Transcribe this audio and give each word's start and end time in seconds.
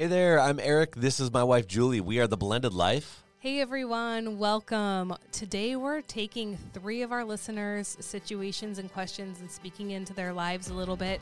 Hey 0.00 0.06
there, 0.06 0.38
I'm 0.38 0.60
Eric. 0.60 0.94
This 0.94 1.18
is 1.18 1.32
my 1.32 1.42
wife 1.42 1.66
Julie. 1.66 2.00
We 2.00 2.20
are 2.20 2.28
the 2.28 2.36
Blended 2.36 2.72
Life. 2.72 3.24
Hey 3.40 3.60
everyone, 3.60 4.38
welcome. 4.38 5.12
Today 5.32 5.74
we're 5.74 6.02
taking 6.02 6.56
three 6.72 7.02
of 7.02 7.10
our 7.10 7.24
listeners' 7.24 7.96
situations 7.98 8.78
and 8.78 8.92
questions 8.92 9.40
and 9.40 9.50
speaking 9.50 9.90
into 9.90 10.14
their 10.14 10.32
lives 10.32 10.68
a 10.68 10.74
little 10.74 10.94
bit. 10.94 11.20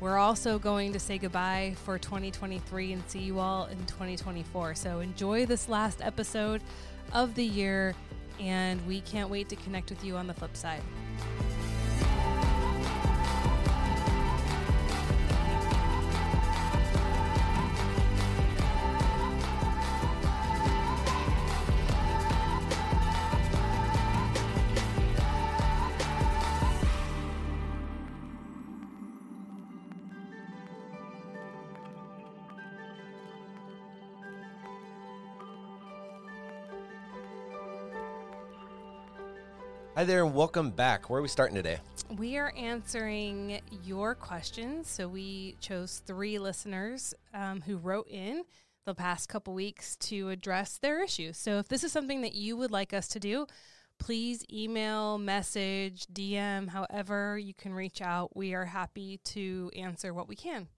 We're 0.00 0.18
also 0.18 0.58
going 0.58 0.92
to 0.94 0.98
say 0.98 1.16
goodbye 1.16 1.76
for 1.84 1.96
2023 1.96 2.94
and 2.94 3.08
see 3.08 3.20
you 3.20 3.38
all 3.38 3.66
in 3.66 3.78
2024. 3.86 4.74
So 4.74 4.98
enjoy 4.98 5.46
this 5.46 5.68
last 5.68 6.00
episode 6.02 6.60
of 7.12 7.36
the 7.36 7.44
year, 7.44 7.94
and 8.40 8.84
we 8.88 9.00
can't 9.02 9.30
wait 9.30 9.48
to 9.50 9.54
connect 9.54 9.90
with 9.90 10.02
you 10.02 10.16
on 10.16 10.26
the 10.26 10.34
flip 10.34 10.56
side. 10.56 10.82
Hi 39.98 40.04
there, 40.04 40.24
and 40.24 40.32
welcome 40.32 40.70
back. 40.70 41.10
Where 41.10 41.18
are 41.18 41.22
we 41.22 41.26
starting 41.26 41.56
today? 41.56 41.78
We 42.16 42.36
are 42.36 42.52
answering 42.56 43.60
your 43.84 44.14
questions. 44.14 44.88
So 44.88 45.08
we 45.08 45.56
chose 45.60 46.02
three 46.06 46.38
listeners 46.38 47.14
um, 47.34 47.62
who 47.62 47.78
wrote 47.78 48.06
in 48.08 48.44
the 48.84 48.94
past 48.94 49.28
couple 49.28 49.54
weeks 49.54 49.96
to 49.96 50.28
address 50.28 50.78
their 50.78 51.02
issues. 51.02 51.36
So 51.36 51.58
if 51.58 51.66
this 51.66 51.82
is 51.82 51.90
something 51.90 52.20
that 52.20 52.36
you 52.36 52.56
would 52.56 52.70
like 52.70 52.94
us 52.94 53.08
to 53.08 53.18
do, 53.18 53.48
please 53.98 54.44
email, 54.52 55.18
message, 55.18 56.06
DM, 56.06 56.68
however 56.68 57.36
you 57.36 57.52
can 57.52 57.74
reach 57.74 58.00
out. 58.00 58.36
We 58.36 58.54
are 58.54 58.66
happy 58.66 59.18
to 59.24 59.68
answer 59.76 60.14
what 60.14 60.28
we 60.28 60.36
can. 60.36 60.68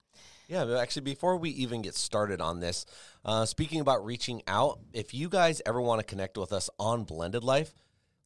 Yeah, 0.47 0.65
but 0.65 0.77
actually, 0.77 1.03
before 1.03 1.37
we 1.37 1.51
even 1.51 1.83
get 1.83 1.93
started 1.93 2.41
on 2.41 2.59
this, 2.59 2.87
uh, 3.23 3.45
speaking 3.45 3.81
about 3.81 4.03
reaching 4.03 4.41
out, 4.47 4.79
if 4.93 5.13
you 5.13 5.29
guys 5.29 5.61
ever 5.67 5.79
want 5.79 5.99
to 5.99 6.07
connect 6.07 6.39
with 6.39 6.51
us 6.51 6.71
on 6.79 7.03
Blended 7.03 7.43
Life, 7.43 7.71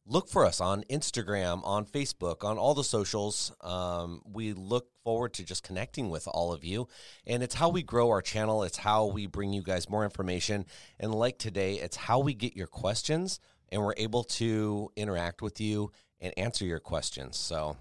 look 0.06 0.28
for 0.28 0.44
us 0.46 0.60
on 0.60 0.84
Instagram, 0.84 1.60
on 1.64 1.84
Facebook, 1.84 2.44
on 2.44 2.58
all 2.58 2.74
the 2.74 2.84
socials. 2.84 3.52
Um, 3.60 4.22
we 4.24 4.52
look 4.52 4.88
forward 5.02 5.34
to 5.34 5.44
just 5.44 5.62
connecting 5.62 6.10
with 6.10 6.28
all 6.28 6.52
of 6.52 6.64
you. 6.64 6.88
And 7.26 7.42
it's 7.42 7.56
how 7.56 7.68
we 7.68 7.82
grow 7.82 8.10
our 8.10 8.22
channel, 8.22 8.62
it's 8.62 8.78
how 8.78 9.06
we 9.06 9.26
bring 9.26 9.52
you 9.52 9.62
guys 9.62 9.90
more 9.90 10.04
information. 10.04 10.66
And 11.00 11.14
like 11.14 11.38
today, 11.38 11.74
it's 11.74 11.96
how 11.96 12.20
we 12.20 12.34
get 12.34 12.56
your 12.56 12.68
questions 12.68 13.40
and 13.70 13.82
we're 13.82 13.94
able 13.96 14.22
to 14.24 14.90
interact 14.96 15.42
with 15.42 15.60
you 15.60 15.90
and 16.20 16.32
answer 16.36 16.64
your 16.64 16.80
questions. 16.80 17.36
So 17.36 17.76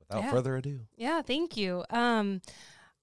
without 0.00 0.24
Yeah. 0.24 0.30
further 0.30 0.56
ado, 0.56 0.80
Yeah, 0.96 1.22
thank 1.22 1.56
you. 1.56 1.84
Um, 1.90 2.42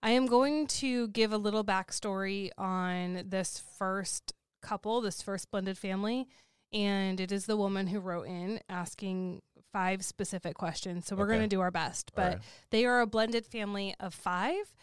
I 0.03 0.11
am 0.11 0.27
going 0.27 0.67
to 0.67 1.07
give 1.07 1.31
a 1.31 1.37
little 1.37 1.63
backstory 1.63 2.51
on 2.57 3.23
this 3.25 3.59
first 3.79 4.33
couple, 4.61 5.01
this 5.01 5.21
first 5.21 5.49
blended 5.49 5.77
family. 5.77 6.27
And 6.73 7.19
it 7.19 7.31
is 7.31 7.45
the 7.45 7.57
woman 7.57 7.87
who 7.87 7.99
wrote 7.99 8.27
in 8.27 8.59
asking 8.69 9.41
five 9.71 10.03
specific 10.03 10.55
questions. 10.55 11.05
So 11.05 11.15
we're 11.15 11.25
Okay. 11.25 11.37
going 11.37 11.49
to 11.49 11.55
do 11.55 11.61
our 11.61 11.71
best. 11.71 12.11
But 12.15 12.33
right. 12.33 12.41
they 12.71 12.85
are 12.85 13.01
a 13.01 13.07
blended 13.07 13.45
family 13.45 13.95
of 13.99 14.13
five. 14.13 14.73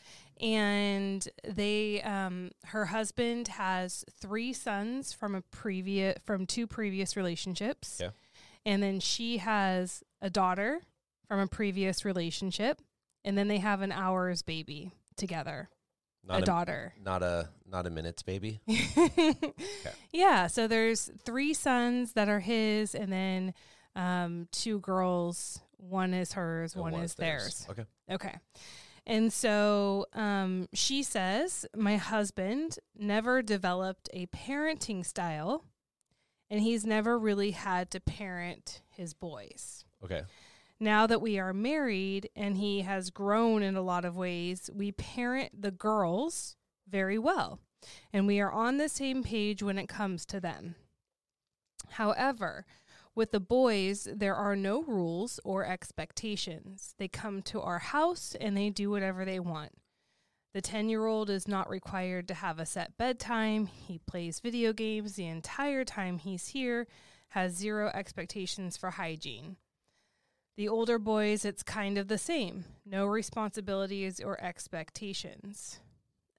And 0.40 1.26
they, 1.46 2.02
um, 2.02 2.50
her 2.66 2.86
husband 2.86 3.48
has 3.48 4.04
three 4.20 4.52
sons 4.52 5.12
from 5.12 5.34
a 5.34 5.42
previous, 5.42 6.16
from 6.24 6.46
two 6.46 6.66
previous 6.66 7.16
relationships. 7.16 7.98
Yeah. 8.00 8.10
And 8.66 8.82
then 8.82 8.98
she 8.98 9.38
has 9.38 10.02
a 10.20 10.30
daughter 10.30 10.80
from 11.28 11.38
a 11.38 11.46
previous 11.46 12.04
relationship 12.04 12.80
and 13.24 13.38
then 13.38 13.48
they 13.48 13.58
have 13.58 13.80
an 13.80 13.92
hours 13.92 14.42
baby 14.42 14.90
together, 15.16 15.68
not 16.26 16.42
a 16.42 16.44
daughter. 16.44 16.94
not 17.02 17.22
a 17.22 17.48
not 17.70 17.86
a 17.86 17.90
minutes 17.90 18.22
baby. 18.22 18.60
Yeah, 20.12 20.46
so 20.46 20.68
there's 20.68 21.10
three 21.24 21.52
sons 21.54 22.12
that 22.12 22.28
are 22.28 22.38
his, 22.40 22.94
and 22.94 23.12
then 23.12 23.54
um, 23.96 24.46
two 24.52 24.78
girls. 24.78 25.60
One 25.76 26.14
is 26.14 26.32
hers, 26.32 26.74
and 26.74 26.82
one, 26.82 26.94
is 26.94 27.14
theirs. 27.14 27.66
Okay. 27.68 27.84
Okay. 28.10 28.34
And 29.06 29.32
so 29.32 30.06
um, 30.14 30.68
she 30.72 31.02
says, 31.02 31.66
My 31.76 31.96
husband 31.96 32.78
never 32.96 33.42
developed 33.42 34.08
a 34.14 34.26
parenting 34.26 35.04
style, 35.04 35.64
and 36.48 36.60
he's 36.60 36.86
never 36.86 37.18
really 37.18 37.50
had 37.50 37.90
to 37.90 38.00
parent 38.00 38.80
his 38.88 39.12
boys. 39.14 39.84
Okay. 40.02 40.22
Now 40.84 41.06
that 41.06 41.22
we 41.22 41.38
are 41.38 41.52
married 41.52 42.30
and 42.36 42.56
he 42.56 42.82
has 42.82 43.10
grown 43.10 43.62
in 43.62 43.74
a 43.74 43.82
lot 43.82 44.04
of 44.04 44.16
ways, 44.16 44.70
we 44.72 44.92
parent 44.92 45.60
the 45.60 45.70
girls 45.70 46.56
very 46.88 47.18
well. 47.18 47.58
And 48.12 48.26
we 48.26 48.40
are 48.40 48.52
on 48.52 48.76
the 48.76 48.88
same 48.88 49.22
page 49.22 49.62
when 49.62 49.78
it 49.78 49.88
comes 49.88 50.24
to 50.26 50.40
them. 50.40 50.76
However, 51.90 52.66
with 53.14 53.30
the 53.30 53.40
boys, 53.40 54.08
there 54.12 54.34
are 54.34 54.56
no 54.56 54.82
rules 54.82 55.40
or 55.44 55.64
expectations. 55.64 56.94
They 56.98 57.08
come 57.08 57.42
to 57.42 57.60
our 57.60 57.78
house 57.78 58.36
and 58.40 58.56
they 58.56 58.70
do 58.70 58.90
whatever 58.90 59.24
they 59.24 59.40
want. 59.40 59.72
The 60.52 60.60
10 60.60 60.88
year 60.88 61.06
old 61.06 61.30
is 61.30 61.48
not 61.48 61.68
required 61.68 62.28
to 62.28 62.34
have 62.34 62.58
a 62.58 62.66
set 62.66 62.96
bedtime. 62.96 63.66
He 63.66 63.98
plays 63.98 64.40
video 64.40 64.72
games 64.72 65.14
the 65.14 65.26
entire 65.26 65.84
time 65.84 66.18
he's 66.18 66.48
here, 66.48 66.86
has 67.30 67.54
zero 67.54 67.90
expectations 67.92 68.76
for 68.76 68.92
hygiene. 68.92 69.56
The 70.56 70.68
older 70.68 70.98
boys, 70.98 71.44
it's 71.44 71.62
kind 71.62 71.98
of 71.98 72.08
the 72.08 72.18
same 72.18 72.64
no 72.86 73.06
responsibilities 73.06 74.20
or 74.20 74.40
expectations. 74.42 75.80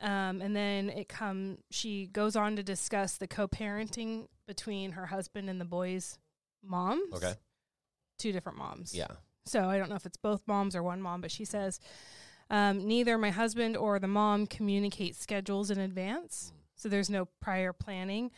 Um, 0.02 0.42
and 0.42 0.56
then 0.56 0.90
it 0.90 1.08
come. 1.10 1.60
She 1.72 2.08
goes 2.08 2.36
on 2.36 2.56
to 2.58 2.64
discuss 2.64 3.18
the 3.18 3.28
co-parenting 3.28 4.28
between 4.48 4.92
her 4.92 5.06
husband 5.08 5.50
and 5.50 5.60
the 5.60 5.66
boys' 5.66 6.18
moms. 6.64 7.14
Okay. 7.14 7.34
two 8.20 8.32
different 8.32 8.58
moms. 8.58 8.94
Yeah. 8.94 9.08
So 9.46 9.70
I 9.70 9.78
don't 9.78 9.90
know 9.90 9.96
if 9.96 10.06
it's 10.06 10.18
both 10.18 10.42
moms 10.48 10.76
or 10.76 10.84
one 10.84 11.02
mom, 11.02 11.22
but 11.22 11.32
she 11.32 11.46
says 11.46 11.80
um, 12.50 12.88
neither 12.88 13.18
my 13.18 13.30
husband 13.32 13.78
or 13.78 14.00
the 14.00 14.08
mom 14.08 14.48
communicate 14.48 15.16
schedules 15.16 15.72
in 15.72 15.80
advance, 15.80 16.52
so 16.76 16.90
there's 16.90 17.10
no 17.10 17.26
prior 17.42 17.72
planning, 17.74 18.32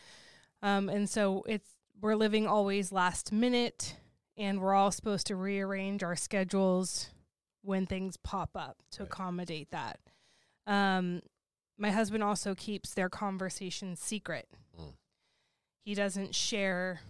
um, 0.62 0.88
and 0.88 1.08
so 1.08 1.44
it's 1.46 1.70
we're 2.00 2.14
living 2.14 2.46
always 2.46 2.92
last 2.92 3.32
minute, 3.32 3.96
and 4.38 4.60
we're 4.60 4.72
all 4.74 4.90
supposed 4.92 5.26
to 5.26 5.36
rearrange 5.36 6.02
our 6.02 6.16
schedules 6.16 7.10
when 7.62 7.84
things 7.84 8.16
pop 8.16 8.50
up 8.54 8.78
to 8.92 9.02
Right. 9.02 9.08
accommodate 9.12 9.70
that. 9.70 10.00
Um, 10.66 11.20
my 11.76 11.90
husband 11.90 12.22
also 12.24 12.54
keeps 12.54 12.94
their 12.94 13.08
conversations 13.10 14.00
secret. 14.00 14.48
Mm. 14.78 14.94
He 15.84 15.94
doesn't 15.94 16.34
share 16.34 17.00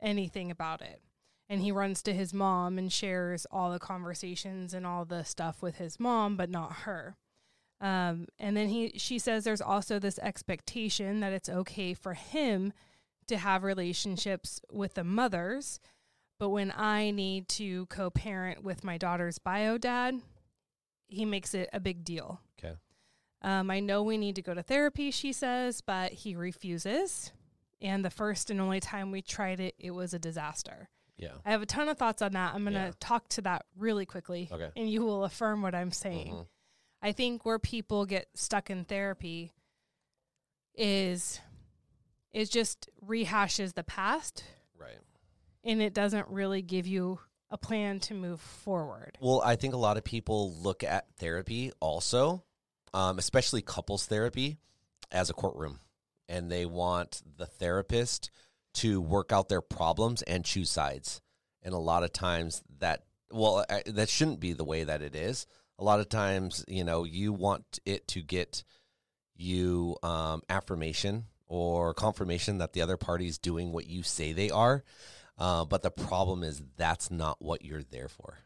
anything 0.00 0.50
about 0.50 0.82
it 0.82 1.00
and 1.48 1.60
he 1.62 1.70
runs 1.70 2.02
to 2.02 2.12
his 2.14 2.32
mom 2.34 2.78
and 2.78 2.92
shares 2.92 3.46
all 3.50 3.70
the 3.70 3.78
conversations 3.78 4.74
and 4.74 4.86
all 4.86 5.04
the 5.04 5.24
stuff 5.24 5.62
with 5.62 5.76
his 5.76 6.00
mom, 6.00 6.36
but 6.36 6.50
not 6.50 6.72
her. 6.80 7.16
Um, 7.80 8.26
and 8.38 8.56
then 8.56 8.68
he 8.68 8.92
she 8.96 9.18
says 9.18 9.44
there's 9.44 9.60
also 9.60 9.98
this 9.98 10.18
expectation 10.20 11.20
that 11.20 11.32
it's 11.32 11.48
okay 11.48 11.92
for 11.92 12.14
him 12.14 12.72
to 13.26 13.36
have 13.36 13.62
relationships 13.62 14.60
with 14.70 14.94
the 14.94 15.04
mothers, 15.04 15.80
but 16.44 16.50
when 16.50 16.70
I 16.76 17.10
need 17.10 17.48
to 17.48 17.86
co-parent 17.86 18.62
with 18.62 18.84
my 18.84 18.98
daughter's 18.98 19.38
bio 19.38 19.78
dad, 19.78 20.20
he 21.06 21.24
makes 21.24 21.54
it 21.54 21.70
a 21.72 21.80
big 21.80 22.04
deal. 22.04 22.38
Okay. 22.58 22.74
Um, 23.40 23.70
I 23.70 23.80
know 23.80 24.02
we 24.02 24.18
need 24.18 24.36
to 24.36 24.42
go 24.42 24.52
to 24.52 24.62
therapy, 24.62 25.10
she 25.10 25.32
says, 25.32 25.80
but 25.80 26.12
he 26.12 26.36
refuses. 26.36 27.32
And 27.80 28.04
the 28.04 28.10
first 28.10 28.50
and 28.50 28.60
only 28.60 28.78
time 28.78 29.10
we 29.10 29.22
tried 29.22 29.58
it, 29.58 29.74
it 29.78 29.92
was 29.92 30.12
a 30.12 30.18
disaster. 30.18 30.90
Yeah. 31.16 31.32
I 31.46 31.50
have 31.50 31.62
a 31.62 31.66
ton 31.66 31.88
of 31.88 31.96
thoughts 31.96 32.20
on 32.20 32.32
that. 32.32 32.52
I'm 32.54 32.64
going 32.64 32.74
to 32.74 32.80
Yeah. 32.80 32.92
talk 33.00 33.26
to 33.30 33.40
that 33.40 33.64
really 33.74 34.04
quickly, 34.04 34.50
Okay. 34.52 34.68
and 34.76 34.90
you 34.90 35.00
will 35.02 35.24
affirm 35.24 35.62
what 35.62 35.74
I'm 35.74 35.92
saying. 35.92 36.34
Mhm. 36.34 36.46
I 37.00 37.12
think 37.12 37.46
where 37.46 37.58
people 37.58 38.04
get 38.04 38.28
stuck 38.34 38.68
in 38.68 38.84
therapy 38.84 39.54
is 40.74 41.40
is 42.34 42.50
just 42.50 42.90
rehashes 43.02 43.72
the 43.72 43.84
past 43.84 44.44
Right. 44.76 44.98
And 45.64 45.82
it 45.82 45.94
doesn't 45.94 46.28
really 46.28 46.62
give 46.62 46.86
you 46.86 47.18
a 47.50 47.58
plan 47.58 48.00
to 48.00 48.14
move 48.14 48.40
forward. 48.40 49.16
Well, 49.20 49.42
I 49.44 49.56
think 49.56 49.74
a 49.74 49.78
lot 49.78 49.96
of 49.96 50.04
people 50.04 50.54
look 50.56 50.82
at 50.82 51.06
therapy 51.18 51.72
also, 51.80 52.44
um, 52.92 53.18
especially 53.18 53.62
couples 53.62 54.06
therapy, 54.06 54.58
as 55.10 55.30
a 55.30 55.34
courtroom, 55.34 55.80
and 56.28 56.50
they 56.50 56.66
want 56.66 57.22
the 57.36 57.46
therapist 57.46 58.30
to 58.74 59.00
work 59.00 59.32
out 59.32 59.48
their 59.48 59.60
problems 59.60 60.22
and 60.22 60.44
choose 60.44 60.70
sides. 60.70 61.20
And 61.62 61.72
a 61.74 61.78
lot 61.78 62.02
of 62.02 62.12
times 62.12 62.62
that, 62.80 63.04
well, 63.30 63.64
I, 63.70 63.82
that 63.86 64.08
shouldn't 64.08 64.40
be 64.40 64.52
the 64.52 64.64
way 64.64 64.84
that 64.84 65.00
it 65.02 65.14
is. 65.14 65.46
A 65.78 65.84
lot 65.84 66.00
of 66.00 66.08
times, 66.08 66.64
you 66.68 66.84
know, 66.84 67.04
you 67.04 67.32
want 67.32 67.78
it 67.86 68.08
to 68.08 68.20
get 68.20 68.64
you 69.36 69.96
um, 70.02 70.42
affirmation 70.48 71.26
or 71.46 71.94
confirmation 71.94 72.58
that 72.58 72.72
the 72.72 72.82
other 72.82 72.96
party 72.96 73.26
is 73.26 73.38
doing 73.38 73.72
what 73.72 73.86
you 73.86 74.02
say 74.02 74.32
they 74.32 74.50
are. 74.50 74.84
Uh, 75.36 75.64
but 75.64 75.82
the 75.82 75.90
problem 75.90 76.42
is 76.42 76.62
that's 76.76 77.10
not 77.10 77.36
what 77.40 77.64
you're 77.64 77.82
there 77.82 78.08
for. 78.08 78.38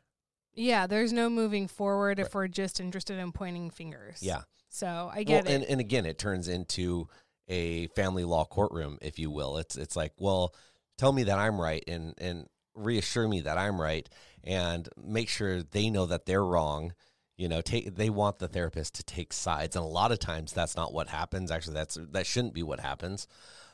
Yeah, 0.54 0.86
there's 0.86 1.12
no 1.12 1.30
moving 1.30 1.68
forward 1.68 2.18
if 2.18 2.34
we're 2.34 2.48
just 2.48 2.80
interested 2.80 3.18
in 3.18 3.30
pointing 3.30 3.70
fingers. 3.70 4.18
Yeah. 4.22 4.42
So 4.68 5.10
I 5.12 5.22
get 5.22 5.44
well, 5.44 5.52
it. 5.52 5.56
And, 5.56 5.64
and 5.64 5.80
again, 5.80 6.04
it 6.04 6.18
turns 6.18 6.48
into 6.48 7.08
a 7.48 7.86
family 7.88 8.24
law 8.24 8.44
courtroom, 8.44 8.98
if 9.00 9.18
you 9.18 9.30
will. 9.30 9.58
It's 9.58 9.76
it's 9.76 9.96
like, 9.96 10.12
well, 10.18 10.54
tell 10.96 11.12
me 11.12 11.24
that 11.24 11.38
I'm 11.38 11.60
right 11.60 11.82
and 11.86 12.14
and 12.18 12.46
reassure 12.74 13.28
me 13.28 13.42
that 13.42 13.58
I'm 13.58 13.80
right 13.80 14.08
and 14.44 14.88
make 14.96 15.28
sure 15.28 15.62
they 15.62 15.90
know 15.90 16.06
that 16.06 16.26
they're 16.26 16.44
wrong. 16.44 16.92
You 17.36 17.48
know, 17.48 17.60
take 17.60 17.94
they 17.94 18.10
want 18.10 18.40
the 18.40 18.48
therapist 18.48 18.96
to 18.96 19.04
take 19.04 19.32
sides, 19.32 19.76
and 19.76 19.84
a 19.84 19.88
lot 19.88 20.10
of 20.10 20.18
times 20.18 20.52
that's 20.52 20.76
not 20.76 20.92
what 20.92 21.08
happens. 21.08 21.50
Actually, 21.50 21.74
that's 21.74 21.96
that 22.10 22.26
shouldn't 22.26 22.54
be 22.54 22.64
what 22.64 22.80
happens. 22.80 23.28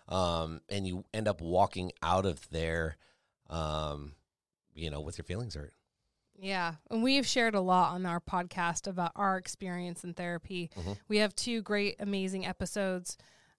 Um, 0.09 0.61
and 0.69 0.87
you 0.87 1.05
end 1.15 1.29
up 1.29 1.41
walking 1.41 1.93
out 2.03 2.27
of 2.27 2.49
there, 2.51 2.97
um, 3.49 4.13
you 4.75 4.91
know, 4.91 5.01
with 5.01 5.17
your 5.19 5.25
feelings 5.25 5.55
hurt. 5.55 5.73
Yeah. 6.39 6.75
And 6.91 7.03
we've 7.03 7.27
shared 7.27 7.55
a 7.55 7.61
lot 7.61 7.95
on 7.95 8.07
our 8.07 8.21
podcast 8.21 8.87
about 8.87 9.13
our 9.15 9.37
experience 9.37 10.05
in 10.05 10.15
therapy. 10.15 10.71
Mhm. 10.77 10.99
We 11.09 11.19
have 11.19 11.35
two 11.35 11.63
great, 11.63 11.97
amazing 12.01 12.45
episodes 12.45 13.17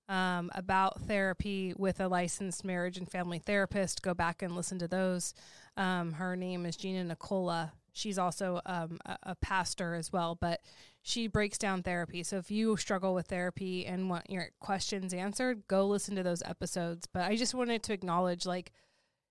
um, 0.07 0.51
about 0.53 1.01
therapy 1.01 1.73
with 1.77 1.99
a 1.99 2.07
licensed 2.07 2.63
marriage 2.63 2.97
and 2.97 3.09
family 3.09 3.39
therapist. 3.39 4.01
Go 4.01 4.13
back 4.13 4.41
and 4.41 4.55
listen 4.55 4.77
to 4.79 4.87
those. 4.87 5.33
Um, 5.77 6.13
her 6.13 6.35
name 6.35 6.65
is 6.65 6.75
Gina 6.75 7.03
Nicola. 7.03 7.73
She's 7.93 8.19
also 8.19 8.61
um, 8.65 8.99
a, 9.05 9.17
a 9.23 9.35
pastor 9.35 9.95
as 9.95 10.11
well, 10.11 10.35
but 10.35 10.61
she 11.07 11.27
breaks 11.27 11.59
down 11.59 11.83
therapy. 11.83 12.23
So 12.23 12.37
if 12.37 12.49
you 12.49 12.75
struggle 12.77 13.13
with 13.13 13.27
therapy 13.27 13.85
and 13.85 14.09
want 14.09 14.27
your 14.27 14.49
questions 14.59 15.13
answered, 15.13 15.67
go 15.67 15.85
listen 15.85 16.15
to 16.15 16.23
those 16.23 16.41
episodes. 16.41 17.05
But 17.05 17.25
I 17.25 17.35
just 17.35 17.53
wanted 17.53 17.83
to 17.83 17.93
acknowledge 17.93 18.47
like, 18.47 18.71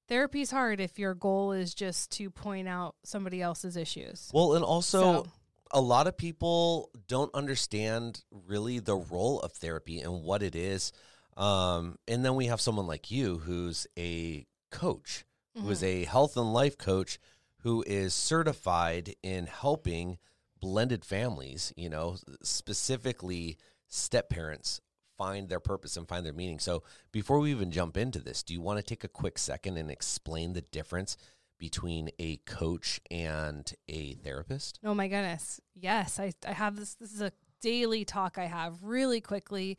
therapy's 0.06 0.52
hard 0.52 0.80
if 0.80 1.00
your 1.00 1.14
goal 1.14 1.50
is 1.50 1.74
just 1.74 2.12
to 2.12 2.30
point 2.30 2.68
out 2.68 2.94
somebody 3.02 3.42
else's 3.42 3.76
issues. 3.76 4.30
Well, 4.32 4.54
and 4.54 4.64
also 4.64 5.00
So- 5.24 5.26
a 5.72 5.80
lot 5.80 6.06
of 6.06 6.16
people 6.16 6.90
don't 7.08 7.34
understand 7.34 8.22
really 8.30 8.78
the 8.78 8.94
role 8.94 9.40
of 9.40 9.50
therapy 9.54 9.98
and 9.98 10.22
what 10.22 10.44
it 10.44 10.54
is. 10.54 10.92
Um, 11.36 11.98
and 12.06 12.24
then 12.24 12.36
we 12.36 12.46
have 12.46 12.60
someone 12.60 12.86
like 12.86 13.10
you 13.10 13.38
who's 13.38 13.88
a 13.98 14.46
coach, 14.70 15.24
who 15.56 15.68
is 15.70 15.82
a 15.82 16.04
health 16.04 16.36
and 16.36 16.52
life 16.52 16.78
coach, 16.78 17.18
who 17.62 17.82
is 17.84 18.14
certified 18.14 19.16
in 19.24 19.46
helping 19.46 20.18
blended 20.60 21.04
families, 21.04 21.72
you 21.76 21.88
know, 21.88 22.16
specifically 22.42 23.58
step 23.88 24.28
parents 24.30 24.80
find 25.16 25.48
their 25.48 25.60
purpose 25.60 25.96
and 25.96 26.08
find 26.08 26.26
their 26.26 26.32
meaning. 26.32 26.58
So 26.58 26.82
before 27.12 27.38
we 27.38 27.50
even 27.50 27.70
jump 27.70 27.96
into 27.96 28.18
this, 28.18 28.42
do 28.42 28.52
you 28.52 28.60
want 28.60 28.78
to 28.78 28.82
take 28.82 29.04
a 29.04 29.08
quick 29.08 29.38
second 29.38 29.76
and 29.76 29.90
explain 29.90 30.52
the 30.52 30.62
difference 30.62 31.16
between 31.58 32.10
a 32.18 32.36
coach 32.38 33.00
and 33.10 33.72
a 33.88 34.14
therapist? 34.14 34.80
Oh 34.84 34.94
my 34.94 35.08
goodness. 35.08 35.60
Yes, 35.74 36.18
I, 36.18 36.32
I 36.46 36.52
have 36.52 36.76
this. 36.76 36.94
This 36.94 37.12
is 37.12 37.20
a 37.20 37.32
daily 37.60 38.04
talk 38.04 38.38
I 38.38 38.46
have 38.46 38.82
really 38.82 39.20
quickly. 39.20 39.78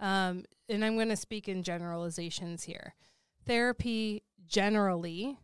Um, 0.00 0.44
and 0.68 0.84
I'm 0.84 0.96
going 0.96 1.08
to 1.10 1.16
speak 1.16 1.48
in 1.48 1.62
generalizations 1.62 2.64
here. 2.64 2.94
Therapy 3.46 4.24
generally 4.46 5.38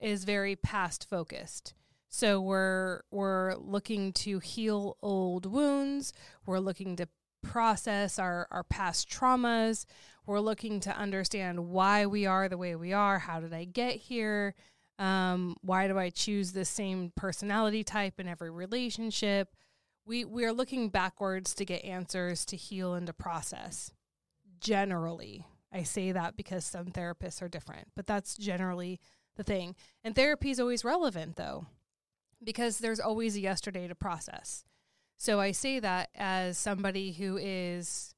is 0.00 0.24
very 0.24 0.56
past 0.56 1.08
focused. 1.08 1.74
So 2.14 2.42
we're 2.42 3.00
we're 3.10 3.54
looking 3.56 4.12
to 4.12 4.38
heal 4.38 4.98
old 5.00 5.46
wounds. 5.46 6.12
We're 6.44 6.58
looking 6.58 6.94
to 6.96 7.08
process 7.42 8.18
our, 8.18 8.46
our 8.50 8.64
past 8.64 9.08
traumas. 9.08 9.86
We're 10.26 10.40
looking 10.40 10.78
to 10.80 10.94
understand 10.94 11.70
why 11.70 12.04
we 12.04 12.26
are 12.26 12.50
the 12.50 12.58
way 12.58 12.76
we 12.76 12.92
are. 12.92 13.18
How 13.18 13.40
did 13.40 13.54
I 13.54 13.64
get 13.64 13.96
here? 13.96 14.54
Um, 14.98 15.56
why 15.62 15.88
do 15.88 15.98
I 15.98 16.10
choose 16.10 16.52
the 16.52 16.66
same 16.66 17.12
personality 17.16 17.82
type 17.82 18.20
in 18.20 18.28
every 18.28 18.50
relationship? 18.50 19.48
We 20.04 20.26
we 20.26 20.44
are 20.44 20.52
looking 20.52 20.90
backwards 20.90 21.54
to 21.54 21.64
get 21.64 21.82
answers 21.82 22.44
to 22.46 22.56
heal 22.56 22.92
and 22.92 23.06
to 23.06 23.14
process. 23.14 23.90
Generally, 24.60 25.46
I 25.72 25.82
say 25.84 26.12
that 26.12 26.36
because 26.36 26.66
some 26.66 26.88
therapists 26.88 27.40
are 27.40 27.48
different, 27.48 27.88
but 27.96 28.06
that's 28.06 28.36
generally 28.36 29.00
the 29.36 29.44
thing. 29.44 29.76
And 30.04 30.14
therapy 30.14 30.50
is 30.50 30.60
always 30.60 30.84
relevant 30.84 31.36
though, 31.36 31.64
because 32.44 32.78
there's 32.78 33.00
always 33.00 33.36
a 33.36 33.40
yesterday 33.40 33.88
to 33.88 33.94
process. 33.94 34.64
So 35.16 35.40
I 35.40 35.52
say 35.52 35.78
that 35.78 36.10
as 36.14 36.58
somebody 36.58 37.12
who 37.12 37.36
is 37.36 38.14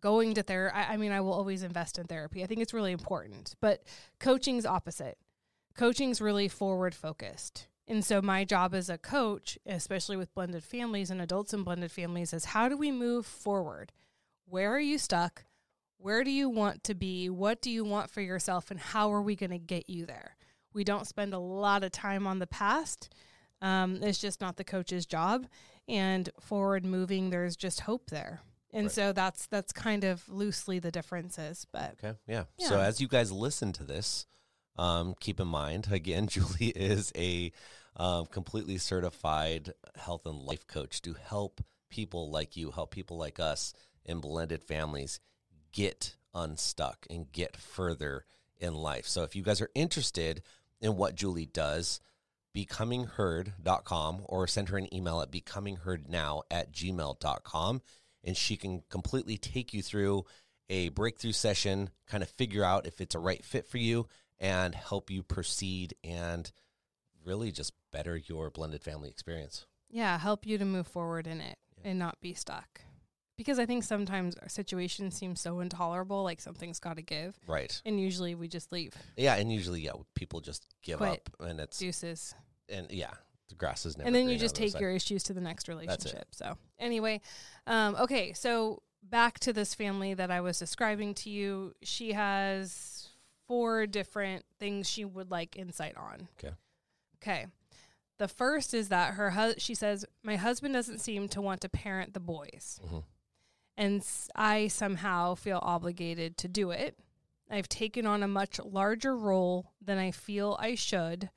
going 0.00 0.34
to 0.34 0.42
therapy. 0.42 0.76
I, 0.76 0.94
I 0.94 0.96
mean, 0.96 1.12
I 1.12 1.20
will 1.20 1.32
always 1.32 1.62
invest 1.62 1.98
in 1.98 2.04
therapy. 2.06 2.42
I 2.42 2.46
think 2.46 2.60
it's 2.60 2.74
really 2.74 2.92
important, 2.92 3.54
but 3.60 3.82
coaching's 4.20 4.66
opposite. 4.66 5.18
Coaching's 5.76 6.20
really 6.20 6.48
forward 6.48 6.94
focused. 6.94 7.68
And 7.86 8.04
so 8.04 8.20
my 8.20 8.44
job 8.44 8.74
as 8.74 8.90
a 8.90 8.98
coach, 8.98 9.58
especially 9.64 10.16
with 10.16 10.34
blended 10.34 10.62
families 10.62 11.10
and 11.10 11.22
adults 11.22 11.54
in 11.54 11.62
blended 11.62 11.90
families, 11.90 12.32
is 12.34 12.46
how 12.46 12.68
do 12.68 12.76
we 12.76 12.92
move 12.92 13.24
forward? 13.24 13.92
Where 14.44 14.74
are 14.74 14.80
you 14.80 14.98
stuck? 14.98 15.44
Where 15.96 16.22
do 16.22 16.30
you 16.30 16.48
want 16.48 16.84
to 16.84 16.94
be? 16.94 17.30
What 17.30 17.62
do 17.62 17.70
you 17.70 17.84
want 17.84 18.10
for 18.10 18.20
yourself? 18.20 18.70
And 18.70 18.78
how 18.78 19.12
are 19.12 19.22
we 19.22 19.36
going 19.36 19.50
to 19.50 19.58
get 19.58 19.88
you 19.88 20.04
there? 20.04 20.36
We 20.72 20.84
don't 20.84 21.06
spend 21.06 21.34
a 21.34 21.38
lot 21.38 21.84
of 21.84 21.92
time 21.92 22.26
on 22.26 22.38
the 22.38 22.46
past. 22.46 23.12
Um, 23.60 24.02
it's 24.02 24.18
just 24.18 24.40
not 24.40 24.56
the 24.56 24.64
coach's 24.64 25.06
job. 25.06 25.46
And 25.88 26.28
forward 26.40 26.84
moving, 26.84 27.30
there's 27.30 27.56
just 27.56 27.80
hope 27.80 28.10
there. 28.10 28.40
And 28.72 28.84
Right. 28.86 28.92
so 28.92 29.12
that's 29.12 29.46
that's 29.46 29.72
kind 29.72 30.04
of 30.04 30.28
loosely 30.28 30.78
the 30.78 30.90
differences. 30.90 31.66
But 31.72 31.94
Okay. 32.02 32.18
Yeah. 32.26 32.44
So 32.58 32.78
as 32.78 33.00
you 33.00 33.08
guys 33.08 33.32
listen 33.32 33.72
to 33.74 33.84
this, 33.84 34.26
um, 34.76 35.14
keep 35.20 35.40
in 35.40 35.48
mind 35.48 35.88
again, 35.92 36.26
Julie 36.26 36.68
is 36.68 37.12
a 37.16 37.50
um, 37.96 38.26
completely 38.26 38.78
certified 38.78 39.72
health 39.96 40.26
and 40.26 40.38
life 40.38 40.66
coach 40.66 41.00
to 41.02 41.14
help 41.14 41.62
people 41.90 42.30
like 42.30 42.56
you, 42.56 42.70
help 42.70 42.90
people 42.90 43.16
like 43.16 43.40
us 43.40 43.72
in 44.04 44.20
blended 44.20 44.62
families 44.62 45.18
get 45.72 46.14
unstuck 46.34 47.06
and 47.10 47.32
get 47.32 47.56
further 47.56 48.24
in 48.58 48.74
life. 48.74 49.06
So 49.06 49.22
if 49.22 49.34
you 49.34 49.42
guys 49.42 49.60
are 49.60 49.70
interested 49.74 50.42
in 50.80 50.96
what 50.96 51.14
Julie 51.14 51.46
does, 51.46 52.00
becomingheard.com 52.56 54.22
or 54.24 54.46
send 54.46 54.68
her 54.68 54.78
an 54.78 54.92
email 54.94 55.20
at 55.20 55.30
becomingheardnow 55.30 56.42
at 56.50 56.72
gmail.com 56.72 57.82
and 58.24 58.36
she 58.36 58.56
can 58.56 58.82
completely 58.90 59.36
take 59.36 59.72
you 59.72 59.82
through 59.82 60.24
a 60.68 60.88
breakthrough 60.90 61.32
session, 61.32 61.90
kind 62.06 62.22
of 62.22 62.28
figure 62.30 62.64
out 62.64 62.86
if 62.86 63.00
it's 63.00 63.14
a 63.14 63.18
right 63.18 63.44
fit 63.44 63.66
for 63.66 63.78
you 63.78 64.06
and 64.38 64.74
help 64.74 65.10
you 65.10 65.22
proceed 65.22 65.94
and 66.04 66.50
really 67.24 67.50
just 67.50 67.72
better 67.92 68.16
your 68.16 68.50
blended 68.50 68.82
family 68.82 69.08
experience. 69.08 69.66
yeah, 69.90 70.18
help 70.18 70.46
you 70.46 70.58
to 70.58 70.64
move 70.64 70.86
forward 70.86 71.26
in 71.26 71.40
it 71.40 71.58
Yeah. 71.82 71.90
and 71.90 71.98
not 71.98 72.20
be 72.20 72.34
stuck. 72.34 72.82
Because 73.38 73.58
I 73.60 73.64
think 73.66 73.84
sometimes 73.84 74.34
our 74.42 74.48
situation 74.48 75.10
seems 75.10 75.40
so 75.40 75.60
intolerable, 75.60 76.24
like 76.24 76.40
something's 76.40 76.80
got 76.80 76.96
to 76.96 77.02
give. 77.02 77.38
Right. 77.46 77.80
And 77.86 77.98
usually 78.00 78.34
we 78.34 78.48
just 78.48 78.72
leave. 78.72 78.92
Yeah, 79.16 79.36
and 79.36 79.50
usually 79.50 79.80
yeah, 79.80 79.92
people 80.14 80.40
just 80.40 80.66
give 80.82 80.98
Quit. 80.98 81.10
up 81.38 81.46
and 81.48 81.60
it's 81.60 81.78
Deuces. 81.78 82.34
and 82.68 82.90
yeah, 82.90 83.12
the 83.48 83.54
grass 83.54 83.86
is 83.86 83.96
never. 83.96 84.08
and 84.08 84.14
then 84.14 84.28
you 84.28 84.36
just 84.36 84.56
on 84.56 84.58
the 84.60 84.64
other 84.64 84.66
take 84.66 84.72
side. 84.72 84.80
your 84.82 84.90
issues 84.90 85.22
to 85.22 85.32
the 85.32 85.40
next 85.40 85.68
relationship. 85.68 86.26
So 86.32 86.58
anyway, 86.80 87.20
um, 87.68 87.94
okay, 88.00 88.32
so 88.32 88.82
back 89.04 89.38
to 89.38 89.52
this 89.52 89.72
family 89.72 90.14
that 90.14 90.30
I 90.32 90.40
was 90.40 90.58
describing 90.58 91.14
to 91.14 91.30
you. 91.30 91.72
She 91.82 92.12
has 92.14 93.08
four 93.46 93.86
different 93.86 94.44
things 94.58 94.90
she 94.90 95.04
would 95.04 95.30
like 95.30 95.56
insight 95.56 95.96
on. 95.96 96.28
Okay. 96.38 96.54
Okay. 97.22 97.46
The 98.18 98.28
first 98.28 98.74
is 98.74 98.88
that 98.88 99.14
her 99.14 99.30
hus- 99.30 99.54
she 99.58 99.76
says 99.76 100.04
my 100.24 100.34
husband 100.34 100.74
doesn't 100.74 100.98
seem 100.98 101.28
to 101.28 101.40
want 101.40 101.60
to 101.60 101.68
parent 101.68 102.14
the 102.14 102.20
boys. 102.20 102.80
Mhm. 102.84 103.04
And 103.78 104.04
I 104.34 104.66
somehow 104.66 105.36
feel 105.36 105.60
obligated 105.62 106.36
to 106.38 106.48
do 106.48 106.72
it. 106.72 106.98
I've 107.48 107.68
taken 107.68 108.06
on 108.06 108.24
a 108.24 108.28
much 108.28 108.58
larger 108.58 109.16
role 109.16 109.72
than 109.80 109.98
I 109.98 110.10
feel 110.10 110.58
I 110.60 110.74
should. 110.74 111.30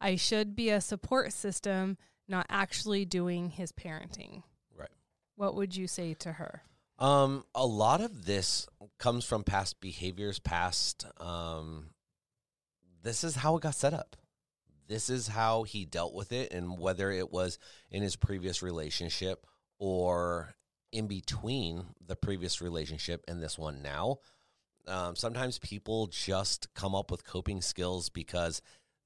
I 0.00 0.14
should 0.14 0.54
be 0.54 0.70
a 0.70 0.80
support 0.80 1.32
system, 1.32 1.98
not 2.28 2.46
actually 2.48 3.04
doing 3.04 3.50
his 3.50 3.72
parenting. 3.72 4.44
Right. 4.74 4.88
What 5.34 5.56
would 5.56 5.76
you 5.76 5.88
say 5.88 6.14
to 6.14 6.32
her? 6.32 6.62
Um, 7.00 7.44
a 7.56 7.66
lot 7.66 8.00
of 8.00 8.24
this 8.24 8.68
comes 8.98 9.24
from 9.24 9.42
past 9.42 9.80
behaviors, 9.80 10.38
past. 10.38 11.04
Um, 11.18 11.88
this 13.02 13.24
is 13.24 13.34
how 13.34 13.56
it 13.56 13.62
got 13.62 13.74
set 13.74 13.94
up. 13.94 14.16
This 14.86 15.10
is 15.10 15.26
how 15.26 15.64
he 15.64 15.84
dealt 15.84 16.14
with 16.14 16.30
it, 16.30 16.52
and 16.52 16.78
whether 16.78 17.10
it 17.10 17.32
was 17.32 17.58
in 17.90 18.02
his 18.02 18.14
previous 18.14 18.62
relationship 18.62 19.44
or 19.78 20.54
in 20.92 21.06
between 21.06 21.84
the 22.04 22.16
previous 22.16 22.60
relationship 22.60 23.24
and 23.28 23.42
this 23.42 23.58
one 23.58 23.82
now. 23.82 24.18
Um, 24.86 25.14
sometimes 25.14 25.58
people 25.58 26.06
just 26.06 26.72
come 26.74 26.94
up 26.94 27.10
with 27.10 27.24
coping 27.24 27.60
skills 27.60 28.08
because 28.08 28.62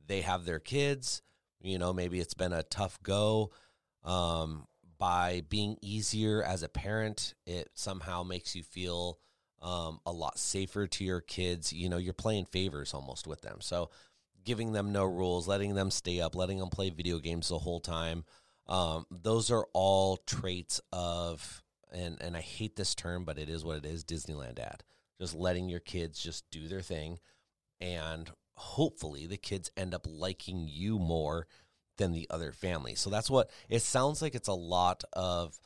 they 0.07 0.23
have 0.23 0.45
their 0.45 0.61
kids. 0.61 1.23
You 1.61 1.79
know, 1.79 1.93
maybe 1.93 2.21
it's 2.21 2.35
been 2.35 2.53
a 2.53 2.62
tough 2.62 3.03
go. 3.03 3.50
Um, 4.05 4.67
by 4.99 5.43
being 5.49 5.76
easier 5.83 6.43
as 6.43 6.62
a 6.62 6.69
parent, 6.69 7.35
it 7.47 7.71
somehow 7.75 8.23
makes 8.23 8.55
you 8.55 8.62
feel 8.62 9.19
um, 9.61 9.99
a 10.07 10.12
lot 10.12 10.38
safer 10.38 10.87
to 10.87 11.05
your 11.05 11.21
kids. 11.21 11.73
You 11.73 11.88
know, 11.88 11.97
you're 11.97 12.12
playing 12.12 12.47
favors 12.47 12.95
almost 12.95 13.26
with 13.26 13.41
them. 13.41 13.59
So, 13.61 13.91
giving 14.45 14.73
them 14.73 14.93
no 14.93 15.05
rules, 15.05 15.49
letting 15.49 15.75
them 15.75 15.91
stay 15.91 16.21
up, 16.21 16.35
letting 16.35 16.59
them 16.59 16.69
play 16.69 16.91
video 16.91 17.19
games 17.19 17.49
the 17.49 17.59
whole 17.59 17.81
time. 17.81 18.25
Um, 18.67 19.07
those 19.11 19.50
are 19.50 19.67
all 19.73 20.19
traits 20.19 20.81
of, 20.93 21.62
and 21.94 22.20
and 22.20 22.36
I 22.36 22.40
hate 22.40 22.76
this 22.76 22.94
term, 22.94 23.24
but 23.24 23.38
it 23.38 23.48
is 23.48 23.64
what 23.64 23.78
it 23.78 23.86
is. 23.86 24.04
Disneyland 24.04 24.56
dad, 24.56 24.82
just 25.20 25.34
letting 25.34 25.68
your 25.68 25.80
kids 25.80 26.22
just 26.22 26.44
do 26.50 26.68
their 26.68 26.82
thing, 26.82 27.18
and 27.80 28.30
hopefully 28.56 29.26
the 29.26 29.36
kids 29.36 29.70
end 29.76 29.94
up 29.94 30.06
liking 30.08 30.66
you 30.68 30.98
more 30.98 31.46
than 31.96 32.12
the 32.12 32.26
other 32.30 32.52
family. 32.52 32.94
So 32.94 33.10
that's 33.10 33.30
what 33.30 33.50
it 33.68 33.82
sounds 33.82 34.20
like. 34.20 34.34
It's 34.34 34.48
a 34.48 34.52
lot 34.54 35.04
of 35.12 35.58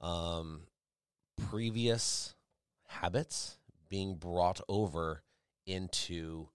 um, 0.00 0.62
previous 1.50 2.34
habits 2.88 3.58
being 3.88 4.16
brought 4.16 4.60
over 4.68 5.22
into 5.66 6.48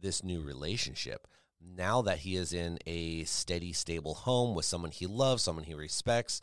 this 0.00 0.22
new 0.22 0.42
relationship. 0.42 1.26
Now 1.60 2.02
that 2.02 2.18
he 2.18 2.36
is 2.36 2.52
in 2.52 2.78
a 2.86 3.24
steady, 3.24 3.72
stable 3.72 4.14
home 4.14 4.54
with 4.54 4.66
someone 4.66 4.90
he 4.90 5.06
loves, 5.06 5.42
someone 5.42 5.64
he 5.64 5.74
respects, 5.74 6.42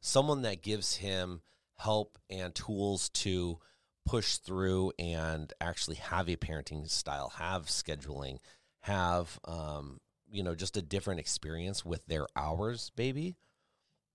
someone 0.00 0.42
that 0.42 0.62
gives 0.62 0.96
him 0.96 1.42
help 1.82 2.18
and 2.30 2.54
tools 2.54 3.08
to 3.10 3.58
push 4.06 4.36
through 4.36 4.92
and 4.98 5.52
actually 5.60 5.96
have 5.96 6.28
a 6.28 6.36
parenting 6.36 6.88
style, 6.88 7.32
have 7.36 7.66
scheduling, 7.66 8.38
have 8.80 9.38
um, 9.44 10.00
you 10.30 10.42
know 10.42 10.54
just 10.54 10.76
a 10.76 10.82
different 10.82 11.20
experience 11.20 11.84
with 11.84 12.04
their 12.06 12.26
hours, 12.36 12.90
baby, 12.96 13.36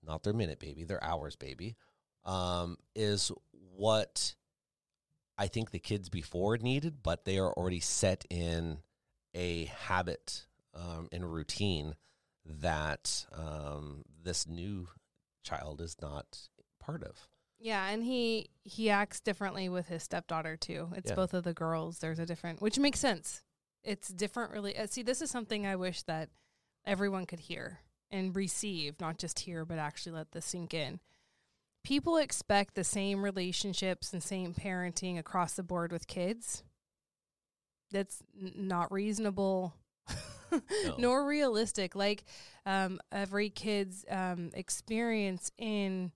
not 0.03 0.23
their 0.23 0.33
minute, 0.33 0.59
baby, 0.59 0.83
their 0.83 1.03
hours, 1.03 1.35
baby, 1.35 1.75
um, 2.25 2.77
is 2.95 3.31
what 3.75 4.35
I 5.37 5.47
think 5.47 5.71
the 5.71 5.79
kids 5.79 6.09
before 6.09 6.57
needed, 6.57 7.03
but 7.03 7.25
they 7.25 7.37
are 7.37 7.53
already 7.53 7.79
set 7.79 8.25
in 8.29 8.79
a 9.33 9.65
habit 9.65 10.47
um, 10.73 11.09
and 11.11 11.31
routine 11.31 11.95
that 12.45 13.25
um, 13.33 14.03
this 14.23 14.47
new 14.47 14.87
child 15.43 15.81
is 15.81 15.95
not 16.01 16.49
part 16.79 17.03
of. 17.03 17.27
Yeah, 17.59 17.87
and 17.89 18.03
he 18.03 18.49
he 18.63 18.89
acts 18.89 19.19
differently 19.19 19.67
with 19.69 19.87
his 19.87 20.03
stepdaughter 20.03 20.57
too. 20.57 20.89
It's 20.95 21.09
Yeah. 21.09 21.15
both 21.15 21.33
of 21.33 21.43
the 21.43 21.53
girls. 21.53 21.99
There's 21.99 22.19
a 22.19 22.25
different, 22.25 22.61
which 22.61 22.77
makes 22.77 22.99
sense. 22.99 23.41
It's 23.83 24.09
different, 24.09 24.51
really. 24.51 24.77
Uh, 24.77 24.87
see, 24.87 25.01
this 25.01 25.21
is 25.21 25.31
something 25.31 25.65
I 25.65 25.75
wish 25.75 26.03
that 26.03 26.29
everyone 26.85 27.25
could 27.25 27.39
hear 27.41 27.79
and 28.11 28.35
receive, 28.35 28.99
not 28.99 29.17
just 29.17 29.39
hear, 29.39 29.65
but 29.65 29.79
actually 29.79 30.11
let 30.13 30.31
this 30.31 30.45
sink 30.45 30.73
in. 30.73 30.99
People 31.83 32.17
expect 32.17 32.75
the 32.75 32.83
same 32.83 33.23
relationships 33.23 34.11
and 34.13 34.21
same 34.21 34.53
parenting 34.53 35.17
across 35.17 35.53
the 35.53 35.63
board 35.63 35.91
with 35.91 36.05
kids. 36.07 36.63
That's 37.91 38.21
n- 38.39 38.53
not 38.55 38.91
reasonable. 38.91 39.73
nor 40.97 41.25
realistic. 41.25 41.95
Like 41.95 42.23
um, 42.65 42.99
every 43.11 43.49
kid's 43.49 44.05
um, 44.09 44.51
experience 44.53 45.51
in 45.57 46.11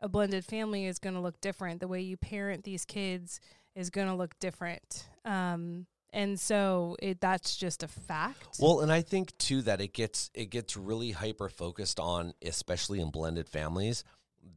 a 0.00 0.08
blended 0.08 0.44
family 0.44 0.86
is 0.86 0.98
going 0.98 1.14
to 1.14 1.20
look 1.20 1.40
different. 1.40 1.80
The 1.80 1.88
way 1.88 2.00
you 2.00 2.16
parent 2.16 2.64
these 2.64 2.84
kids 2.84 3.40
is 3.74 3.90
going 3.90 4.08
to 4.08 4.14
look 4.14 4.38
different. 4.38 5.06
Um, 5.24 5.86
and 6.12 6.38
so 6.38 6.96
it, 7.02 7.20
that's 7.20 7.56
just 7.56 7.82
a 7.82 7.88
fact. 7.88 8.58
Well, 8.58 8.80
and 8.80 8.90
I 8.90 9.02
think 9.02 9.36
too 9.38 9.62
that 9.62 9.80
it 9.80 9.92
gets 9.92 10.30
it 10.34 10.46
gets 10.46 10.76
really 10.76 11.10
hyper 11.10 11.48
focused 11.48 12.00
on, 12.00 12.32
especially 12.42 13.00
in 13.00 13.10
blended 13.10 13.48
families, 13.48 14.04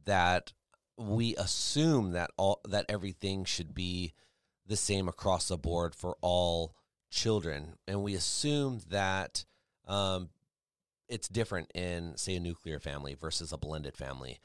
that 0.06 0.52
we 0.96 1.36
assume 1.36 2.12
that 2.12 2.30
all 2.36 2.60
that 2.68 2.86
everything 2.88 3.44
should 3.44 3.74
be 3.74 4.14
the 4.66 4.76
same 4.76 5.08
across 5.08 5.48
the 5.48 5.58
board 5.58 5.94
for 5.94 6.16
all 6.20 6.74
children, 7.10 7.74
and 7.86 8.02
we 8.02 8.14
assume 8.14 8.80
that 8.88 9.44
um, 9.86 10.30
it's 11.08 11.28
different 11.28 11.70
in, 11.74 12.16
say, 12.16 12.36
a 12.36 12.40
nuclear 12.40 12.78
family 12.78 13.14
versus 13.14 13.52
a 13.52 13.58
blended 13.58 13.96
family. 13.96 14.40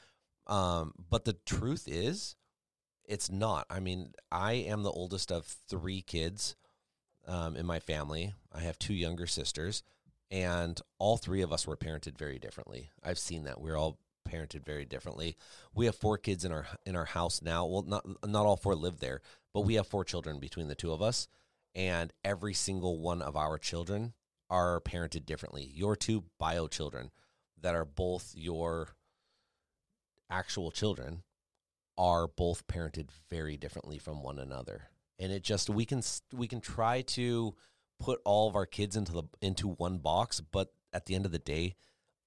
Um, 0.47 0.93
but 1.09 1.25
the 1.25 1.37
truth 1.45 1.87
is, 1.87 2.35
it's 3.05 3.31
not. 3.31 3.65
I 3.69 3.79
mean, 3.79 4.13
I 4.31 4.53
am 4.53 4.83
the 4.83 4.91
oldest 4.91 5.31
of 5.31 5.45
three 5.45 6.01
kids 6.01 6.55
um, 7.27 7.55
in 7.55 7.65
my 7.65 7.79
family. 7.79 8.33
I 8.53 8.61
have 8.61 8.79
two 8.79 8.93
younger 8.93 9.27
sisters, 9.27 9.83
and 10.31 10.79
all 10.99 11.17
three 11.17 11.41
of 11.41 11.51
us 11.53 11.67
were 11.67 11.77
parented 11.77 12.17
very 12.17 12.39
differently. 12.39 12.89
I've 13.03 13.19
seen 13.19 13.43
that 13.43 13.61
we're 13.61 13.77
all 13.77 13.99
parented 14.27 14.65
very 14.65 14.85
differently. 14.85 15.37
We 15.73 15.85
have 15.85 15.95
four 15.95 16.17
kids 16.17 16.43
in 16.43 16.51
our 16.51 16.67
in 16.85 16.95
our 16.95 17.05
house 17.05 17.41
now. 17.41 17.65
Well, 17.65 17.83
not 17.83 18.05
not 18.25 18.45
all 18.45 18.57
four 18.57 18.75
live 18.75 18.99
there, 18.99 19.21
but 19.53 19.61
we 19.61 19.75
have 19.75 19.87
four 19.87 20.03
children 20.03 20.39
between 20.39 20.67
the 20.67 20.75
two 20.75 20.91
of 20.91 21.01
us, 21.01 21.27
and 21.75 22.11
every 22.23 22.53
single 22.53 22.99
one 22.99 23.21
of 23.21 23.35
our 23.35 23.57
children 23.57 24.13
are 24.49 24.81
parented 24.81 25.25
differently. 25.25 25.69
Your 25.73 25.95
two 25.95 26.25
bio 26.39 26.67
children 26.67 27.11
that 27.61 27.75
are 27.75 27.85
both 27.85 28.33
your 28.35 28.89
actual 30.29 30.71
children 30.71 31.23
are 31.97 32.27
both 32.27 32.67
parented 32.67 33.09
very 33.29 33.57
differently 33.57 33.97
from 33.97 34.21
one 34.21 34.39
another. 34.39 34.89
And 35.19 35.31
it 35.31 35.43
just 35.43 35.69
we 35.69 35.85
can 35.85 36.01
we 36.33 36.47
can 36.47 36.61
try 36.61 37.01
to 37.01 37.55
put 37.99 38.21
all 38.23 38.47
of 38.47 38.55
our 38.55 38.67
kids 38.67 38.95
into 38.95 39.11
the 39.11 39.23
into 39.41 39.67
one 39.67 39.97
box 39.97 40.39
but 40.39 40.71
at 40.93 41.07
the 41.07 41.15
end 41.15 41.25
of 41.25 41.31
the 41.31 41.39
day 41.39 41.75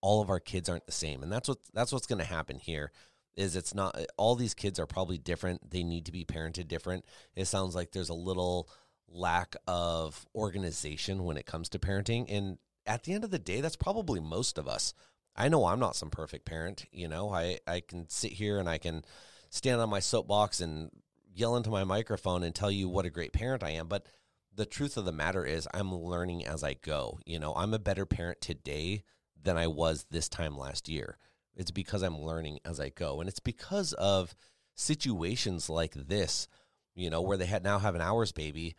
all 0.01 0.21
of 0.21 0.31
our 0.31 0.41
kids 0.41 0.69
aren't 0.69 0.87
the 0.87 0.93
same. 0.93 1.23
And 1.23 1.31
that's 1.31 1.49
what 1.49 1.59
that's 1.73 1.93
what's 1.93 2.07
going 2.07 2.19
to 2.19 2.25
happen 2.25 2.59
here 2.59 2.91
is 3.37 3.55
it's 3.55 3.75
not 3.75 3.99
all 4.17 4.35
these 4.35 4.55
kids 4.55 4.79
are 4.79 4.87
probably 4.87 5.19
different. 5.19 5.71
They 5.71 5.85
need 5.85 6.07
to 6.07 6.13
be 6.13 6.25
parented 6.25 6.69
different. 6.69 7.05
It 7.37 7.47
sounds 7.47 7.75
like 7.75 7.93
there's 7.93 8.09
a 8.09 8.15
little 8.15 8.69
lack 9.09 9.57
of 9.67 10.27
organization 10.35 11.25
when 11.25 11.37
it 11.37 11.47
comes 11.47 11.69
to 11.71 11.79
parenting. 11.79 12.27
And 12.29 12.59
at 12.87 13.05
the 13.05 13.13
end 13.13 13.25
of 13.25 13.31
the 13.31 13.39
day 13.39 13.61
that's 13.61 13.77
probably 13.77 14.21
most 14.21 14.59
of 14.59 14.67
us 14.67 14.95
i 15.37 15.49
know 15.49 15.67
i'm 15.67 15.81
not 15.81 15.97
some 15.97 16.11
perfect 16.11 16.45
parent 16.45 16.87
you 16.93 17.09
know 17.09 17.31
i 17.33 17.59
i 17.67 17.81
can 17.81 18.09
sit 18.09 18.33
here 18.33 18.59
and 18.59 18.69
i 18.69 18.79
can 18.79 19.05
stand 19.51 19.81
on 19.81 19.91
my 19.91 20.01
soapbox 20.01 20.61
and 20.61 20.91
yell 21.35 21.57
into 21.57 21.71
my 21.71 21.85
microphone 21.85 22.43
and 22.43 22.55
tell 22.55 22.71
you 22.71 22.89
what 22.89 23.07
a 23.07 23.11
great 23.11 23.33
parent 23.33 23.63
I 23.63 23.71
am, 23.71 23.89
but 23.89 24.07
the 24.55 24.67
truth 24.67 24.97
of 24.97 25.05
the 25.05 25.13
matter 25.13 25.45
is 25.45 25.69
I'm 25.73 25.95
learning 25.95 26.47
as 26.47 26.65
I 26.65 26.75
go. 26.75 27.19
You 27.25 27.39
know, 27.39 27.55
I'm 27.55 27.75
a 27.75 27.79
better 27.79 28.07
parent 28.07 28.41
today 28.41 29.05
than 29.41 29.57
I 29.57 29.69
was 29.69 30.07
this 30.11 30.29
time 30.29 30.57
last 30.57 30.89
year. 30.89 31.19
It's 31.57 31.71
because 31.71 32.03
I'm 32.03 32.21
learning 32.21 32.61
as 32.65 32.81
I 32.81 32.91
go. 32.91 33.21
And 33.21 33.29
it's 33.29 33.41
because 33.41 33.93
of 33.95 34.35
situations 34.75 35.69
like 35.69 35.95
this, 35.95 36.49
you 36.95 37.11
know, 37.11 37.23
where 37.23 37.37
they 37.37 37.47
had 37.47 37.65
now 37.65 37.79
have 37.79 37.95
an 37.95 38.01
hours 38.01 38.33
baby 38.33 38.77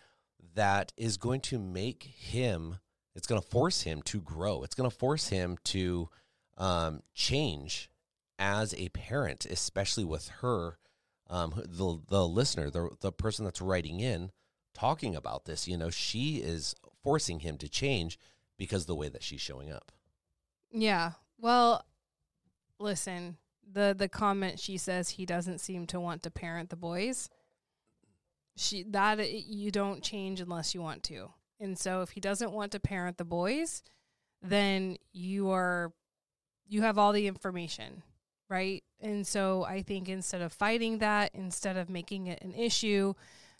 that 0.55 0.91
is 0.98 1.17
going 1.17 1.41
to 1.41 1.60
make 1.60 2.03
him 2.03 2.77
it's 3.13 3.27
going 3.27 3.41
to 3.41 3.48
force 3.48 3.81
him 3.81 4.01
to 4.03 4.22
grow. 4.22 4.63
It's 4.63 4.74
going 4.74 4.89
to 4.89 4.96
force 4.96 5.27
him 5.27 5.58
to 5.65 6.10
um, 6.58 7.01
change 7.13 7.89
as 8.39 8.74
a 8.75 8.89
parent, 8.89 9.46
especially 9.46 10.03
with 10.03 10.29
her, 10.41 10.77
um, 11.29 11.53
the 11.55 12.00
the 12.10 12.27
listener, 12.27 12.70
the 12.70 12.89
the 13.00 13.12
person 13.12 13.46
that's 13.46 13.62
writing 13.62 14.00
in, 14.00 14.31
talking 14.74 15.15
about 15.15 15.46
this. 15.46 15.67
You 15.67 15.77
know, 15.77 15.89
she 15.89 16.38
is 16.38 16.75
forcing 17.03 17.39
him 17.39 17.58
to 17.58 17.70
change 17.70 18.20
because 18.58 18.86
the 18.86 18.96
way 18.96 19.10
that 19.10 19.24
she's 19.24 19.41
showing 19.41 19.72
up. 19.72 19.91
Yeah. 20.72 21.13
Well, 21.39 21.86
listen, 22.79 23.38
the 23.72 23.96
the 23.98 24.10
comment 24.10 24.60
she 24.60 24.77
says 24.77 25.10
he 25.10 25.25
doesn't 25.25 25.60
seem 25.60 25.88
to 25.88 26.00
want 26.00 26.24
to 26.24 26.31
parent 26.31 26.70
the 26.70 26.75
boys. 26.75 27.29
She 28.58 28.84
that 28.84 29.31
you 29.31 29.72
don't 29.72 30.03
change 30.03 30.41
unless 30.41 30.75
you 30.75 30.81
want 30.81 31.03
to. 31.03 31.31
And 31.60 31.77
so 31.77 32.01
if 32.01 32.12
he 32.12 32.20
doesn't 32.20 32.51
want 32.51 32.72
to 32.72 32.79
parent 32.79 33.17
the 33.17 33.25
boys, 33.25 33.84
then 34.41 34.98
you 35.13 35.51
are 35.51 35.93
you 36.72 36.82
have 36.84 36.98
all 36.98 37.12
the 37.12 37.28
information, 37.28 38.01
right? 38.50 38.82
And 39.01 39.28
so 39.28 39.66
I 39.66 39.82
think 39.82 40.08
instead 40.08 40.42
of 40.42 40.54
fighting 40.54 41.00
that, 41.00 41.32
instead 41.34 41.75
of 41.75 41.90
making 41.90 42.28
it 42.28 42.42
an 42.42 42.54
issue 42.54 43.13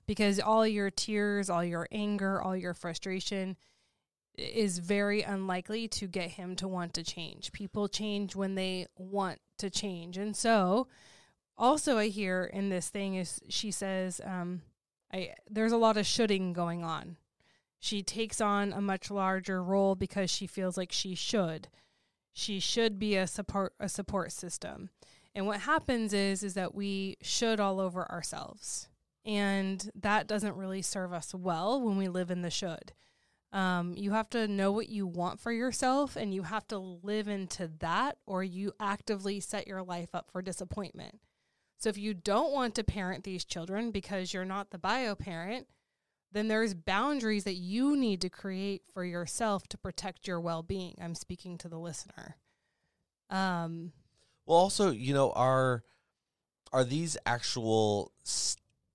because 0.08 0.40
all 0.40 0.66
your 0.66 0.90
tears, 0.90 1.50
all 1.50 1.64
your 1.64 1.88
anger, 1.92 2.42
all 2.42 2.56
your 2.56 2.74
frustration 2.74 3.58
is 4.38 4.80
very 4.80 5.24
unlikely 5.24 5.90
to 5.90 6.08
get 6.08 6.32
him 6.32 6.56
to 6.56 6.70
want 6.70 6.94
to 6.94 7.04
change. 7.04 7.52
People 7.52 7.90
change 7.90 8.34
when 8.34 8.56
they 8.56 8.88
want 8.98 9.40
to 9.58 9.70
change. 9.70 10.18
And 10.18 10.34
so 10.34 10.88
also 11.58 11.98
I 11.98 12.08
hear 12.08 12.46
in 12.46 12.70
this 12.70 12.88
thing 12.88 13.16
is 13.16 13.42
she 13.50 13.72
says 13.72 14.22
um 14.24 14.62
I 15.14 15.34
there's 15.50 15.74
a 15.74 15.78
lot 15.78 15.98
of 15.98 16.06
shoulding 16.06 16.54
going 16.54 16.86
on. 16.86 17.18
She 17.78 18.04
takes 18.04 18.40
on 18.40 18.72
a 18.72 18.80
much 18.80 19.12
larger 19.12 19.62
role 19.62 19.96
because 19.96 20.32
she 20.32 20.48
feels 20.48 20.78
like 20.78 20.94
she 20.94 21.14
should. 21.14 21.68
She 22.34 22.60
should 22.60 22.98
be 22.98 23.16
a 23.16 23.28
support 23.28 23.74
a 23.80 23.90
support 23.90 24.32
system. 24.32 24.90
And 25.34 25.48
what 25.48 25.62
happens 25.62 26.14
is 26.14 26.44
is 26.44 26.54
that 26.56 26.76
we 26.76 27.18
should 27.22 27.60
all 27.60 27.80
over 27.80 28.10
ourselves. 28.12 28.90
And 29.24 29.90
that 29.96 30.28
doesn't 30.28 30.56
really 30.56 30.82
serve 30.82 31.14
us 31.14 31.34
well 31.34 31.80
when 31.80 31.98
we 31.98 32.08
live 32.08 32.32
in 32.32 32.42
the 32.42 32.50
should. 32.50 32.94
Um, 33.54 33.96
you 33.98 34.12
have 34.12 34.30
to 34.32 34.48
know 34.48 34.72
what 34.72 34.90
you 34.90 35.06
want 35.06 35.40
for 35.40 35.52
yourself 35.52 36.16
and 36.16 36.34
you 36.34 36.44
have 36.44 36.68
to 36.70 36.78
live 36.78 37.28
into 37.28 37.70
that, 37.80 38.18
or 38.26 38.44
you 38.44 38.72
actively 38.80 39.40
set 39.40 39.68
your 39.68 39.84
life 39.84 40.16
up 40.16 40.32
for 40.32 40.42
disappointment. 40.42 41.20
So, 41.78 41.90
if 41.90 41.98
you 41.98 42.14
don't 42.14 42.54
want 42.54 42.76
to 42.76 42.84
parent 42.84 43.24
these 43.24 43.44
children 43.44 43.92
because 43.92 44.34
you're 44.34 44.46
not 44.46 44.70
the 44.70 44.78
bio 44.78 45.16
parent, 45.16 45.68
then 46.32 46.48
there's 46.48 46.74
boundaries 46.74 47.44
that 47.44 47.56
you 47.56 47.96
need 47.96 48.22
to 48.22 48.30
create 48.30 48.84
for 48.94 49.04
yourself 49.04 49.68
to 49.70 49.78
protect 49.78 50.28
your 50.28 50.40
well 50.40 50.64
being. 50.64 50.96
I'm 51.02 51.16
speaking 51.16 51.58
to 51.60 51.70
the 51.70 51.78
listener. 51.78 52.38
Um, 53.30 53.92
well, 54.46 54.58
also, 54.58 54.92
you 54.92 55.14
know, 55.14 55.32
are 55.32 55.84
are 56.74 56.84
these 56.84 57.18
actual, 57.26 58.14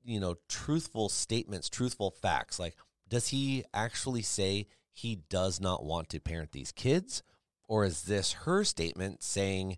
you 0.04 0.18
know, 0.18 0.36
truthful 0.48 1.08
statements, 1.08 1.68
truthful 1.68 2.10
facts? 2.10 2.58
Like, 2.58 2.76
does 3.08 3.28
he 3.28 3.64
actually 3.74 4.22
say 4.22 4.66
he 4.92 5.16
does 5.28 5.60
not 5.60 5.84
want 5.84 6.08
to 6.10 6.20
parent 6.20 6.52
these 6.52 6.72
kids? 6.72 7.22
Or 7.68 7.84
is 7.84 8.02
this 8.02 8.32
her 8.32 8.64
statement 8.64 9.22
saying, 9.22 9.76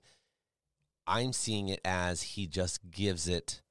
I'm 1.06 1.32
seeing 1.32 1.68
it 1.68 1.80
as 1.84 2.22
he 2.22 2.46
just 2.46 2.90
gives 2.90 3.26
it 3.26 3.62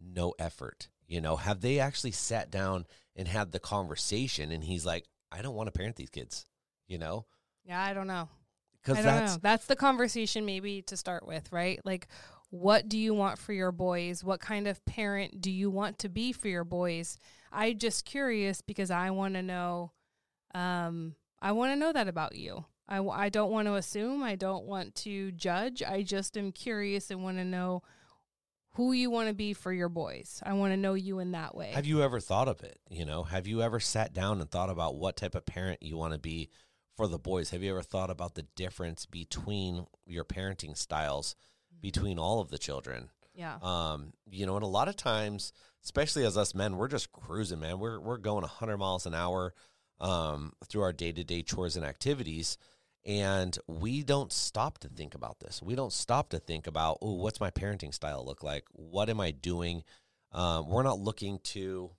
no 0.00 0.34
effort? 0.38 0.88
You 1.06 1.20
know, 1.20 1.36
have 1.36 1.60
they 1.60 1.80
actually 1.80 2.12
sat 2.12 2.50
down 2.50 2.86
and 3.18 3.28
had 3.28 3.52
the 3.52 3.58
conversation 3.58 4.52
and 4.52 4.64
he's 4.64 4.86
like, 4.86 5.04
I 5.30 5.42
don't 5.42 5.54
want 5.54 5.66
to 5.66 5.72
parent 5.72 5.96
these 5.96 6.08
kids, 6.08 6.46
you 6.86 6.96
know? 6.96 7.26
Yeah, 7.64 7.82
I 7.82 7.92
don't 7.92 8.06
know. 8.06 8.28
Because 8.80 9.04
that's 9.04 9.34
know. 9.34 9.40
that's 9.42 9.66
the 9.66 9.76
conversation 9.76 10.46
maybe 10.46 10.80
to 10.82 10.96
start 10.96 11.26
with, 11.26 11.52
right? 11.52 11.80
Like 11.84 12.06
what 12.50 12.88
do 12.88 12.96
you 12.96 13.12
want 13.12 13.38
for 13.38 13.52
your 13.52 13.72
boys? 13.72 14.24
What 14.24 14.40
kind 14.40 14.66
of 14.66 14.82
parent 14.86 15.42
do 15.42 15.50
you 15.50 15.68
want 15.68 15.98
to 15.98 16.08
be 16.08 16.32
for 16.32 16.48
your 16.48 16.64
boys? 16.64 17.18
I 17.52 17.74
just 17.74 18.06
curious 18.06 18.62
because 18.62 18.90
I 18.90 19.10
want 19.10 19.34
to 19.34 19.42
know 19.42 19.92
um 20.54 21.16
I 21.42 21.52
want 21.52 21.72
to 21.72 21.76
know 21.76 21.92
that 21.92 22.08
about 22.08 22.36
you. 22.36 22.64
I, 22.88 23.02
I 23.02 23.28
don't 23.28 23.50
want 23.50 23.68
to 23.68 23.74
assume, 23.74 24.22
I 24.22 24.34
don't 24.34 24.64
want 24.64 24.94
to 24.96 25.30
judge. 25.32 25.82
I 25.82 26.02
just 26.02 26.38
am 26.38 26.52
curious 26.52 27.10
and 27.10 27.22
want 27.22 27.36
to 27.36 27.44
know 27.44 27.82
who 28.78 28.92
you 28.92 29.10
want 29.10 29.26
to 29.26 29.34
be 29.34 29.54
for 29.54 29.72
your 29.72 29.88
boys. 29.88 30.40
I 30.46 30.52
want 30.52 30.72
to 30.72 30.76
know 30.76 30.94
you 30.94 31.18
in 31.18 31.32
that 31.32 31.56
way. 31.56 31.72
Have 31.72 31.84
you 31.84 32.00
ever 32.00 32.20
thought 32.20 32.46
of 32.46 32.62
it? 32.62 32.78
You 32.88 33.04
know, 33.04 33.24
have 33.24 33.48
you 33.48 33.60
ever 33.60 33.80
sat 33.80 34.14
down 34.14 34.40
and 34.40 34.48
thought 34.48 34.70
about 34.70 34.94
what 34.94 35.16
type 35.16 35.34
of 35.34 35.44
parent 35.44 35.82
you 35.82 35.96
want 35.96 36.12
to 36.12 36.18
be 36.20 36.48
for 36.96 37.08
the 37.08 37.18
boys? 37.18 37.50
Have 37.50 37.60
you 37.60 37.72
ever 37.72 37.82
thought 37.82 38.08
about 38.08 38.36
the 38.36 38.46
difference 38.54 39.04
between 39.04 39.88
your 40.06 40.24
parenting 40.24 40.76
styles 40.76 41.34
between 41.80 42.20
all 42.20 42.40
of 42.40 42.50
the 42.50 42.58
children? 42.58 43.10
Yeah. 43.34 43.58
Um, 43.62 44.12
you 44.30 44.46
know, 44.46 44.54
and 44.54 44.64
a 44.64 44.68
lot 44.68 44.86
of 44.86 44.94
times, 44.94 45.52
especially 45.82 46.24
as 46.24 46.36
us 46.36 46.54
men, 46.54 46.76
we're 46.76 46.86
just 46.86 47.10
cruising, 47.10 47.58
man. 47.58 47.80
We're 47.80 47.98
we're 47.98 48.16
going 48.16 48.42
100 48.42 48.76
miles 48.76 49.06
an 49.06 49.14
hour 49.14 49.54
um, 50.00 50.52
through 50.68 50.82
our 50.82 50.92
day 50.92 51.10
to 51.10 51.24
day 51.24 51.42
chores 51.42 51.74
and 51.74 51.84
activities, 51.84 52.58
and 53.08 53.58
we 53.66 54.02
don't 54.02 54.30
stop 54.30 54.76
to 54.78 54.88
think 54.88 55.14
about 55.14 55.40
this. 55.40 55.62
We 55.62 55.74
don't 55.74 55.94
stop 55.94 56.28
to 56.30 56.38
think 56.38 56.66
about, 56.66 56.98
oh, 57.00 57.14
what's 57.14 57.40
my 57.40 57.50
parenting 57.50 57.94
style 57.94 58.22
look 58.24 58.42
like? 58.42 58.64
What 58.72 59.08
am 59.08 59.18
I 59.18 59.30
doing? 59.30 59.82
Um, 60.30 60.68
we're 60.68 60.82
not 60.82 61.00
looking 61.00 61.38
to, 61.44 61.90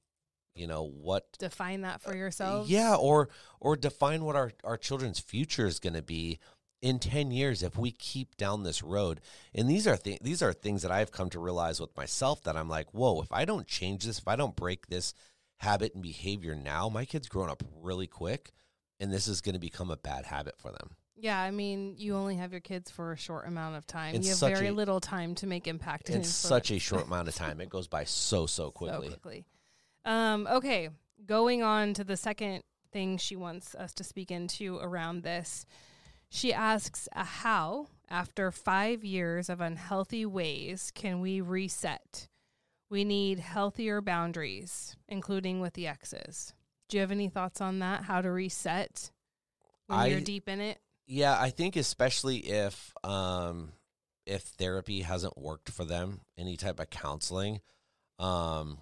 you 0.53 0.67
know, 0.67 0.83
what 0.83 1.25
define 1.39 1.81
that 1.81 2.03
for 2.03 2.15
yourself. 2.15 2.69
Yeah, 2.69 2.95
or 2.95 3.29
or 3.59 3.75
define 3.75 4.23
what 4.23 4.35
our 4.35 4.51
our 4.63 4.77
children's 4.77 5.19
future 5.19 5.65
is 5.65 5.79
going 5.79 5.95
to 5.95 6.03
be 6.03 6.37
in 6.81 6.99
10 6.99 7.31
years 7.31 7.63
if 7.63 7.75
we 7.75 7.91
keep 7.91 8.37
down 8.37 8.63
this 8.63 8.81
road 8.81 9.19
and 9.53 9.69
these 9.69 9.85
are 9.85 9.97
th- 9.97 10.21
these 10.21 10.41
are 10.41 10.53
things 10.53 10.81
that 10.81 10.91
I've 10.91 11.11
come 11.11 11.29
to 11.31 11.39
realize 11.39 11.81
with 11.81 11.97
myself 11.97 12.41
that 12.43 12.55
I'm 12.55 12.69
like 12.69 12.93
whoa 12.93 13.21
if 13.21 13.33
I 13.33 13.43
don't 13.43 13.67
change 13.67 14.05
this 14.05 14.19
if 14.19 14.29
I 14.29 14.37
don't 14.37 14.55
break 14.55 14.87
this 14.87 15.13
habit 15.57 15.93
and 15.93 16.01
behavior 16.01 16.55
now 16.55 16.87
my 16.87 17.03
kids 17.03 17.27
growing 17.27 17.49
up 17.49 17.63
really 17.81 18.07
quick 18.07 18.53
and 18.97 19.11
this 19.11 19.27
is 19.27 19.41
going 19.41 19.55
to 19.55 19.59
become 19.59 19.91
a 19.91 19.97
bad 19.97 20.23
habit 20.23 20.55
for 20.57 20.71
them 20.71 20.91
yeah 21.19 21.39
I 21.39 21.51
mean 21.51 21.95
you 21.97 22.15
only 22.15 22.35
have 22.35 22.51
your 22.51 22.61
kids 22.61 22.89
for 22.89 23.11
a 23.11 23.17
short 23.17 23.47
amount 23.47 23.75
of 23.75 23.85
time 23.85 24.15
it's 24.15 24.25
you 24.27 24.47
have 24.47 24.57
very 24.57 24.69
a, 24.69 24.73
little 24.73 24.99
time 24.99 25.35
to 25.35 25.47
make 25.47 25.67
impact 25.67 26.09
in 26.09 26.23
such 26.23 26.71
a 26.71 26.79
short 26.79 27.05
amount 27.07 27.27
of 27.27 27.35
time 27.35 27.61
it 27.61 27.69
goes 27.69 27.87
by 27.87 28.03
so 28.03 28.45
so 28.45 28.71
quickly 28.71 29.07
so 29.07 29.13
quickly 29.13 29.45
um 30.05 30.47
okay 30.47 30.89
going 31.25 31.61
on 31.63 31.93
to 31.93 32.03
the 32.03 32.17
second 32.17 32.63
thing 32.91 33.17
she 33.17 33.35
wants 33.35 33.75
us 33.75 33.93
to 33.93 34.03
speak 34.03 34.31
into 34.31 34.77
around 34.77 35.23
this 35.23 35.65
she 36.29 36.53
asks, 36.53 37.09
a 37.11 37.23
How, 37.23 37.87
after 38.07 38.51
five 38.51 39.03
years 39.03 39.49
of 39.49 39.61
unhealthy 39.61 40.25
ways, 40.25 40.91
can 40.93 41.21
we 41.21 41.41
reset? 41.41 42.27
We 42.89 43.03
need 43.03 43.39
healthier 43.39 43.99
boundaries, 43.99 44.95
including 45.07 45.59
with 45.59 45.73
the 45.73 45.87
exes. 45.87 46.53
Do 46.87 46.97
you 46.97 47.01
have 47.01 47.11
any 47.11 47.29
thoughts 47.29 47.61
on 47.61 47.79
that? 47.79 48.03
How 48.03 48.21
to 48.21 48.31
reset 48.31 49.11
when 49.87 49.99
I, 49.99 50.05
you're 50.07 50.21
deep 50.21 50.47
in 50.47 50.61
it? 50.61 50.79
Yeah, 51.11 51.35
I 51.39 51.49
think 51.49 51.75
especially 51.75 52.37
if 52.37 52.93
um, 53.03 53.71
if 54.27 54.43
therapy 54.43 55.01
hasn't 55.01 55.39
worked 55.39 55.71
for 55.71 55.83
them, 55.83 56.21
any 56.37 56.55
type 56.55 56.79
of 56.79 56.91
counseling. 56.91 57.61
Um, 58.19 58.77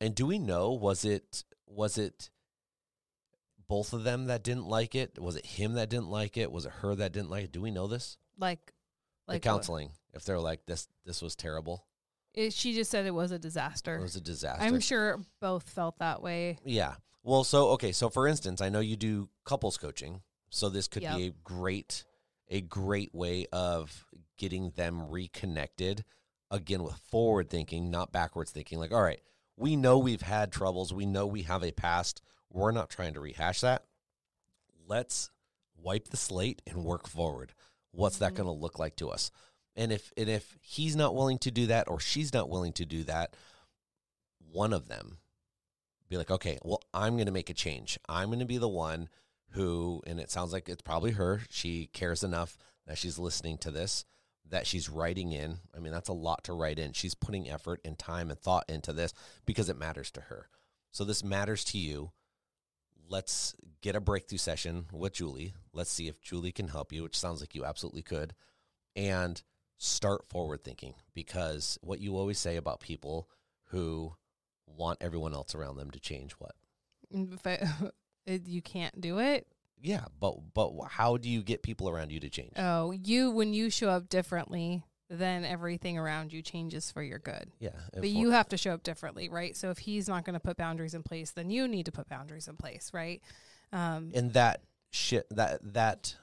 and 0.00 0.12
do 0.12 0.26
we 0.26 0.40
know 0.40 0.72
was 0.72 1.04
it 1.04 1.44
was 1.68 1.98
it 1.98 2.30
both 3.68 3.92
of 3.92 4.02
them 4.02 4.26
that 4.26 4.42
didn't 4.42 4.66
like 4.66 4.96
it? 4.96 5.20
Was 5.20 5.36
it 5.36 5.46
him 5.46 5.74
that 5.74 5.88
didn't 5.88 6.10
like 6.10 6.36
it? 6.36 6.50
Was 6.50 6.66
it 6.66 6.72
her 6.80 6.96
that 6.96 7.12
didn't 7.12 7.30
like 7.30 7.44
it? 7.44 7.52
Do 7.52 7.62
we 7.62 7.70
know 7.70 7.86
this? 7.86 8.18
Like, 8.36 8.72
like 9.28 9.40
the 9.40 9.48
counseling. 9.48 9.86
What? 9.86 9.96
If 10.14 10.24
they're 10.24 10.40
like 10.40 10.66
this, 10.66 10.88
this 11.06 11.22
was 11.22 11.36
terrible. 11.36 11.86
It, 12.34 12.52
she 12.52 12.74
just 12.74 12.90
said 12.90 13.06
it 13.06 13.14
was 13.14 13.30
a 13.30 13.38
disaster. 13.38 13.94
It 13.96 14.02
was 14.02 14.16
a 14.16 14.20
disaster. 14.20 14.64
I'm 14.64 14.80
sure 14.80 15.20
both 15.40 15.70
felt 15.70 16.00
that 16.00 16.22
way. 16.22 16.58
Yeah. 16.64 16.94
Well, 17.22 17.44
so 17.44 17.68
okay. 17.70 17.92
So 17.92 18.10
for 18.10 18.26
instance, 18.26 18.60
I 18.60 18.68
know 18.68 18.80
you 18.80 18.96
do 18.96 19.28
couples 19.44 19.76
coaching, 19.76 20.22
so 20.52 20.68
this 20.68 20.86
could 20.86 21.02
yep. 21.02 21.16
be 21.16 21.26
a 21.28 21.34
great, 21.42 22.04
a 22.48 22.60
great 22.60 23.14
way 23.14 23.46
of 23.52 24.06
getting 24.36 24.70
them 24.76 25.10
reconnected 25.10 26.04
again 26.50 26.82
with 26.82 26.94
forward 27.10 27.48
thinking, 27.48 27.90
not 27.90 28.12
backwards 28.12 28.50
thinking. 28.50 28.78
Like, 28.78 28.92
all 28.92 29.02
right, 29.02 29.20
we 29.56 29.76
know 29.76 29.98
we've 29.98 30.22
had 30.22 30.52
troubles. 30.52 30.92
We 30.92 31.06
know 31.06 31.26
we 31.26 31.42
have 31.42 31.64
a 31.64 31.72
past. 31.72 32.20
We're 32.50 32.70
not 32.70 32.90
trying 32.90 33.14
to 33.14 33.20
rehash 33.20 33.62
that. 33.62 33.84
Let's 34.86 35.30
wipe 35.74 36.08
the 36.08 36.18
slate 36.18 36.60
and 36.66 36.84
work 36.84 37.08
forward. 37.08 37.54
What's 37.90 38.18
that 38.18 38.34
mm-hmm. 38.34 38.42
going 38.42 38.56
to 38.58 38.62
look 38.62 38.78
like 38.78 38.96
to 38.96 39.08
us? 39.08 39.30
And 39.74 39.90
if 39.90 40.12
and 40.18 40.28
if 40.28 40.58
he's 40.60 40.94
not 40.94 41.14
willing 41.14 41.38
to 41.38 41.50
do 41.50 41.68
that 41.68 41.88
or 41.88 41.98
she's 41.98 42.34
not 42.34 42.50
willing 42.50 42.74
to 42.74 42.84
do 42.84 43.04
that, 43.04 43.34
one 44.50 44.74
of 44.74 44.88
them 44.88 45.16
be 46.10 46.18
like, 46.18 46.30
okay, 46.30 46.58
well, 46.62 46.82
I'm 46.92 47.14
going 47.14 47.26
to 47.26 47.32
make 47.32 47.48
a 47.48 47.54
change. 47.54 47.98
I'm 48.06 48.28
going 48.28 48.40
to 48.40 48.44
be 48.44 48.58
the 48.58 48.68
one 48.68 49.08
who, 49.52 50.02
and 50.06 50.20
it 50.20 50.30
sounds 50.30 50.52
like 50.52 50.68
it's 50.68 50.82
probably 50.82 51.12
her. 51.12 51.42
She 51.50 51.88
cares 51.92 52.22
enough 52.22 52.56
that 52.86 52.98
she's 52.98 53.18
listening 53.18 53.58
to 53.58 53.70
this, 53.70 54.04
that 54.48 54.66
she's 54.66 54.88
writing 54.88 55.32
in. 55.32 55.58
I 55.76 55.78
mean, 55.78 55.92
that's 55.92 56.08
a 56.08 56.14
lot 56.14 56.44
to 56.44 56.52
write 56.52 56.78
in. 56.78 56.92
She's 56.92 57.14
putting 57.14 57.50
effort 57.50 57.80
and 57.84 57.98
time 57.98 58.30
and 58.30 58.38
thought 58.38 58.64
into 58.68 58.92
this 58.92 59.12
because 59.46 59.68
it 59.68 59.78
matters 59.78 60.10
to 60.12 60.22
her. 60.22 60.48
So 60.90 61.04
this 61.04 61.24
matters 61.24 61.64
to 61.66 61.78
you 61.78 62.12
let's 63.08 63.54
get 63.82 63.94
a 63.94 64.00
breakthrough 64.00 64.38
session 64.38 64.86
with 64.90 65.12
Julie. 65.12 65.52
Let's 65.72 65.90
see 65.90 66.08
if 66.08 66.20
Julie 66.20 66.50
can 66.50 66.68
help 66.68 66.92
you, 66.92 67.02
which 67.02 67.18
sounds 67.18 67.40
like 67.40 67.54
you 67.54 67.64
absolutely 67.64 68.02
could. 68.02 68.34
And 68.96 69.40
start 69.76 70.28
forward 70.28 70.64
thinking 70.64 70.94
because 71.12 71.78
what 71.82 72.00
you 72.00 72.16
always 72.16 72.38
say 72.38 72.56
about 72.56 72.80
people 72.80 73.28
who 73.66 74.14
want 74.66 74.98
everyone 75.00 75.34
else 75.34 75.54
around 75.54 75.76
them 75.76 75.90
to 75.90 76.00
change 76.00 76.32
what? 76.32 76.54
I, 78.28 78.40
you 78.44 78.62
can't 78.62 79.00
do 79.00 79.18
it. 79.18 79.46
Yeah, 79.80 80.04
but 80.20 80.36
but 80.54 80.72
how 80.88 81.16
do 81.16 81.28
you 81.28 81.42
get 81.42 81.62
people 81.62 81.88
around 81.88 82.12
you 82.12 82.20
to 82.20 82.30
change? 82.30 82.52
Oh, 82.56 82.92
you 82.92 83.30
when 83.30 83.52
you 83.52 83.68
show 83.68 83.88
up 83.88 84.08
differently, 84.08 84.84
then 85.10 85.44
everything 85.44 85.98
around 85.98 86.32
you 86.32 86.40
changes 86.40 86.90
for 86.90 87.02
your 87.02 87.18
good. 87.18 87.50
yeah, 87.58 87.70
But 87.92 88.08
you 88.08 88.30
have 88.30 88.48
to 88.50 88.56
show 88.56 88.72
up 88.72 88.82
differently, 88.84 89.28
right? 89.28 89.56
So 89.56 89.70
if 89.70 89.78
he's 89.78 90.08
not 90.08 90.24
going 90.24 90.34
to 90.34 90.40
put 90.40 90.56
boundaries 90.56 90.94
in 90.94 91.02
place, 91.02 91.32
then 91.32 91.50
you 91.50 91.66
need 91.66 91.86
to 91.86 91.92
put 91.92 92.08
boundaries 92.08 92.46
in 92.48 92.56
place, 92.56 92.90
right? 92.94 93.20
Um, 93.72 94.12
and 94.14 94.32
that 94.34 94.62
shit 94.90 95.26
that 95.30 95.60
that 95.74 96.14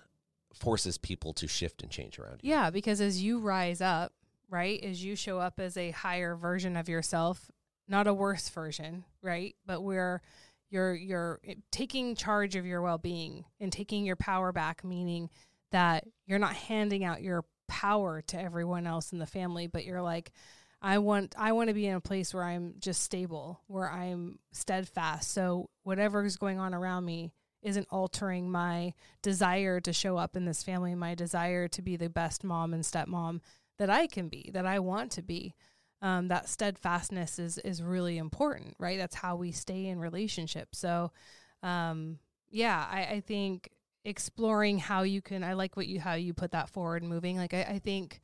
forces 0.54 0.98
people 0.98 1.34
to 1.34 1.48
shift 1.48 1.82
and 1.84 1.92
change 1.92 2.18
around 2.18 2.40
you. 2.42 2.50
yeah, 2.52 2.70
because 2.70 3.02
as 3.02 3.22
you 3.22 3.40
rise 3.40 3.82
up, 3.82 4.14
right, 4.50 4.82
as 4.84 5.04
you 5.04 5.16
show 5.16 5.40
up 5.40 5.60
as 5.60 5.76
a 5.78 5.92
higher 5.92 6.36
version 6.36 6.76
of 6.78 6.88
yourself, 6.90 7.52
not 7.88 8.08
a 8.08 8.14
worse 8.14 8.50
version, 8.50 9.04
right? 9.22 9.56
But 9.66 9.82
where 9.84 10.22
you're 10.70 10.94
you're 10.94 11.40
eh, 11.48 11.56
taking 11.72 12.16
charge 12.16 12.56
of 12.56 12.66
your 12.66 12.82
well-being 12.82 13.46
and 13.60 13.72
taking 13.72 14.06
your 14.06 14.16
power 14.16 14.52
back, 14.52 14.84
meaning 14.84 15.30
that 15.72 16.06
you're 16.26 16.40
not 16.40 16.54
handing 16.54 17.04
out 17.04 17.22
your 17.22 17.46
power 17.68 18.22
to 18.28 18.42
everyone 18.42 18.88
else 18.88 19.12
in 19.12 19.20
the 19.20 19.26
family, 19.26 19.68
but 19.68 19.86
you're 19.86 20.02
like, 20.02 20.32
I 20.82 20.98
want 21.00 21.36
I 21.38 21.52
want 21.52 21.70
to 21.70 21.74
be 21.74 21.88
in 21.88 21.96
a 21.96 22.02
place 22.02 22.34
where 22.34 22.44
I'm 22.44 22.76
just 22.80 23.02
stable, 23.04 23.62
where 23.68 23.90
I'm 23.90 24.40
steadfast. 24.52 25.32
So 25.32 25.70
whatever 25.84 26.24
is 26.24 26.38
going 26.38 26.60
on 26.60 26.74
around 26.74 27.06
me 27.06 27.34
isn't 27.62 27.88
altering 27.90 28.50
my 28.50 28.94
desire 29.22 29.82
to 29.82 29.92
show 29.92 30.18
up 30.18 30.36
in 30.36 30.46
this 30.46 30.64
family, 30.64 30.96
my 30.96 31.16
desire 31.16 31.68
to 31.68 31.82
be 31.82 31.98
the 31.98 32.10
best 32.10 32.44
mom 32.44 32.74
and 32.74 32.84
stepmom 32.84 33.42
that 33.78 33.90
I 33.90 34.08
can 34.08 34.30
be, 34.30 34.50
that 34.54 34.66
I 34.66 34.80
want 34.80 35.12
to 35.12 35.22
be. 35.22 35.56
Um, 36.02 36.30
that 36.30 36.48
steadfastness 36.48 37.40
is 37.40 37.58
is 37.60 37.84
really 37.84 38.18
important, 38.18 38.76
right? 38.80 38.98
That's 38.98 39.16
how 39.16 39.36
we 39.36 39.52
stay 39.52 39.88
in 39.88 40.00
relationships. 40.00 40.80
So, 40.80 41.12
um, 41.62 42.20
yeah, 42.50 42.88
I, 42.90 43.04
I 43.16 43.20
think 43.20 43.70
exploring 44.06 44.80
how 44.80 45.04
you 45.04 45.22
can. 45.22 45.44
I 45.44 45.54
like 45.54 45.76
what 45.76 45.88
you 45.88 46.00
how 46.00 46.14
you 46.14 46.34
put 46.34 46.52
that 46.52 46.70
forward, 46.70 47.04
moving. 47.04 47.38
Like 47.38 47.54
I, 47.54 47.64
I 47.64 47.80
think 47.80 48.22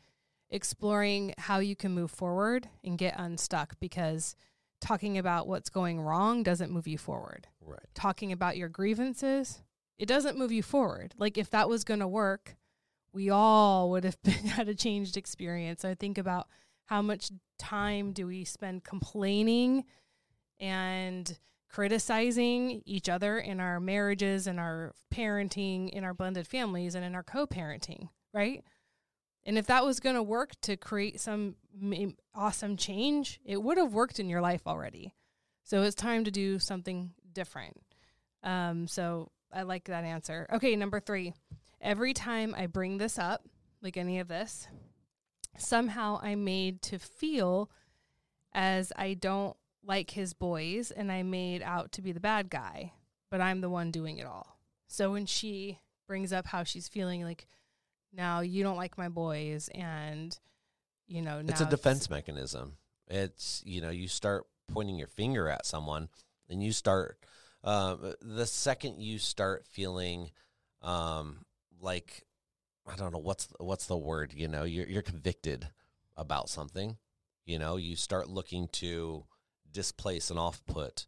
exploring 0.50 1.34
how 1.38 1.60
you 1.60 1.76
can 1.76 1.92
move 1.92 2.12
forward 2.12 2.70
and 2.84 2.98
get 2.98 3.20
unstuck 3.20 3.74
because 3.80 4.36
talking 4.80 5.18
about 5.18 5.48
what's 5.48 5.70
going 5.70 6.00
wrong 6.00 6.44
doesn't 6.44 6.72
move 6.72 6.88
you 6.88 6.98
forward 6.98 7.48
Right. 7.62 7.80
talking 7.96 8.32
about 8.32 8.56
your 8.56 8.70
grievances, 8.70 9.64
it 9.98 10.06
doesn't 10.06 10.38
move 10.38 10.52
you 10.52 10.62
forward. 10.62 11.14
Like 11.18 11.38
if 11.38 11.50
that 11.50 11.68
was 11.68 11.84
going 11.84 12.00
to 12.02 12.08
work, 12.08 12.56
we 13.12 13.30
all 13.30 13.90
would 13.92 14.04
have 14.04 14.22
been 14.24 14.34
had 14.46 14.70
a 14.70 14.76
changed 14.76 15.18
experience. 15.18 15.84
I 15.84 15.96
think 15.96 16.18
about 16.18 16.48
how 16.86 17.02
much 17.02 17.32
time 17.58 18.12
do 18.12 18.28
we 18.28 18.46
spend 18.46 18.84
complaining 18.84 19.86
and 20.60 21.38
criticizing 21.70 22.82
each 22.86 23.10
other 23.10 23.38
in 23.38 23.60
our 23.60 23.80
marriages 23.80 24.48
and 24.48 24.60
our 24.60 24.94
parenting 25.14 25.90
in 25.90 26.04
our 26.04 26.14
blended 26.14 26.48
families 26.48 26.96
and 26.96 27.04
in 27.04 27.16
our 27.16 27.24
co-parenting, 27.24 28.08
right? 28.34 28.64
And 29.46 29.58
if 29.58 29.68
that 29.68 29.86
was 29.86 30.00
going 30.00 30.16
to 30.16 30.24
work 30.24 30.52
to 30.62 30.78
create 30.78 31.20
some 31.20 31.56
awesome 32.34 32.78
change, 32.78 33.40
it 33.46 33.62
would 33.62 33.78
have 33.78 33.94
worked 33.94 34.20
in 34.20 34.30
your 34.30 34.42
life 34.42 34.62
already. 34.66 35.14
So 35.64 35.84
it's 35.84 35.96
time 35.96 36.24
to 36.24 36.32
do 36.32 36.60
something 36.60 37.12
different. 37.34 37.78
Um, 38.44 38.88
so 38.88 39.32
I 39.52 39.64
like 39.64 39.86
that 39.86 40.04
answer. 40.04 40.48
Okay, 40.54 40.76
number 40.76 41.00
three. 41.00 41.34
Every 41.82 42.14
time 42.14 42.56
I 42.58 42.68
bring 42.68 42.98
this 42.98 43.20
up, 43.20 43.44
like 43.82 43.98
any 43.98 44.20
of 44.20 44.28
this, 44.28 44.68
somehow 45.58 46.20
I'm 46.22 46.44
made 46.44 46.82
to 46.84 47.00
feel 47.00 47.70
as 48.54 48.92
I 48.96 49.14
don't 49.14 49.56
like 49.84 50.12
his 50.12 50.34
boys 50.34 50.92
and 50.92 51.12
I'm 51.12 51.30
made 51.30 51.62
out 51.62 51.92
to 51.94 52.02
be 52.02 52.12
the 52.12 52.20
bad 52.20 52.50
guy, 52.50 52.94
but 53.30 53.42
I'm 53.42 53.62
the 53.62 53.70
one 53.70 53.92
doing 53.92 54.18
it 54.18 54.26
all. 54.26 54.58
So 54.88 55.12
when 55.12 55.26
she 55.26 55.80
brings 56.08 56.32
up 56.32 56.48
how 56.48 56.64
she's 56.64 56.88
feeling 56.88 57.24
like, 57.24 57.48
now 58.14 58.40
you 58.40 58.64
don't 58.64 58.78
like 58.78 58.98
my 58.98 59.10
boys 59.10 59.70
and 59.74 60.38
you 61.08 61.22
know 61.22 61.42
It's 61.46 61.62
a 61.62 61.66
defense 61.66 62.10
mechanism. 62.10 62.78
It's 63.08 63.62
you 63.66 63.82
know 63.82 63.90
you 63.90 64.08
start 64.08 64.46
pointing 64.72 64.98
your 64.98 65.08
finger 65.08 65.50
at 65.50 65.66
someone, 65.66 66.10
and 66.50 66.64
you 66.64 66.72
start 66.72 67.20
um, 67.64 68.14
the 68.22 68.46
second 68.46 69.02
you 69.02 69.20
start 69.20 69.66
feeling 69.68 70.32
um, 70.82 71.46
like 71.82 72.24
I 72.88 72.96
don't 72.96 73.12
know 73.12 73.20
what's 73.20 73.48
what's 73.60 73.86
the 73.88 73.98
word. 73.98 74.34
You 74.34 74.48
know 74.48 74.64
you're 74.64 74.88
you're 74.88 75.02
convicted 75.02 75.68
about 76.18 76.50
something. 76.50 76.98
You 77.46 77.60
know 77.60 77.78
you 77.78 77.96
start 77.96 78.30
looking 78.30 78.68
to 78.74 79.26
displace 79.72 80.30
and 80.30 80.40
off 80.40 80.64
put 80.66 81.08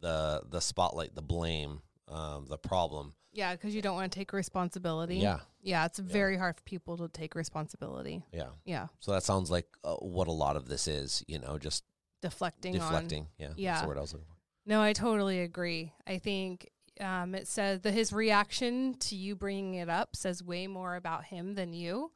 the 0.00 0.42
the 0.48 0.60
spotlight, 0.60 1.14
the 1.14 1.22
blame, 1.22 1.80
um, 2.08 2.46
the 2.48 2.58
problem. 2.58 3.14
yeah 3.32 3.52
because 3.54 3.74
you 3.74 3.82
don't 3.82 3.94
want 3.94 4.10
to 4.10 4.18
take 4.18 4.32
responsibility 4.32 5.16
Yeah, 5.16 5.40
yeah 5.60 5.84
it's 5.84 5.98
very 5.98 6.36
hard 6.36 6.56
for 6.56 6.62
people 6.62 6.96
to 6.98 7.08
take 7.08 7.34
responsibility 7.34 8.24
yeah. 8.32 8.48
yeah 8.64 8.86
So 9.00 9.12
that 9.12 9.22
sounds 9.24 9.50
like 9.50 9.66
uh, 9.84 9.96
what 9.96 10.28
a 10.28 10.32
lot 10.32 10.56
of 10.56 10.68
this 10.68 10.88
is. 10.88 11.24
You 11.28 11.38
know, 11.40 11.58
just 11.58 11.84
deflecting, 12.22 12.74
on 12.74 12.80
deflecting. 12.80 13.26
Yeah, 13.38 13.48
that's 13.48 13.58
Yeah. 13.58 13.82
the 13.82 13.88
word 13.88 13.98
I 13.98 14.00
was 14.02 14.12
looking 14.12 14.26
for. 14.26 14.36
no 14.66 14.80
i 14.82 14.92
totally 14.92 15.40
agree 15.40 15.92
i 16.06 16.18
think 16.18 16.70
um, 17.00 17.34
it 17.34 17.46
says 17.46 17.80
that 17.80 17.94
his 17.94 18.12
reaction 18.12 18.94
to 18.94 19.16
you 19.16 19.36
bringing 19.36 19.74
it 19.74 19.88
up 19.88 20.16
says 20.16 20.42
way 20.42 20.66
more 20.66 20.96
about 20.96 21.24
him 21.24 21.54
than 21.54 21.72
you. 21.72 22.12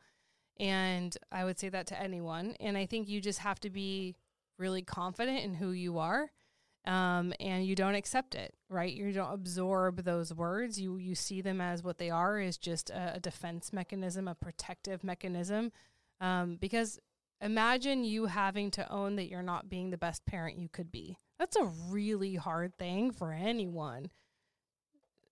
And 0.61 1.17
i 1.31 1.45
would 1.45 1.59
say 1.59 1.69
that 1.69 1.87
to 1.89 2.01
anyone. 2.01 2.55
And 2.61 2.77
i 2.77 2.87
think 2.87 3.09
you 3.09 3.21
just 3.21 3.41
have 3.41 3.61
to 3.61 3.71
be 3.71 4.17
really 4.59 4.83
confident 4.83 5.41
in 5.41 5.55
who 5.55 5.73
you 5.73 5.99
are 5.99 6.31
um, 6.87 7.33
and 7.41 7.65
you 7.65 7.75
don't 7.75 7.95
accept 7.95 8.35
it 8.35 8.55
right? 8.73 8.93
You 8.93 9.13
don't 9.13 9.33
absorb 9.33 10.05
those 10.05 10.33
words. 10.33 10.81
You 10.81 10.97
you 10.97 11.15
see 11.15 11.41
them 11.41 11.61
as 11.61 11.85
what 11.85 11.99
they 11.99 12.11
are 12.11 12.41
is 12.41 12.57
just 12.57 12.91
a, 12.91 13.15
a 13.17 13.21
defense 13.21 13.73
mechanism 13.73 14.27
a 14.27 14.35
protective 14.35 15.05
mechanism. 15.05 15.71
Um, 16.21 16.57
because 16.61 16.99
imagine 17.41 18.05
you 18.05 18.27
having 18.27 18.71
to 18.73 18.91
own 18.91 19.17
that 19.17 19.29
you're 19.29 19.43
not 19.43 19.69
being 19.69 19.91
the 19.91 19.99
best 19.99 20.25
parent 20.25 20.59
you 20.59 20.69
could 20.69 20.91
be. 20.91 21.19
That's 21.39 21.57
a 21.57 21.71
really 21.89 22.37
hard 22.37 22.77
thing 22.79 23.13
for 23.13 23.33
anyone 23.33 24.11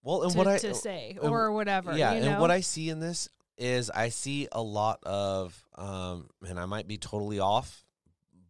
Well, 0.02 0.22
and 0.22 0.32
to, 0.32 0.38
what 0.38 0.46
I 0.46 0.58
to 0.58 0.74
say 0.74 1.16
and- 1.20 1.30
or 1.30 1.52
whatever 1.52 1.96
yeah, 1.96 2.14
you 2.14 2.22
and 2.22 2.40
what 2.40 2.50
I 2.50 2.60
see 2.60 2.88
in 2.88 3.00
this 3.00 3.28
is 3.58 3.90
I 3.90 4.08
see 4.08 4.48
a 4.50 4.62
lot 4.62 5.00
of, 5.02 5.62
um, 5.74 6.28
and 6.46 6.58
I 6.58 6.64
might 6.64 6.88
be 6.88 6.96
totally 6.96 7.40
off, 7.40 7.84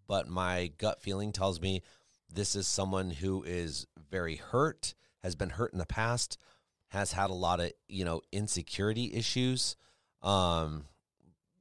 but 0.06 0.28
my 0.28 0.70
gut 0.78 1.02
feeling 1.02 1.32
tells 1.32 1.60
me 1.60 1.82
this 2.32 2.54
is 2.54 2.68
someone 2.68 3.10
who 3.10 3.42
is 3.42 3.86
very 4.10 4.36
hurt, 4.36 4.94
has 5.24 5.34
been 5.34 5.50
hurt 5.50 5.72
in 5.72 5.80
the 5.80 5.86
past, 5.86 6.38
has 6.88 7.12
had 7.12 7.30
a 7.30 7.34
lot 7.34 7.60
of 7.60 7.72
you 7.88 8.04
know 8.04 8.20
insecurity 8.32 9.12
issues, 9.14 9.76
um, 10.22 10.84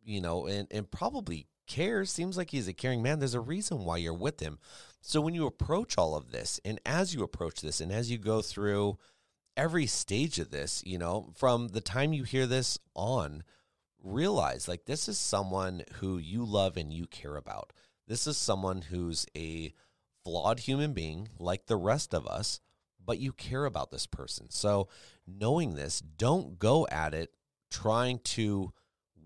you 0.04 0.22
know, 0.22 0.46
and 0.46 0.68
and 0.72 0.90
probably 0.92 1.48
cares. 1.68 2.12
Seems 2.12 2.38
like 2.38 2.52
he's 2.52 2.68
a 2.68 2.74
caring 2.74 3.02
man. 3.02 3.20
There's 3.20 3.34
a 3.34 3.40
reason 3.40 3.86
why 3.86 3.98
you're 3.98 4.14
with 4.14 4.40
him. 4.40 4.60
So 5.02 5.22
when 5.22 5.34
you 5.34 5.46
approach 5.46 5.98
all 5.98 6.16
of 6.16 6.32
this, 6.32 6.60
and 6.66 6.80
as 6.86 7.14
you 7.14 7.24
approach 7.24 7.62
this, 7.62 7.80
and 7.80 7.92
as 7.92 8.12
you 8.12 8.18
go 8.18 8.42
through 8.42 8.98
every 9.60 9.86
stage 9.86 10.40
of 10.40 10.52
this, 10.52 10.82
you 10.86 10.98
know, 10.98 11.34
from 11.36 11.68
the 11.68 11.82
time 11.82 12.14
you 12.14 12.24
hear 12.24 12.48
this 12.48 12.80
on, 12.96 13.44
realize 14.02 14.70
like 14.70 14.86
this 14.86 15.10
is 15.10 15.18
someone 15.18 15.84
who 15.96 16.18
you 16.18 16.46
love 16.46 16.78
and 16.78 16.94
you 16.94 17.06
care 17.06 17.36
about. 17.36 17.74
This 18.08 18.26
is 18.26 18.38
someone 18.38 18.84
who's 18.84 19.26
a 19.36 19.74
flawed 20.24 20.62
human 20.62 20.94
being 20.94 21.28
like 21.40 21.66
the 21.66 21.76
rest 21.76 22.14
of 22.14 22.26
us, 22.26 22.62
but 23.06 23.20
you 23.20 23.34
care 23.34 23.66
about 23.66 23.92
this 23.92 24.08
person. 24.08 24.50
So, 24.50 24.88
knowing 25.28 25.76
this, 25.76 26.00
don't 26.00 26.58
go 26.58 26.88
at 26.90 27.14
it 27.14 27.34
trying 27.70 28.20
to 28.20 28.72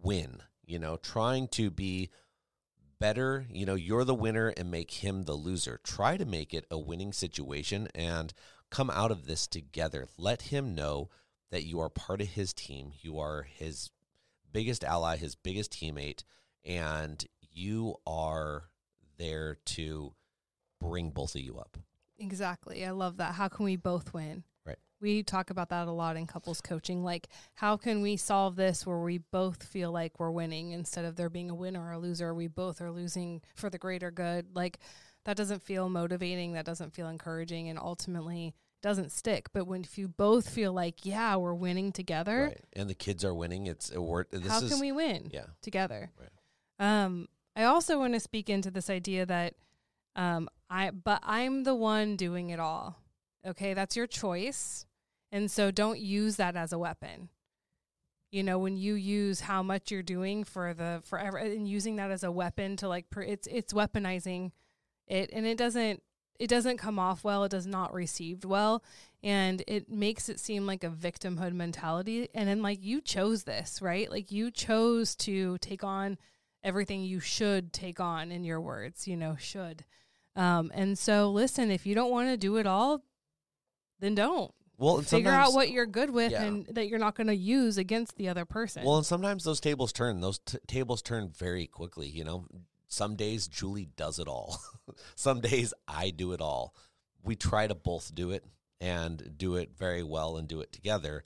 win, 0.01 0.41
you 0.65 0.79
know, 0.79 0.97
trying 0.97 1.47
to 1.49 1.69
be 1.69 2.09
better, 2.99 3.45
you 3.51 3.67
know, 3.67 3.75
you're 3.75 4.03
the 4.03 4.15
winner 4.15 4.51
and 4.57 4.71
make 4.71 4.89
him 4.89 5.23
the 5.23 5.33
loser. 5.33 5.79
Try 5.83 6.17
to 6.17 6.25
make 6.25 6.55
it 6.55 6.65
a 6.71 6.79
winning 6.79 7.13
situation 7.13 7.87
and 7.93 8.33
come 8.73 8.89
out 8.89 9.11
of 9.11 9.27
this 9.27 9.45
together. 9.45 10.07
Let 10.17 10.43
him 10.43 10.73
know 10.73 11.09
that 11.51 11.63
you 11.63 11.79
are 11.79 11.89
part 11.89 12.21
of 12.21 12.29
his 12.29 12.53
team. 12.53 12.91
You 13.01 13.19
are 13.19 13.43
his 13.43 13.91
biggest 14.51 14.83
ally, 14.83 15.17
his 15.17 15.35
biggest 15.35 15.71
teammate, 15.71 16.23
and 16.65 17.23
you 17.51 17.97
are 18.07 18.63
there 19.17 19.57
to 19.65 20.13
bring 20.81 21.11
both 21.11 21.35
of 21.35 21.41
you 21.41 21.59
up. 21.59 21.77
Exactly. 22.17 22.83
I 22.83 22.89
love 22.89 23.17
that. 23.17 23.35
How 23.35 23.47
can 23.47 23.63
we 23.63 23.75
both 23.75 24.11
win? 24.11 24.43
Right. 24.65 24.79
We 24.99 25.21
talk 25.21 25.51
about 25.51 25.69
that 25.69 25.87
a 25.87 25.91
lot 25.91 26.17
in 26.17 26.25
couples 26.25 26.59
coaching. 26.59 27.03
Like, 27.03 27.27
how 27.53 27.77
can 27.77 28.01
we 28.01 28.17
solve 28.17 28.55
this 28.55 28.87
where 28.87 28.97
we 28.97 29.19
both 29.19 29.61
feel 29.61 29.91
like 29.91 30.19
we're 30.19 30.31
winning 30.31 30.71
instead 30.71 31.05
of 31.05 31.15
there 31.15 31.29
being 31.29 31.51
a 31.51 31.55
winner 31.55 31.85
or 31.85 31.91
a 31.91 31.99
loser? 31.99 32.33
We 32.33 32.47
both 32.47 32.81
are 32.81 32.91
losing 32.91 33.41
for 33.53 33.69
the 33.69 33.77
greater 33.77 34.09
good. 34.09 34.55
Like, 34.55 34.79
that 35.25 35.37
doesn't 35.37 35.61
feel 35.61 35.89
motivating. 35.89 36.53
That 36.53 36.65
doesn't 36.65 36.93
feel 36.93 37.07
encouraging. 37.07 37.69
And 37.69 37.77
ultimately, 37.77 38.55
doesn't 38.83 39.11
stick. 39.11 39.47
But 39.51 39.65
when 39.65 39.81
if 39.81 39.97
you 39.97 40.07
both 40.07 40.47
feel 40.47 40.71
like, 40.73 41.05
yeah, 41.05 41.35
we're 41.37 41.55
winning 41.55 41.91
together, 41.91 42.49
Right. 42.49 42.61
And 42.73 42.87
the 42.87 42.93
kids 42.93 43.25
are 43.25 43.33
winning. 43.33 43.65
It's 43.65 43.91
a 43.91 43.99
word. 44.01 44.27
This 44.29 44.47
how 44.47 44.59
is, 44.61 44.69
can 44.69 44.79
we 44.79 44.91
win 44.91 45.31
Yeah. 45.33 45.45
together? 45.63 46.11
Right. 46.19 47.03
Um, 47.03 47.27
I 47.55 47.63
also 47.63 47.97
want 47.97 48.13
to 48.13 48.19
speak 48.19 48.49
into 48.49 48.69
this 48.69 48.89
idea 48.89 49.25
that 49.25 49.55
um, 50.15 50.47
I, 50.69 50.91
but 50.91 51.21
I'm 51.23 51.63
the 51.63 51.73
one 51.73 52.15
doing 52.15 52.51
it 52.51 52.59
all. 52.59 52.99
Okay, 53.45 53.73
that's 53.73 53.95
your 53.95 54.07
choice, 54.07 54.85
And 55.31 55.49
so 55.49 55.71
don't 55.71 55.99
use 55.99 56.35
that 56.37 56.55
as 56.55 56.71
a 56.71 56.77
weapon. 56.77 57.29
You 58.31 58.41
know, 58.43 58.57
when 58.57 58.77
you 58.77 58.93
use 58.95 59.41
how 59.41 59.61
much 59.63 59.91
you're 59.91 60.01
doing 60.03 60.43
for 60.43 60.73
the 60.73 61.01
forever 61.05 61.37
and 61.37 61.67
using 61.67 61.97
that 61.97 62.09
as 62.11 62.23
a 62.23 62.31
weapon 62.31 62.77
to 62.77 62.87
like, 62.87 63.09
per, 63.09 63.21
it's 63.21 63.47
it's 63.47 63.73
weaponizing 63.73 64.51
it, 65.07 65.29
and 65.33 65.45
it 65.45 65.57
doesn't 65.57 66.01
it 66.39 66.47
doesn't 66.47 66.77
come 66.77 66.99
off 66.99 67.23
well. 67.23 67.43
It 67.43 67.49
does 67.51 67.67
not 67.67 67.93
received 67.93 68.45
well, 68.45 68.83
and 69.23 69.63
it 69.67 69.89
makes 69.89 70.29
it 70.29 70.39
seem 70.39 70.65
like 70.65 70.83
a 70.83 70.89
victimhood 70.89 71.53
mentality. 71.53 72.29
And 72.33 72.47
then 72.47 72.61
like 72.61 72.83
you 72.83 73.01
chose 73.01 73.43
this, 73.43 73.81
right? 73.81 74.09
Like 74.09 74.31
you 74.31 74.51
chose 74.51 75.15
to 75.17 75.57
take 75.59 75.83
on 75.83 76.17
everything 76.63 77.03
you 77.03 77.19
should 77.19 77.71
take 77.73 77.99
on 77.99 78.31
in 78.31 78.43
your 78.43 78.59
words. 78.61 79.07
You 79.07 79.17
know, 79.17 79.35
should. 79.39 79.85
Um, 80.35 80.71
and 80.73 80.97
so 80.97 81.29
listen, 81.31 81.69
if 81.69 81.85
you 81.85 81.93
don't 81.95 82.11
want 82.11 82.29
to 82.29 82.37
do 82.37 82.57
it 82.57 82.65
all, 82.65 83.03
then 83.99 84.15
don't. 84.15 84.51
Well, 84.79 85.01
Figure 85.01 85.29
out 85.31 85.53
what 85.53 85.69
you're 85.69 85.85
good 85.85 86.09
with 86.09 86.31
Yeah. 86.31 86.43
and 86.43 86.65
that 86.71 86.87
you're 86.87 86.99
not 86.99 87.15
going 87.15 87.27
to 87.27 87.35
use 87.35 87.77
against 87.77 88.17
the 88.17 88.27
other 88.27 88.43
person. 88.43 88.83
Well, 88.83 88.97
and 88.97 89.05
sometimes 89.05 89.43
those 89.43 89.59
tables 89.59 89.93
turn. 89.93 90.19
Those 90.19 90.39
t- 90.39 90.57
tables 90.67 91.01
turn 91.03 91.29
very 91.29 91.67
quickly. 91.67 92.09
You 92.09 92.23
know, 92.23 92.47
some 92.93 93.15
days 93.15 93.47
Julie 93.47 93.89
does 93.97 94.19
it 94.19 94.27
all. 94.27 94.61
some 95.15 95.41
days 95.41 95.73
I 95.87 96.11
do 96.11 96.31
it 96.33 96.41
all. 96.41 96.75
We 97.23 97.35
try 97.35 97.65
to 97.67 97.75
both 97.75 98.13
do 98.13 98.31
it 98.31 98.45
and 98.79 99.33
do 99.35 99.55
it 99.55 99.71
very 99.75 100.03
well 100.03 100.37
and 100.37 100.47
do 100.47 100.61
it 100.61 100.71
together. 100.71 101.23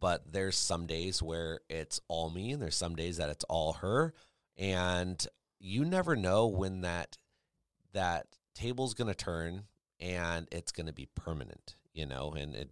But 0.00 0.32
there's 0.32 0.56
some 0.56 0.86
days 0.86 1.22
where 1.22 1.60
it's 1.68 2.00
all 2.08 2.30
me, 2.30 2.50
and 2.50 2.62
there's 2.62 2.76
some 2.76 2.96
days 2.96 3.18
that 3.18 3.28
it's 3.28 3.44
all 3.44 3.74
her. 3.74 4.14
And 4.56 5.24
you 5.60 5.84
never 5.84 6.16
know 6.16 6.46
when 6.46 6.80
that 6.80 7.18
that 7.92 8.26
table's 8.54 8.94
going 8.94 9.08
to 9.08 9.14
turn 9.14 9.64
and 10.00 10.48
it's 10.50 10.72
going 10.72 10.86
to 10.86 10.92
be 10.92 11.08
permanent. 11.14 11.76
You 11.92 12.06
know, 12.06 12.32
and 12.32 12.54
it, 12.54 12.70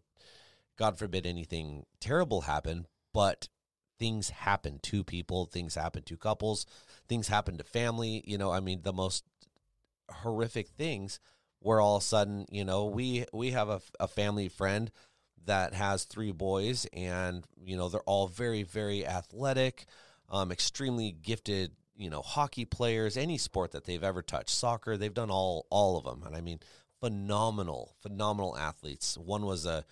God 0.79 0.99
forbid 0.99 1.27
anything 1.27 1.85
terrible 2.01 2.43
happen, 2.43 2.87
but 3.13 3.49
things 4.01 4.31
happen 4.31 4.81
to 4.83 5.05
people, 5.05 5.45
things 5.45 5.77
happen 5.77 6.03
to 6.05 6.17
couples, 6.17 6.67
things 7.07 7.29
happen 7.29 7.59
to 7.59 7.65
family. 7.65 8.25
You 8.27 8.39
know, 8.39 8.51
I 8.51 8.59
mean, 8.59 8.81
the 8.83 8.95
most 8.95 9.25
horrific 10.11 10.69
things 10.71 11.21
where 11.61 11.81
all 11.81 11.97
of 11.97 12.03
a 12.03 12.07
sudden, 12.07 12.47
you 12.51 12.65
know, 12.65 12.87
we 12.87 13.27
we 13.33 13.53
have 13.53 13.69
a, 13.69 13.81
a 14.01 14.09
family 14.09 14.49
friend 14.49 14.91
that 15.45 15.75
has 15.75 16.05
three 16.05 16.33
boys, 16.33 16.87
and 16.93 17.45
you 17.63 17.77
know, 17.77 17.89
they're 17.89 18.01
all 18.01 18.27
very 18.27 18.65
very 18.65 19.07
athletic, 19.07 19.85
um, 20.29 20.51
extremely 20.51 21.13
gifted. 21.13 21.73
You 21.95 22.09
know, 22.09 22.23
hockey 22.23 22.65
players, 22.65 23.19
any 23.19 23.37
sport 23.37 23.73
that 23.73 23.85
they've 23.85 24.03
ever 24.03 24.23
touched, 24.23 24.49
soccer, 24.49 24.97
they've 24.97 25.13
done 25.13 25.31
all 25.31 25.67
all 25.69 25.99
of 25.99 26.05
them, 26.05 26.23
and 26.27 26.35
I 26.35 26.41
mean, 26.41 26.61
phenomenal, 27.01 27.95
phenomenal 28.01 28.57
athletes. 28.57 29.19
One 29.19 29.45
was 29.45 29.67
a 29.67 29.85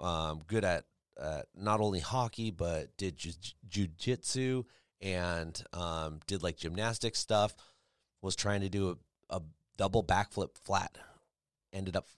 um, 0.00 0.42
good 0.48 0.64
at 0.64 0.84
uh, 1.20 1.42
not 1.54 1.80
only 1.80 2.00
hockey 2.00 2.50
but 2.50 2.96
did 2.96 3.16
ju- 3.16 3.32
jujitsu 3.68 4.64
and 5.00 5.62
um, 5.72 6.20
did 6.26 6.42
like 6.42 6.56
gymnastic 6.56 7.16
stuff. 7.16 7.54
Was 8.22 8.36
trying 8.36 8.62
to 8.62 8.70
do 8.70 8.98
a, 9.30 9.36
a 9.36 9.42
double 9.76 10.02
backflip 10.02 10.56
flat. 10.64 10.96
Ended 11.72 11.94
up 11.96 12.08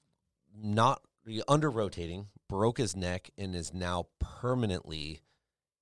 not 0.57 1.03
under 1.49 1.69
rotating, 1.69 2.29
broke 2.49 2.79
his 2.79 2.95
neck, 2.95 3.31
and 3.37 3.57
is 3.57 3.75
now 3.75 4.07
permanently 4.21 5.23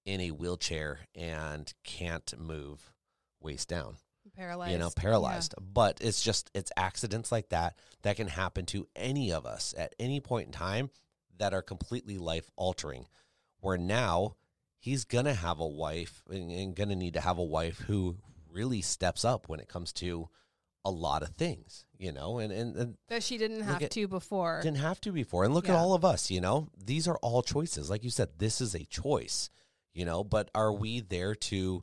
in 0.06 0.20
a 0.20 0.30
wheelchair 0.30 1.00
and 1.14 1.72
can't 1.82 2.32
move 2.38 2.92
waist 3.40 3.68
down 3.68 3.96
paralyzed. 4.36 4.72
you 4.72 4.78
know 4.78 4.90
paralyzed 4.90 5.54
but 5.60 5.98
it's 6.00 6.22
just 6.22 6.50
it's 6.54 6.72
accidents 6.76 7.30
like 7.30 7.48
that 7.50 7.78
that 8.02 8.16
can 8.16 8.26
happen 8.26 8.66
to 8.66 8.86
any 8.96 9.32
of 9.32 9.46
us 9.46 9.74
at 9.76 9.94
any 9.98 10.20
point 10.20 10.46
in 10.46 10.52
time 10.52 10.90
that 11.38 11.54
are 11.54 11.62
completely 11.62 12.18
life 12.18 12.50
altering 12.56 13.06
where 13.60 13.78
now 13.78 14.36
he's 14.78 15.04
gonna 15.04 15.34
have 15.34 15.58
a 15.60 15.66
wife 15.66 16.22
and, 16.30 16.50
and 16.50 16.76
gonna 16.76 16.96
need 16.96 17.14
to 17.14 17.20
have 17.20 17.38
a 17.38 17.42
wife 17.44 17.78
who 17.80 18.16
really 18.50 18.80
steps 18.82 19.24
up 19.24 19.48
when 19.48 19.58
it 19.60 19.68
comes 19.68 19.92
to 19.92 20.28
a 20.84 20.90
lot 20.90 21.22
of 21.22 21.30
things 21.30 21.86
you 21.98 22.12
know 22.12 22.38
and 22.38 22.52
and, 22.52 22.76
and 22.76 22.96
That 23.08 23.22
she 23.22 23.38
didn't 23.38 23.62
have 23.62 23.82
at- 23.82 23.90
to 23.92 24.06
before. 24.06 24.60
didn't 24.62 24.78
have 24.78 25.00
to 25.02 25.12
before. 25.12 25.44
And 25.44 25.54
look 25.54 25.68
at 25.68 25.74
all 25.74 25.94
of 25.94 26.04
us, 26.04 26.30
you 26.30 26.40
know, 26.42 26.68
these 26.76 27.08
are 27.08 27.16
all 27.22 27.42
choices. 27.42 27.88
Like 27.88 28.04
you 28.04 28.10
said, 28.10 28.28
this 28.38 28.60
is 28.60 28.74
a 28.74 28.84
choice, 28.84 29.48
you 29.94 30.04
know, 30.04 30.22
but 30.22 30.50
are 30.54 30.72
we 30.72 31.00
there 31.00 31.34
to 31.34 31.82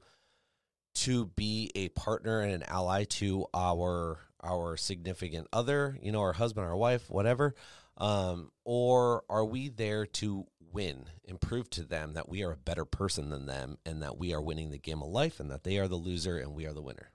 to 0.93 1.25
be 1.25 1.71
a 1.73 1.89
partner 1.89 2.41
and 2.41 2.53
an 2.53 2.63
ally 2.67 3.05
to 3.05 3.45
our 3.53 4.19
our 4.43 4.75
significant 4.77 5.47
other, 5.53 5.97
you 6.01 6.11
know, 6.11 6.19
our 6.21 6.33
husband, 6.33 6.65
our 6.67 6.75
wife, 6.77 7.09
whatever? 7.09 7.55
Um, 8.01 8.51
or 8.65 9.23
are 9.29 9.45
we 9.45 9.69
there 9.69 10.05
to 10.07 10.47
win 10.73 11.05
and 11.27 11.39
prove 11.39 11.69
to 11.71 11.83
them 11.83 12.13
that 12.13 12.27
we 12.27 12.43
are 12.43 12.51
a 12.51 12.57
better 12.57 12.83
person 12.85 13.29
than 13.29 13.45
them 13.45 13.77
and 13.85 14.01
that 14.01 14.17
we 14.17 14.33
are 14.33 14.41
winning 14.41 14.71
the 14.71 14.79
game 14.79 15.01
of 15.03 15.09
life 15.09 15.39
and 15.39 15.51
that 15.51 15.63
they 15.63 15.77
are 15.77 15.87
the 15.87 15.95
loser 15.97 16.37
and 16.37 16.55
we 16.55 16.65
are 16.65 16.73
the 16.73 16.81
winner? 16.81 17.11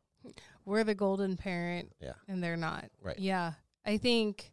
We're 0.64 0.84
the 0.84 0.94
golden 0.94 1.36
parent 1.36 1.92
Yeah. 2.00 2.12
and 2.28 2.42
they're 2.42 2.56
not. 2.56 2.90
Right. 3.02 3.18
Yeah. 3.18 3.54
I 3.84 3.96
think 3.98 4.52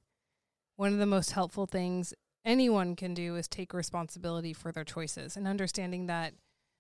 one 0.76 0.92
of 0.94 1.00
the 1.00 1.06
most 1.06 1.32
helpful 1.32 1.66
things 1.68 2.14
anyone 2.44 2.96
can 2.96 3.14
do 3.14 3.36
is 3.36 3.48
take 3.48 3.74
responsibility 3.74 4.54
for 4.54 4.72
their 4.72 4.84
choices 4.84 5.38
and 5.38 5.48
understanding 5.48 6.08
that 6.08 6.34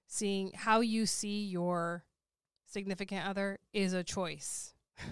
seeing 0.07 0.51
how 0.55 0.81
you 0.81 1.05
see 1.05 1.45
your 1.45 2.05
significant 2.65 3.27
other 3.27 3.59
is 3.71 3.93
a 3.93 4.03
choice. 4.03 4.73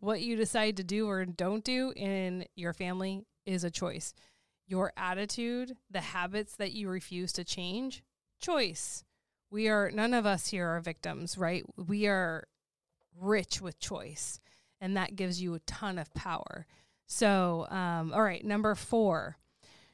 what 0.00 0.20
you 0.20 0.34
decide 0.36 0.76
to 0.78 0.84
do 0.84 1.08
or 1.08 1.24
don't 1.24 1.62
do 1.64 1.92
in 1.94 2.44
your 2.56 2.72
family 2.72 3.24
is 3.48 3.64
a 3.64 3.70
choice. 3.70 4.14
Your 4.66 4.92
attitude, 4.96 5.76
the 5.90 6.00
habits 6.00 6.56
that 6.56 6.72
you 6.72 6.88
refuse 6.88 7.32
to 7.32 7.44
change, 7.44 8.04
choice. 8.38 9.04
We 9.50 9.68
are 9.68 9.90
none 9.90 10.12
of 10.12 10.26
us 10.26 10.48
here 10.48 10.68
are 10.68 10.80
victims, 10.80 11.38
right? 11.38 11.64
We 11.76 12.06
are 12.06 12.46
rich 13.18 13.60
with 13.62 13.80
choice, 13.80 14.40
and 14.80 14.96
that 14.96 15.16
gives 15.16 15.40
you 15.40 15.54
a 15.54 15.60
ton 15.60 15.98
of 15.98 16.12
power. 16.12 16.66
So, 17.06 17.66
um, 17.70 18.12
all 18.12 18.22
right, 18.22 18.44
number 18.44 18.74
four, 18.74 19.38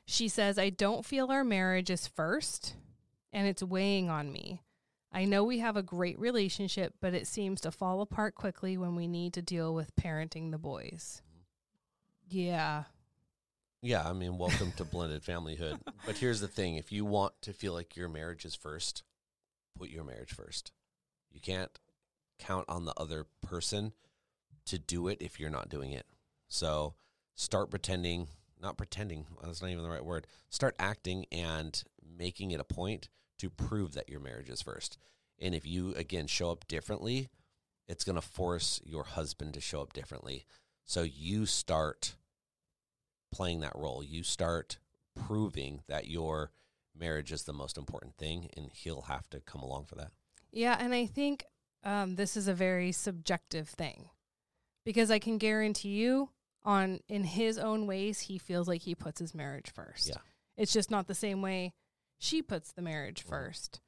she 0.04 0.28
says, 0.28 0.58
I 0.58 0.70
don't 0.70 1.06
feel 1.06 1.30
our 1.30 1.44
marriage 1.44 1.88
is 1.88 2.08
first, 2.08 2.74
and 3.32 3.46
it's 3.46 3.62
weighing 3.62 4.10
on 4.10 4.32
me. 4.32 4.60
I 5.12 5.24
know 5.24 5.44
we 5.44 5.60
have 5.60 5.76
a 5.76 5.82
great 5.82 6.18
relationship, 6.18 6.94
but 7.00 7.14
it 7.14 7.28
seems 7.28 7.60
to 7.60 7.70
fall 7.70 8.00
apart 8.00 8.34
quickly 8.34 8.76
when 8.76 8.96
we 8.96 9.06
need 9.06 9.32
to 9.34 9.42
deal 9.42 9.72
with 9.72 9.94
parenting 9.94 10.50
the 10.50 10.58
boys. 10.58 11.22
Yeah. 12.28 12.84
Yeah, 13.84 14.02
I 14.02 14.14
mean, 14.14 14.38
welcome 14.38 14.72
to 14.78 14.84
blended 14.86 15.22
familyhood. 15.22 15.78
But 16.06 16.16
here's 16.16 16.40
the 16.40 16.48
thing 16.48 16.76
if 16.76 16.90
you 16.90 17.04
want 17.04 17.34
to 17.42 17.52
feel 17.52 17.74
like 17.74 17.96
your 17.96 18.08
marriage 18.08 18.46
is 18.46 18.54
first, 18.54 19.02
put 19.78 19.90
your 19.90 20.04
marriage 20.04 20.32
first. 20.32 20.72
You 21.30 21.38
can't 21.38 21.78
count 22.38 22.64
on 22.66 22.86
the 22.86 22.94
other 22.96 23.26
person 23.42 23.92
to 24.66 24.78
do 24.78 25.08
it 25.08 25.20
if 25.20 25.38
you're 25.38 25.50
not 25.50 25.68
doing 25.68 25.92
it. 25.92 26.06
So 26.48 26.94
start 27.34 27.70
pretending, 27.70 28.28
not 28.58 28.78
pretending, 28.78 29.26
that's 29.42 29.60
not 29.60 29.70
even 29.70 29.84
the 29.84 29.90
right 29.90 30.04
word. 30.04 30.26
Start 30.48 30.76
acting 30.78 31.26
and 31.30 31.82
making 32.18 32.52
it 32.52 32.60
a 32.60 32.64
point 32.64 33.10
to 33.38 33.50
prove 33.50 33.92
that 33.92 34.08
your 34.08 34.20
marriage 34.20 34.48
is 34.48 34.62
first. 34.62 34.96
And 35.38 35.54
if 35.54 35.66
you, 35.66 35.92
again, 35.94 36.26
show 36.26 36.50
up 36.50 36.66
differently, 36.68 37.28
it's 37.86 38.04
going 38.04 38.16
to 38.16 38.26
force 38.26 38.80
your 38.82 39.04
husband 39.04 39.52
to 39.54 39.60
show 39.60 39.82
up 39.82 39.92
differently. 39.92 40.46
So 40.86 41.02
you 41.02 41.44
start 41.44 42.14
playing 43.34 43.60
that 43.60 43.74
role. 43.76 44.02
You 44.02 44.22
start 44.22 44.78
proving 45.26 45.82
that 45.88 46.06
your 46.08 46.50
marriage 46.96 47.32
is 47.32 47.42
the 47.42 47.52
most 47.52 47.76
important 47.76 48.16
thing, 48.16 48.48
and 48.56 48.70
he'll 48.72 49.02
have 49.02 49.28
to 49.30 49.40
come 49.40 49.62
along 49.62 49.84
for 49.86 49.96
that. 49.96 50.10
Yeah, 50.52 50.76
and 50.78 50.94
I 50.94 51.06
think 51.06 51.44
um, 51.82 52.14
this 52.14 52.36
is 52.36 52.46
a 52.48 52.54
very 52.54 52.92
subjective 52.92 53.68
thing 53.68 54.08
because 54.84 55.10
I 55.10 55.18
can 55.18 55.38
guarantee 55.38 55.90
you, 55.96 56.30
on 56.62 57.00
in 57.08 57.24
his 57.24 57.58
own 57.58 57.86
ways, 57.86 58.20
he 58.20 58.38
feels 58.38 58.68
like 58.68 58.82
he 58.82 58.94
puts 58.94 59.18
his 59.20 59.34
marriage 59.34 59.70
first. 59.72 60.08
Yeah. 60.08 60.16
it's 60.56 60.72
just 60.72 60.90
not 60.90 61.08
the 61.08 61.14
same 61.16 61.42
way 61.42 61.72
she 62.18 62.40
puts 62.40 62.70
the 62.72 62.80
marriage 62.82 63.24
Mhm. 63.24 63.28
first, 63.28 63.80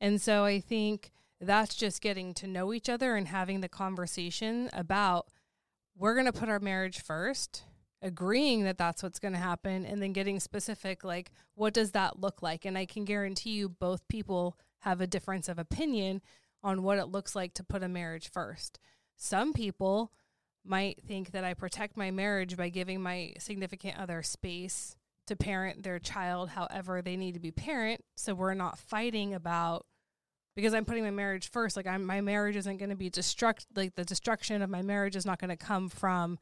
and 0.00 0.20
so 0.20 0.44
I 0.44 0.60
think 0.60 1.10
that's 1.40 1.74
just 1.74 2.02
getting 2.02 2.34
to 2.34 2.46
know 2.46 2.74
each 2.74 2.90
other 2.90 3.16
and 3.16 3.26
having 3.26 3.62
the 3.62 3.68
conversation 3.70 4.68
about 4.74 5.28
we're 5.96 6.12
going 6.14 6.26
to 6.30 6.38
put 6.38 6.50
our 6.50 6.60
marriage 6.60 7.00
first 7.00 7.64
agreeing 8.02 8.64
that 8.64 8.78
that's 8.78 9.02
what's 9.02 9.18
going 9.18 9.34
to 9.34 9.38
happen 9.38 9.84
and 9.84 10.02
then 10.02 10.12
getting 10.12 10.40
specific 10.40 11.04
like 11.04 11.30
what 11.54 11.74
does 11.74 11.92
that 11.92 12.20
look 12.20 12.42
like? 12.42 12.64
And 12.64 12.78
i 12.78 12.86
can 12.86 13.04
guarantee 13.04 13.50
you 13.50 13.68
both 13.68 14.06
people 14.08 14.56
have 14.80 15.00
a 15.00 15.06
difference 15.06 15.48
of 15.48 15.58
opinion 15.58 16.22
on 16.62 16.82
what 16.82 16.98
it 16.98 17.06
looks 17.06 17.36
like 17.36 17.54
to 17.54 17.64
put 17.64 17.82
a 17.82 17.88
marriage 17.88 18.30
first. 18.30 18.78
Some 19.16 19.52
people 19.52 20.12
might 20.64 21.02
think 21.02 21.30
that 21.32 21.44
i 21.44 21.54
protect 21.54 21.96
my 21.96 22.10
marriage 22.10 22.56
by 22.56 22.68
giving 22.68 23.00
my 23.00 23.32
significant 23.38 23.98
other 23.98 24.22
space 24.22 24.94
to 25.26 25.36
parent 25.36 25.82
their 25.82 25.98
child 25.98 26.50
however 26.50 27.00
they 27.00 27.16
need 27.16 27.34
to 27.34 27.40
be 27.40 27.50
parent 27.50 28.00
so 28.16 28.34
we're 28.34 28.54
not 28.54 28.78
fighting 28.78 29.32
about 29.32 29.86
because 30.54 30.74
i'm 30.74 30.84
putting 30.84 31.04
my 31.04 31.10
marriage 31.10 31.50
first 31.50 31.76
like 31.76 31.86
i'm 31.86 32.04
my 32.04 32.20
marriage 32.20 32.56
isn't 32.56 32.76
going 32.76 32.90
to 32.90 32.96
be 32.96 33.10
destruct 33.10 33.64
like 33.74 33.94
the 33.94 34.04
destruction 34.04 34.60
of 34.60 34.68
my 34.68 34.82
marriage 34.82 35.16
is 35.16 35.26
not 35.26 35.38
going 35.38 35.48
to 35.48 35.56
come 35.56 35.88
from 35.88 36.38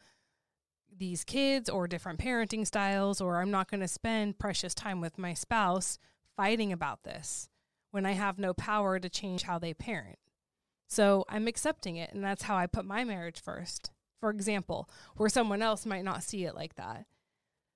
these 0.99 1.25
kids 1.25 1.69
or 1.69 1.87
different 1.87 2.19
parenting 2.19 2.67
styles, 2.67 3.21
or 3.21 3.41
I'm 3.41 3.51
not 3.51 3.71
going 3.71 3.81
to 3.81 3.89
spend 3.89 4.39
precious 4.39 4.75
time 4.75 5.01
with 5.01 5.19
my 5.19 5.35
spouse 5.35 5.99
fighting 6.37 6.73
about 6.73 7.05
this 7.05 7.49
when 7.91 8.05
I 8.05 8.13
have 8.13 8.39
no 8.39 8.53
power 8.53 8.99
to 8.99 9.09
change 9.09 9.43
how 9.43 9.59
they 9.59 9.75
parent. 9.75 10.19
So 10.89 11.25
I'm 11.29 11.47
accepting 11.47 11.97
it, 11.97 12.13
and 12.13 12.25
that's 12.25 12.43
how 12.43 12.57
I 12.57 12.67
put 12.67 12.85
my 12.85 13.05
marriage 13.05 13.41
first. 13.41 13.91
For 14.21 14.31
example, 14.31 14.89
where 15.17 15.29
someone 15.29 15.63
else 15.63 15.87
might 15.87 16.05
not 16.05 16.23
see 16.23 16.45
it 16.45 16.55
like 16.55 16.75
that. 16.75 17.07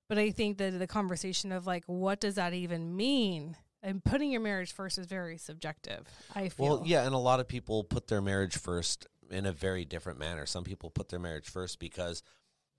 But 0.09 0.17
I 0.17 0.31
think 0.31 0.57
that 0.57 0.77
the 0.77 0.87
conversation 0.87 1.51
of 1.51 1.65
like, 1.65 1.83
what 1.85 2.19
does 2.19 2.35
that 2.35 2.53
even 2.53 2.95
mean? 2.95 3.55
And 3.81 4.03
putting 4.03 4.31
your 4.31 4.41
marriage 4.41 4.71
first 4.71 4.97
is 4.97 5.07
very 5.07 5.37
subjective. 5.37 6.05
I 6.35 6.49
feel. 6.49 6.65
Well, 6.65 6.83
yeah, 6.85 7.05
and 7.05 7.15
a 7.15 7.19
lot 7.19 7.39
of 7.39 7.47
people 7.47 7.83
put 7.83 8.07
their 8.07 8.21
marriage 8.21 8.57
first 8.57 9.07
in 9.29 9.45
a 9.45 9.51
very 9.51 9.85
different 9.85 10.19
manner. 10.19 10.45
Some 10.45 10.63
people 10.63 10.89
put 10.89 11.09
their 11.09 11.19
marriage 11.19 11.49
first 11.49 11.79
because, 11.79 12.23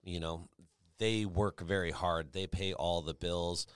you 0.05 0.21
know, 0.21 0.49
they 0.99 1.25
work 1.25 1.61
very 1.61 1.91
hard. 1.91 2.33
They 2.33 2.47
pay 2.47 2.73
all 2.73 3.03
the 3.03 3.15
bills. 3.15 3.67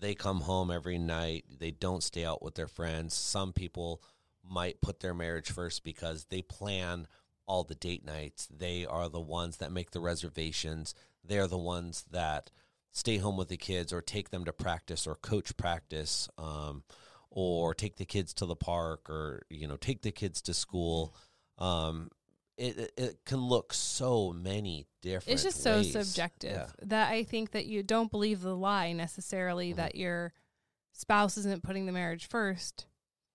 They 0.00 0.14
come 0.14 0.42
home 0.42 0.70
every 0.70 0.98
night. 0.98 1.44
They 1.58 1.70
don't 1.70 2.02
stay 2.02 2.24
out 2.24 2.42
with 2.42 2.54
their 2.54 2.68
friends. 2.68 3.14
Some 3.14 3.52
people 3.52 4.02
might 4.44 4.80
put 4.80 5.00
their 5.00 5.14
marriage 5.14 5.50
first 5.50 5.84
because 5.84 6.26
they 6.26 6.42
plan 6.42 7.06
all 7.46 7.64
the 7.64 7.74
date 7.74 8.04
nights. 8.04 8.46
They 8.46 8.84
are 8.84 9.08
the 9.08 9.20
ones 9.20 9.56
that 9.56 9.72
make 9.72 9.90
the 9.90 10.00
reservations. 10.00 10.94
They're 11.24 11.46
the 11.46 11.58
ones 11.58 12.04
that 12.10 12.50
stay 12.92 13.18
home 13.18 13.36
with 13.36 13.48
the 13.48 13.56
kids 13.56 13.92
or 13.92 14.00
take 14.00 14.30
them 14.30 14.44
to 14.44 14.52
practice 14.52 15.06
or 15.06 15.14
coach 15.14 15.56
practice 15.56 16.28
um, 16.38 16.82
or 17.30 17.74
take 17.74 17.96
the 17.96 18.04
kids 18.04 18.34
to 18.34 18.46
the 18.46 18.56
park 18.56 19.08
or 19.10 19.42
you 19.50 19.66
know 19.66 19.76
take 19.76 20.02
the 20.02 20.10
kids 20.10 20.40
to 20.42 20.54
school 20.54 21.14
um, 21.58 22.10
it, 22.58 22.92
it 22.96 23.18
can 23.24 23.38
look 23.38 23.72
so 23.72 24.32
many 24.32 24.86
different 25.00 25.34
it's 25.34 25.42
just 25.44 25.64
ways. 25.64 25.92
so 25.92 26.02
subjective 26.02 26.50
Yeah. 26.52 26.66
that 26.82 27.10
I 27.10 27.22
think 27.24 27.52
that 27.52 27.66
you 27.66 27.82
don't 27.82 28.10
believe 28.10 28.40
the 28.42 28.56
lie 28.56 28.92
necessarily 28.92 29.72
Mhm. 29.72 29.76
that 29.76 29.94
your 29.94 30.32
spouse 30.92 31.36
isn't 31.38 31.62
putting 31.62 31.86
the 31.86 31.92
marriage 31.92 32.26
first 32.26 32.86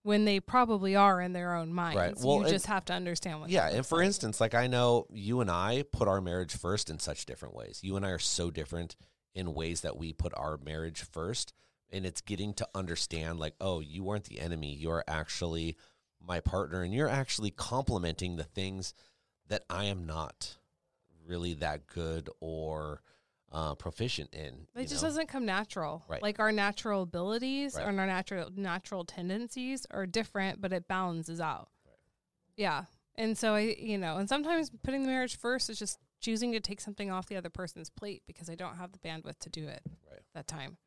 when 0.01 0.25
they 0.25 0.41
probably 0.41 0.95
are 0.97 1.21
in 1.21 1.31
their 1.31 1.55
own 1.55 1.73
minds. 1.73 1.95
Right. 1.97 2.17
Well, 2.19 2.41
you 2.43 2.49
just 2.49 2.65
have 2.65 2.83
to 2.85 2.93
understand 2.93 3.39
what. 3.39 3.49
yeah 3.49 3.69
and 3.69 3.85
for 3.85 3.99
like. 3.99 4.07
instance 4.07 4.41
like 4.41 4.53
i 4.53 4.67
know 4.67 5.07
you 5.09 5.39
and 5.39 5.49
i 5.49 5.83
put 5.93 6.09
our 6.09 6.19
marriage 6.19 6.53
first 6.57 6.89
in 6.89 6.99
such 6.99 7.25
different 7.25 7.55
ways 7.55 7.79
you 7.81 7.95
and 7.95 8.05
i 8.05 8.09
are 8.09 8.19
so 8.19 8.51
different 8.51 8.97
in 9.33 9.53
ways 9.53 9.79
that 9.81 9.95
we 9.97 10.11
put 10.11 10.33
our 10.35 10.57
marriage 10.57 11.01
first 11.03 11.53
and 11.89 12.05
it's 12.05 12.19
getting 12.21 12.53
to 12.55 12.67
understand 12.75 13.39
like 13.39 13.55
oh 13.61 13.79
you 13.79 14.03
weren't 14.03 14.25
the 14.25 14.41
enemy 14.41 14.73
you're 14.75 15.05
actually 15.07 15.77
my 16.25 16.39
partner 16.41 16.81
and 16.83 16.93
you're 16.93 17.07
actually 17.09 17.51
complementing 17.51 18.35
the 18.35 18.43
things 18.43 18.93
that 19.53 19.63
i 19.69 19.85
am 19.85 20.05
not 20.05 20.57
really 21.27 21.53
that 21.53 21.85
good 21.87 22.29
or 22.39 23.01
uh, 23.51 23.75
proficient 23.75 24.33
in 24.33 24.65
It 24.75 24.87
just 24.89 25.03
know? 25.03 25.09
doesn't 25.09 25.27
come 25.27 25.45
natural. 25.45 26.03
Right. 26.09 26.23
Like 26.23 26.39
our 26.39 26.51
natural 26.51 27.03
abilities 27.03 27.75
Right. 27.75 27.85
and 27.87 27.99
our 27.99 28.07
natural 28.07 28.49
natural 28.55 29.05
tendencies 29.05 29.85
are 29.91 30.07
different, 30.07 30.59
but 30.59 30.73
it 30.73 30.87
balances 30.87 31.39
out. 31.39 31.69
Yeah. 32.57 32.85
And 33.15 33.37
so 33.37 33.53
I, 33.53 33.75
you 33.77 33.99
know, 33.99 34.17
and 34.17 34.27
sometimes 34.27 34.71
putting 34.83 35.03
the 35.03 35.07
marriage 35.07 35.37
first 35.37 35.69
is 35.69 35.77
just 35.77 35.99
choosing 36.19 36.51
to 36.53 36.59
take 36.59 36.81
something 36.81 37.11
off 37.11 37.27
the 37.27 37.35
other 37.35 37.51
person's 37.51 37.91
plate 37.91 38.23
because 38.25 38.49
I 38.49 38.55
don't 38.55 38.77
have 38.77 38.91
the 38.91 38.97
bandwidth 38.97 39.37
to 39.41 39.49
do 39.51 39.67
it 39.67 39.81
Right. 40.09 40.21
that 40.33 40.47
time. 40.47 40.77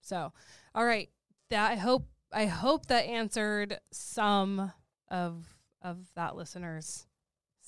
So, 0.00 0.32
all 0.74 0.84
right, 0.84 1.08
that 1.50 1.70
I 1.70 1.76
hope 1.76 2.08
I 2.32 2.46
hope 2.46 2.86
that 2.86 3.06
answered 3.06 3.78
some 3.92 4.72
of 5.08 5.46
of 5.82 5.98
that 6.16 6.34
listener's 6.34 7.06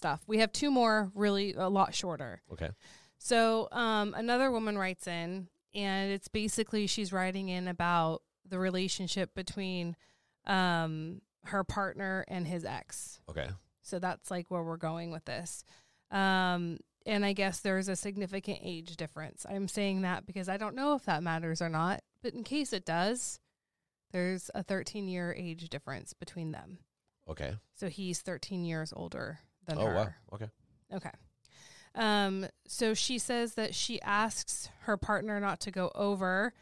stuff. 0.01 0.23
We 0.27 0.39
have 0.39 0.51
two 0.51 0.71
more 0.71 1.13
really 1.15 1.53
a 1.53 1.69
lot 1.69 1.95
shorter. 1.95 2.41
okay 2.51 2.71
So, 3.19 3.69
um, 3.71 4.15
another 4.15 4.51
woman 4.51 4.79
writes 4.79 5.07
in, 5.07 5.49
and 5.75 6.11
it's 6.11 6.29
basically 6.29 6.87
she's 6.87 7.13
writing 7.13 7.51
in 7.51 7.69
about 7.69 8.23
the 8.49 8.59
relationship 8.59 9.35
between 9.35 9.95
um, 10.47 11.21
her 11.45 11.65
partner 11.65 12.25
and 12.29 12.47
his 12.47 12.65
ex. 12.65 13.21
okay 13.29 13.51
So 13.83 13.99
that's 13.99 14.31
like 14.31 14.51
where 14.51 14.63
we're 14.63 14.79
going 14.79 15.11
with 15.11 15.27
this. 15.27 15.65
Um, 16.11 16.79
and 17.05 17.25
I 17.25 17.35
guess 17.35 17.61
there's 17.61 17.89
a 17.89 17.97
significant 17.97 18.61
age 18.63 18.97
difference. 18.97 19.45
I'm 19.49 19.69
saying 19.69 20.01
that 20.03 20.25
because 20.25 20.49
I 20.49 20.57
don't 20.57 20.75
know 20.75 20.95
if 20.95 21.05
that 21.05 21.23
matters 21.23 21.61
or 21.61 21.69
not, 21.69 22.01
but 22.23 22.33
in 22.33 22.43
case 22.43 22.73
it 22.73 22.87
does, 22.87 23.39
there's 24.13 24.51
a 24.55 24.63
13 24.63 25.09
year 25.09 25.35
age 25.39 25.69
difference 25.69 26.15
between 26.15 26.53
them. 26.53 26.79
okay 27.29 27.53
So 27.75 27.89
he's 27.89 28.21
13 28.23 28.65
years 28.65 28.95
older 28.97 29.41
than 29.71 29.79
oh 29.79 29.87
her. 29.87 29.95
wow 29.95 30.09
okay 30.35 30.49
Okay. 30.93 31.11
Um, 31.95 32.47
so 32.67 32.95
she 32.95 33.19
says 33.19 33.55
that 33.55 33.75
she 33.75 34.01
asks 34.03 34.69
her 34.83 34.97
partner 34.97 35.39
not 35.41 35.61
to 35.61 35.71
go 35.71 35.91
over 35.95 36.53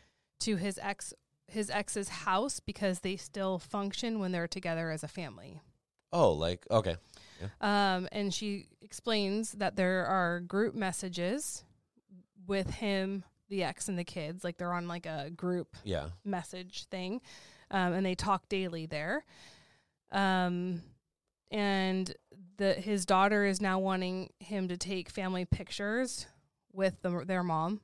to 0.41 0.57
his 0.57 0.79
ex 0.83 1.13
his 1.47 1.71
ex's 1.71 2.09
house 2.11 2.61
because 2.61 3.01
they 3.01 3.17
still 3.17 3.59
function 3.59 4.21
when 4.21 4.33
they're 4.33 4.47
together 4.49 4.91
as 4.91 5.03
a 5.03 5.09
family. 5.09 5.61
oh 6.13 6.33
like 6.33 6.67
okay 6.71 6.97
Um, 7.61 8.09
and 8.13 8.33
she 8.35 8.67
explains 8.83 9.53
that 9.53 9.77
there 9.77 10.05
are 10.07 10.41
group 10.41 10.75
messages 10.75 11.65
with 12.47 12.69
him, 12.71 13.25
the 13.49 13.63
ex, 13.65 13.89
and 13.89 13.99
the 13.99 14.05
kids. 14.05 14.45
Like 14.45 14.57
they're 14.59 14.73
on 14.75 14.89
like 14.89 15.07
a 15.07 15.31
group 15.35 15.77
yeah 15.85 16.09
message 16.25 16.85
thing, 16.91 17.21
um, 17.71 17.93
and 17.95 18.05
they 18.05 18.15
talk 18.15 18.49
daily 18.51 18.85
there. 18.87 19.25
Um, 20.13 20.83
and 21.51 22.13
the 22.59 22.75
his 22.75 23.07
daughter 23.07 23.45
is 23.47 23.61
now 23.61 23.79
wanting 23.79 24.31
him 24.39 24.69
to 24.69 24.77
take 24.77 25.09
family 25.09 25.45
pictures 25.45 26.27
with 26.73 27.01
the, 27.03 27.25
their 27.27 27.43
mom. 27.43 27.81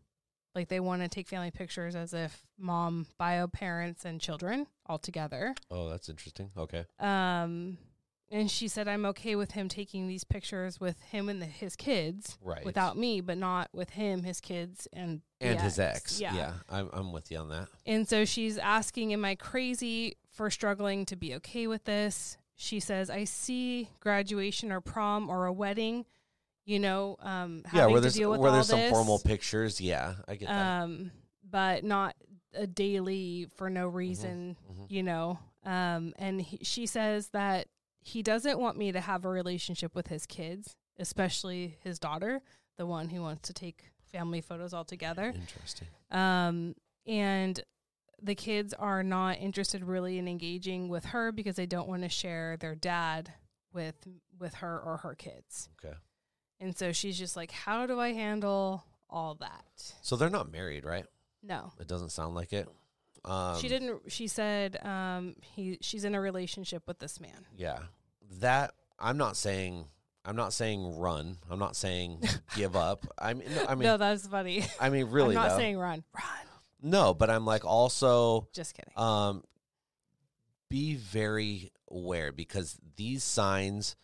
Like 0.54 0.68
they 0.68 0.78
want 0.78 1.02
to 1.02 1.08
take 1.08 1.26
family 1.26 1.50
pictures 1.50 1.96
as 1.96 2.14
if 2.14 2.46
mom, 2.58 3.06
bio 3.18 3.48
parents, 3.48 4.04
and 4.04 4.20
children 4.20 4.66
all 4.86 4.98
together. 4.98 5.54
oh 5.70 5.88
that's 5.88 6.08
interesting 6.08 6.50
okay 6.56 6.84
Um, 7.00 7.78
and 8.30 8.50
she 8.50 8.68
said, 8.68 8.88
"I'm 8.88 9.04
okay 9.06 9.36
with 9.36 9.52
him 9.52 9.68
taking 9.68 10.06
these 10.08 10.24
pictures 10.24 10.80
with 10.80 11.00
him 11.02 11.28
and 11.28 11.40
the, 11.42 11.46
his 11.46 11.76
kids, 11.76 12.38
right 12.40 12.64
without 12.64 12.96
me, 12.96 13.20
but 13.20 13.36
not 13.38 13.68
with 13.72 13.90
him, 13.90 14.22
his 14.24 14.40
kids, 14.40 14.86
and 14.92 15.22
and 15.40 15.60
his 15.60 15.78
ex 15.78 16.20
Yeah. 16.20 16.34
yeah 16.34 16.52
I'm, 16.70 16.88
I'm 16.92 17.12
with 17.12 17.30
you 17.30 17.38
on 17.38 17.48
that 17.50 17.68
And 17.84 18.08
so 18.08 18.24
she's 18.24 18.56
asking, 18.58 19.12
Am 19.12 19.24
I 19.24 19.34
crazy 19.34 20.16
for 20.32 20.50
struggling 20.50 21.04
to 21.06 21.16
be 21.16 21.34
okay 21.36 21.66
with 21.66 21.84
this? 21.84 22.36
She 22.56 22.80
says, 22.80 23.10
I 23.10 23.24
see 23.24 23.88
graduation 24.00 24.70
or 24.70 24.80
prom 24.80 25.28
or 25.28 25.46
a 25.46 25.52
wedding, 25.52 26.04
you 26.64 26.78
know, 26.78 27.16
um, 27.20 27.62
yeah, 27.72 27.86
where 27.86 27.96
to 27.96 28.00
there's 28.02 28.14
deal 28.14 28.30
with 28.30 28.40
where 28.40 28.52
there's 28.52 28.68
some 28.68 28.78
this, 28.78 28.90
formal 28.90 29.18
pictures. 29.18 29.80
Yeah, 29.80 30.14
I 30.28 30.36
get 30.36 30.48
that. 30.48 30.82
um, 30.82 31.10
but 31.48 31.84
not 31.84 32.14
a 32.54 32.66
daily 32.66 33.48
for 33.56 33.68
no 33.68 33.88
reason, 33.88 34.56
mhm. 34.72 34.86
you 34.88 35.02
know. 35.02 35.38
Um, 35.64 36.14
and 36.18 36.40
he, 36.40 36.58
she 36.62 36.86
says 36.86 37.28
that 37.28 37.66
he 38.00 38.22
doesn't 38.22 38.58
want 38.58 38.76
me 38.76 38.92
to 38.92 39.00
have 39.00 39.24
a 39.24 39.28
relationship 39.28 39.94
with 39.94 40.08
his 40.08 40.26
kids, 40.26 40.76
especially 40.98 41.78
his 41.82 41.98
daughter, 41.98 42.40
the 42.76 42.86
one 42.86 43.08
who 43.08 43.22
wants 43.22 43.48
to 43.48 43.52
take 43.52 43.84
family 44.12 44.40
photos 44.40 44.72
all 44.72 44.84
together. 44.84 45.32
Interesting. 45.34 45.88
Um, 46.10 46.74
and 47.06 47.60
the 48.24 48.34
kids 48.34 48.72
are 48.74 49.02
not 49.02 49.38
interested 49.38 49.84
really 49.84 50.18
in 50.18 50.26
engaging 50.26 50.88
with 50.88 51.04
her 51.06 51.30
because 51.30 51.56
they 51.56 51.66
don't 51.66 51.88
want 51.88 52.02
to 52.02 52.08
share 52.08 52.56
their 52.56 52.74
dad 52.74 53.32
with 53.72 53.94
with 54.40 54.54
her 54.54 54.80
or 54.80 54.96
her 54.98 55.14
kids. 55.14 55.68
Okay, 55.84 55.94
And 56.60 56.76
so 56.76 56.92
she's 56.92 57.18
just 57.18 57.36
like, 57.36 57.50
how 57.52 57.86
do 57.86 58.00
I 58.00 58.12
handle 58.12 58.84
all 59.10 59.34
that? 59.36 59.64
so 60.02 60.16
they're 60.16 60.30
not 60.30 60.50
married, 60.50 60.84
right? 60.84 61.04
No. 61.42 61.72
It 61.78 61.86
doesn't 61.86 62.10
sound 62.10 62.34
like 62.34 62.52
it. 62.52 62.66
Um, 63.26 63.58
she 63.58 63.68
didn't 63.68 64.00
she 64.10 64.26
said 64.26 64.76
um 64.84 65.36
he 65.40 65.78
she's 65.80 66.04
in 66.04 66.14
a 66.14 66.20
relationship 66.20 66.82
with 66.86 66.98
this 66.98 67.20
man. 67.20 67.46
Yeah, 67.56 67.78
that 68.40 68.72
I'm 68.98 69.16
not 69.18 69.36
saying. 69.36 69.86
I'm 70.26 70.36
not 70.36 70.54
saying 70.54 70.98
run. 70.98 71.36
I'm 71.50 71.58
not 71.58 71.76
saying 71.76 72.22
give 72.56 72.76
up. 72.76 73.04
I 73.18 73.34
mean, 73.34 73.48
no, 73.54 73.66
I 73.68 73.74
mean, 73.74 73.82
no, 73.84 73.96
that's 73.98 74.26
funny. 74.26 74.64
I 74.80 74.88
mean, 74.88 75.06
really 75.10 75.36
I'm 75.36 75.42
not 75.42 75.48
though. 75.50 75.56
saying 75.58 75.76
run. 75.78 76.02
Run. 76.14 76.46
No, 76.84 77.14
but 77.14 77.30
I'm 77.30 77.44
like 77.46 77.64
also 77.64 78.48
Just 78.52 78.74
kidding. 78.74 78.92
um, 78.96 79.42
be 80.68 80.94
very 80.94 81.72
aware 81.90 82.30
because 82.30 82.78
these 82.96 83.24
signs 83.24 83.96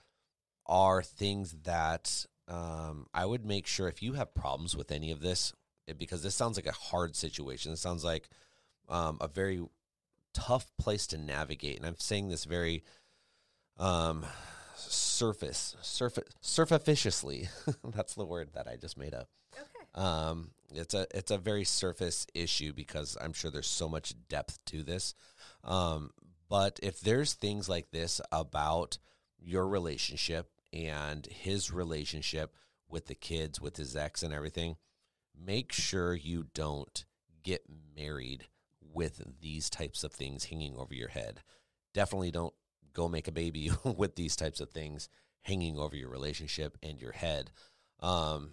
are 0.66 1.02
things 1.02 1.54
that 1.64 2.26
um, 2.48 3.06
I 3.12 3.26
would 3.26 3.44
make 3.44 3.66
sure 3.66 3.86
if 3.86 4.02
you 4.02 4.14
have 4.14 4.34
problems 4.34 4.76
with 4.76 4.90
any 4.90 5.10
of 5.12 5.20
this, 5.20 5.52
it, 5.86 5.98
because 5.98 6.22
this 6.22 6.34
sounds 6.34 6.56
like 6.56 6.66
a 6.66 6.72
hard 6.72 7.14
situation. 7.16 7.72
It 7.72 7.78
sounds 7.78 8.04
like 8.04 8.28
um, 8.88 9.18
a 9.20 9.28
very 9.28 9.60
tough 10.32 10.70
place 10.78 11.06
to 11.08 11.18
navigate, 11.18 11.76
and 11.76 11.86
I'm 11.86 11.98
saying 11.98 12.28
this 12.28 12.44
very 12.44 12.82
um, 13.78 14.24
surface, 14.76 15.76
surface, 15.82 16.28
surfaficiously. 16.42 17.48
That's 17.84 18.14
the 18.14 18.24
word 18.24 18.50
that 18.54 18.66
I 18.66 18.76
just 18.76 18.96
made 18.96 19.14
up. 19.14 19.28
Um, 19.94 20.50
it's 20.72 20.94
a 20.94 21.06
it's 21.12 21.30
a 21.30 21.38
very 21.38 21.64
surface 21.64 22.26
issue 22.34 22.72
because 22.72 23.16
I'm 23.20 23.32
sure 23.32 23.50
there's 23.50 23.66
so 23.66 23.88
much 23.88 24.14
depth 24.28 24.58
to 24.66 24.82
this. 24.82 25.14
Um, 25.64 26.10
but 26.48 26.78
if 26.82 27.00
there's 27.00 27.34
things 27.34 27.68
like 27.68 27.90
this 27.90 28.20
about 28.32 28.98
your 29.38 29.66
relationship 29.66 30.50
and 30.72 31.26
his 31.26 31.72
relationship 31.72 32.54
with 32.88 33.06
the 33.06 33.14
kids, 33.14 33.60
with 33.60 33.76
his 33.76 33.96
ex 33.96 34.22
and 34.22 34.32
everything, 34.32 34.76
make 35.34 35.72
sure 35.72 36.14
you 36.14 36.46
don't 36.54 37.04
get 37.42 37.64
married 37.96 38.46
with 38.92 39.22
these 39.40 39.70
types 39.70 40.04
of 40.04 40.12
things 40.12 40.44
hanging 40.44 40.76
over 40.76 40.94
your 40.94 41.08
head. 41.08 41.40
Definitely 41.94 42.30
don't 42.30 42.54
go 42.92 43.08
make 43.08 43.28
a 43.28 43.32
baby 43.32 43.70
with 43.84 44.16
these 44.16 44.36
types 44.36 44.60
of 44.60 44.70
things 44.70 45.08
hanging 45.42 45.78
over 45.78 45.96
your 45.96 46.10
relationship 46.10 46.76
and 46.82 47.00
your 47.00 47.12
head. 47.12 47.50
Um, 48.00 48.50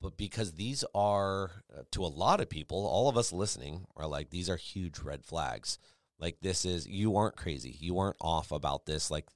but 0.00 0.16
because 0.16 0.52
these 0.52 0.84
are, 0.94 1.50
uh, 1.76 1.82
to 1.92 2.04
a 2.04 2.06
lot 2.06 2.40
of 2.40 2.48
people, 2.48 2.86
all 2.86 3.08
of 3.08 3.16
us 3.16 3.32
listening 3.32 3.86
are 3.96 4.06
like, 4.06 4.30
these 4.30 4.48
are 4.48 4.56
huge 4.56 4.98
red 5.00 5.24
flags. 5.24 5.78
Like, 6.18 6.40
this 6.40 6.64
is, 6.64 6.86
you 6.86 7.16
aren't 7.16 7.36
crazy. 7.36 7.76
You 7.78 7.98
aren't 7.98 8.16
off 8.20 8.52
about 8.52 8.86
this. 8.86 9.10
Like, 9.10 9.26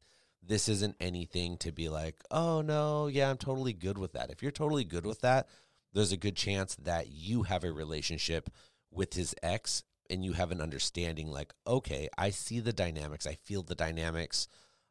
this 0.47 0.69
isn't 0.69 0.97
anything 1.01 1.57
to 1.59 1.73
be 1.73 1.89
like, 1.89 2.17
oh 2.31 2.61
no, 2.61 3.07
yeah, 3.07 3.31
I'm 3.31 3.37
totally 3.37 3.73
good 3.73 3.99
with 3.99 4.13
that. 4.13 4.31
If 4.31 4.43
you're 4.43 4.53
totally 4.53 4.85
good 4.85 5.07
with 5.07 5.21
that, 5.21 5.49
there's 5.93 6.13
a 6.13 6.17
good 6.17 6.37
chance 6.37 6.75
that 6.77 7.09
you 7.09 7.45
have 7.45 7.65
a 7.65 7.73
relationship 7.73 8.51
with 8.91 9.15
his 9.15 9.35
ex 9.43 9.85
and 10.11 10.25
you 10.25 10.33
have 10.35 10.51
an 10.51 10.61
understanding 10.61 11.29
like, 11.29 11.55
okay, 11.67 12.09
I 12.19 12.31
see 12.31 12.61
the 12.61 12.73
dynamics, 12.73 13.27
I 13.27 13.35
feel 13.35 13.63
the 13.63 13.75
dynamics. 13.75 14.49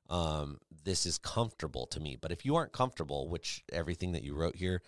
Um, 0.09 0.59
this 0.83 1.05
is 1.05 1.17
comfortable 1.17 1.85
to 1.87 1.99
me. 1.99 2.17
But 2.19 2.31
if 2.31 2.45
you 2.45 2.55
aren't 2.55 2.73
comfortable, 2.73 3.29
which 3.29 3.63
everything 3.71 4.13
that 4.13 4.23
you 4.23 4.33
wrote 4.33 4.55
here 4.55 4.81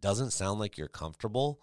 doesn't 0.00 0.32
sound 0.32 0.60
like 0.60 0.76
you're 0.76 0.88
comfortable, 0.88 1.60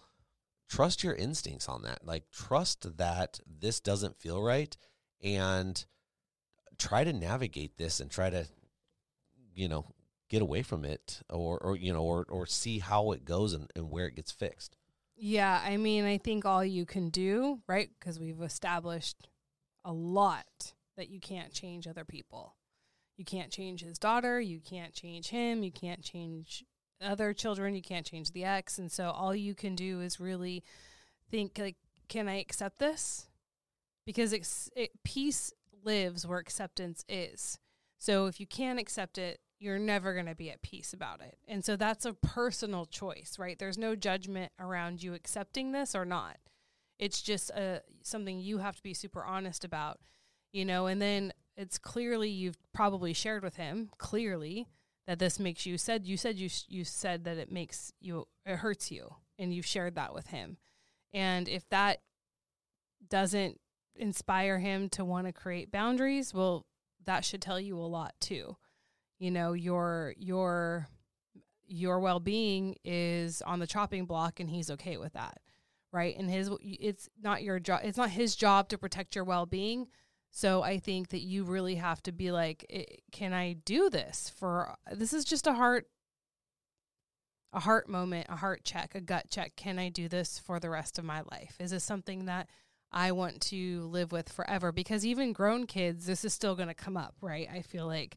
trust 0.70 1.04
your 1.04 1.14
instincts 1.14 1.68
on 1.68 1.84
that. 1.84 2.06
Like, 2.06 2.32
trust 2.32 2.98
that 2.98 3.40
this 3.46 3.80
doesn't 3.80 4.20
feel 4.20 4.42
right 4.42 4.76
and 5.24 5.84
try 6.78 7.04
to 7.04 7.14
navigate 7.14 7.78
this 7.78 8.00
and 8.00 8.10
try 8.10 8.30
to, 8.30 8.48
you 9.54 9.68
know, 9.68 9.86
get 10.30 10.42
away 10.42 10.64
from 10.64 10.86
it 10.86 11.22
or, 11.30 11.60
or 11.60 11.76
you 11.76 11.92
know, 11.94 12.04
or, 12.04 12.26
or 12.30 12.46
see 12.46 12.80
how 12.80 13.12
it 13.12 13.26
goes 13.26 13.54
and, 13.54 13.70
and 13.76 13.92
where 13.92 14.08
it 14.08 14.16
gets 14.16 14.32
fixed. 14.32 14.78
Yeah, 15.16 15.62
I 15.64 15.78
mean, 15.78 16.06
I 16.06 16.18
think 16.18 16.46
all 16.46 16.66
you 16.66 16.86
can 16.86 17.10
do, 17.10 17.60
right? 17.68 17.90
Because 18.00 18.20
we've 18.20 18.42
established 18.42 19.28
a 19.86 19.92
lot 19.92 20.74
that 20.98 21.10
you 21.10 21.20
can't 21.20 21.54
change 21.54 21.86
other 21.86 22.06
people. 22.06 22.56
You 23.18 23.26
can't 23.26 23.52
change 23.52 23.82
his 23.82 24.00
daughter, 24.00 24.40
you 24.40 24.60
can't 24.60 24.94
change 24.94 25.30
him, 25.30 25.64
you 25.64 25.72
can't 25.72 26.02
change 26.02 26.64
other 27.02 27.34
children, 27.34 27.76
you 27.76 27.82
can't 27.82 28.06
change 28.06 28.32
the 28.32 28.45
ex. 28.45 28.78
And 28.78 28.91
so 28.91 29.10
all 29.10 29.36
you 29.36 29.56
can 29.56 29.76
do 29.76 30.02
is 30.02 30.20
really 30.20 30.64
think 31.30 31.58
like 31.58 31.78
can 32.12 32.28
I 32.28 32.39
accept 32.39 32.80
this? 32.80 33.28
Because 34.06 34.34
it's, 34.34 34.70
it, 34.76 34.91
peace 35.06 35.54
lives 35.86 36.28
where 36.28 36.39
acceptance 36.39 37.06
is. 37.08 37.58
So 37.99 38.26
if 38.26 38.38
you 38.39 38.45
can't 38.45 38.80
accept 38.80 39.18
it, 39.18 39.39
you're 39.60 39.80
never 39.80 40.14
going 40.14 40.26
to 40.26 40.36
be 40.36 40.49
at 40.49 40.62
peace 40.62 40.91
about 40.91 41.22
it. 41.22 41.38
And 41.47 41.64
so 41.64 41.78
that's 41.78 42.06
a 42.06 42.14
personal 42.14 42.86
choice, 42.86 43.38
right? 43.39 43.58
There's 43.58 43.78
no 43.78 43.95
judgment 43.95 44.52
around 44.60 45.02
you 45.02 45.14
accepting 45.14 45.72
this 45.72 45.95
or 45.95 46.04
not. 46.04 46.38
It's 46.99 47.22
just 47.22 47.49
a, 47.52 47.78
uh, 47.78 47.80
something 48.04 48.39
you 48.39 48.58
have 48.58 48.76
to 48.76 48.84
be 48.84 48.93
super 48.93 49.24
honest 49.24 49.64
about, 49.64 49.99
you 50.52 50.66
know, 50.66 50.88
and 50.88 51.02
then 51.02 51.32
it's 51.56 51.78
clearly 51.78 52.30
you've 52.30 52.58
probably 52.74 53.14
shared 53.14 53.43
with 53.43 53.56
him 53.56 53.89
clearly 53.97 54.68
that 55.12 55.20
this 55.20 55.41
makes 55.41 55.66
you 55.66 55.78
said 55.78 56.05
you 56.05 56.16
said 56.16 56.38
you 56.38 56.49
you 56.70 56.86
said 56.86 57.26
that 57.26 57.38
it 57.38 57.51
makes 57.51 57.91
you 57.99 58.26
it 58.45 58.55
hurts 58.55 58.89
you 58.89 59.14
and 59.38 59.53
you've 59.53 59.66
shared 59.66 59.95
that 59.95 60.14
with 60.14 60.28
him. 60.28 60.55
And 61.14 61.49
if 61.49 61.68
that 61.68 61.99
doesn't 63.09 63.59
inspire 63.93 64.59
him 64.59 64.88
to 64.88 65.03
want 65.03 65.28
to 65.28 65.34
create 65.34 65.70
boundaries, 65.70 66.34
well 66.34 66.66
that 67.03 67.26
should 67.26 67.41
tell 67.41 67.59
you 67.59 67.78
a 67.78 67.82
lot 67.82 68.14
too 68.22 68.55
you 69.20 69.32
know 69.32 69.51
your 69.51 70.14
your 70.18 70.88
your 71.68 71.99
well-being 71.99 72.78
is 72.86 73.41
on 73.41 73.59
the 73.59 73.68
chopping 73.68 74.05
block 74.05 74.39
and 74.39 74.49
he's 74.49 74.72
okay 74.72 74.95
with 74.95 75.12
that 75.12 75.39
right 75.91 76.18
and 76.18 76.30
his 76.30 76.49
it's 76.62 77.09
not 77.22 77.43
your 77.43 77.59
job 77.59 77.82
it's 77.84 77.97
not 77.97 78.12
his 78.12 78.34
job 78.34 78.70
to 78.70 78.78
protect 78.78 79.14
your 79.14 79.26
well-being 79.26 79.88
so 80.32 80.64
i 80.64 80.80
think 80.80 81.10
that 81.10 81.22
you 81.22 81.44
really 81.44 81.76
have 81.76 82.02
to 82.02 82.12
be 82.12 82.32
like 82.32 82.66
can 83.12 83.34
i 83.34 83.54
do 83.54 83.90
this 83.90 84.32
for 84.38 84.76
this 84.92 85.14
is 85.14 85.24
just 85.26 85.46
a 85.46 85.54
heart 85.54 85.88
a 87.54 87.60
heart 87.60 87.90
moment 87.90 88.28
a 88.30 88.36
heart 88.38 88.64
check 88.64 88.96
a 88.96 89.02
gut 89.02 89.26
check. 89.30 89.56
Can 89.56 89.78
i 89.78 89.90
do 89.90 90.08
this 90.08 90.40
for 90.40 90.60
the 90.60 90.70
rest 90.70 90.98
of 90.98 91.06
my 91.06 91.22
life? 91.32 91.58
Is 91.60 91.72
this 91.72 91.84
something 91.84 92.26
that 92.26 92.48
i 92.94 93.12
want 93.12 93.42
to 93.42 93.88
live 93.88 94.12
with 94.12 94.32
forever? 94.32 94.72
Because 94.72 95.06
even 95.06 95.34
grown 95.34 95.68
kids 95.68 96.06
this 96.06 96.24
is 96.24 96.34
still 96.34 96.56
going 96.56 96.70
to 96.70 96.74
come 96.74 96.98
up 96.98 97.16
right? 97.22 97.48
I 97.54 97.62
feel 97.62 97.86
like 97.86 98.16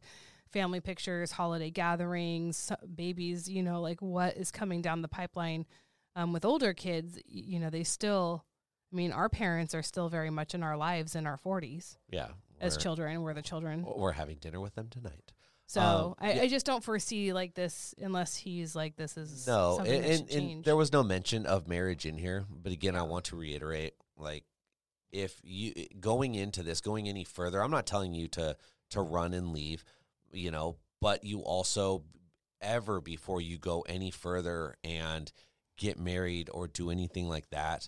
family 0.55 0.79
pictures, 0.79 1.31
holiday 1.31 1.69
gatherings, 1.69 2.71
babies, 2.95 3.49
you 3.49 3.61
know, 3.61 3.81
like 3.81 4.01
what 4.01 4.37
is 4.37 4.51
coming 4.51 4.81
down 4.81 5.01
the 5.01 5.07
pipeline 5.09 5.65
um, 6.15 6.31
with 6.31 6.45
older 6.45 6.73
kids, 6.73 7.19
you 7.25 7.59
know, 7.59 7.69
they 7.69 7.83
still, 7.83 8.45
I 8.95 8.97
mean, 8.97 9.11
our 9.11 9.27
parents 9.27 9.75
are 9.75 9.83
still 9.83 10.07
very 10.07 10.29
much 10.29 10.55
in 10.55 10.63
our 10.63 10.77
lives 10.77 11.15
in 11.15 11.27
our 11.27 11.37
40s. 11.37 11.97
Yeah. 12.09 12.27
As 12.61 12.77
children, 12.77 13.21
we're 13.21 13.33
the 13.33 13.41
children. 13.41 13.85
We're 13.85 14.13
having 14.13 14.37
dinner 14.37 14.61
with 14.61 14.75
them 14.75 14.87
tonight. 14.89 15.33
So 15.67 15.81
um, 15.81 16.15
I, 16.19 16.33
yeah. 16.33 16.41
I, 16.43 16.47
just 16.47 16.65
don't 16.65 16.83
foresee 16.83 17.33
like 17.33 17.55
this 17.55 17.93
unless 17.99 18.37
he's 18.37 18.75
like 18.75 18.95
this 18.95 19.17
is 19.17 19.45
no, 19.47 19.79
and, 19.79 20.05
and, 20.05 20.31
and, 20.31 20.63
there 20.63 20.75
was 20.75 20.93
no 20.93 21.03
mention 21.03 21.45
of 21.45 21.67
marriage 21.67 22.05
in 22.05 22.17
here. 22.17 22.45
But 22.49 22.71
again, 22.71 22.95
I 22.95 23.01
want 23.01 23.25
to 23.25 23.35
reiterate, 23.35 23.95
like 24.15 24.45
if 25.11 25.35
you 25.43 25.73
going 25.99 26.35
into 26.35 26.61
this, 26.63 26.81
going 26.81 27.09
any 27.09 27.23
further, 27.23 27.61
I'm 27.61 27.71
not 27.71 27.87
telling 27.87 28.13
you 28.13 28.27
to 28.29 28.55
to 28.91 29.01
run 29.01 29.33
and 29.33 29.53
leave 29.53 29.83
you 30.35 30.51
know, 30.51 30.77
but 31.01 31.23
you 31.23 31.39
also 31.39 32.03
ever 32.61 33.01
before 33.01 33.41
you 33.41 33.57
go 33.57 33.81
any 33.87 34.11
further 34.11 34.75
and 34.83 35.31
get 35.77 35.99
married 35.99 36.49
or 36.53 36.67
do 36.67 36.89
anything 36.89 37.27
like 37.27 37.49
that, 37.49 37.87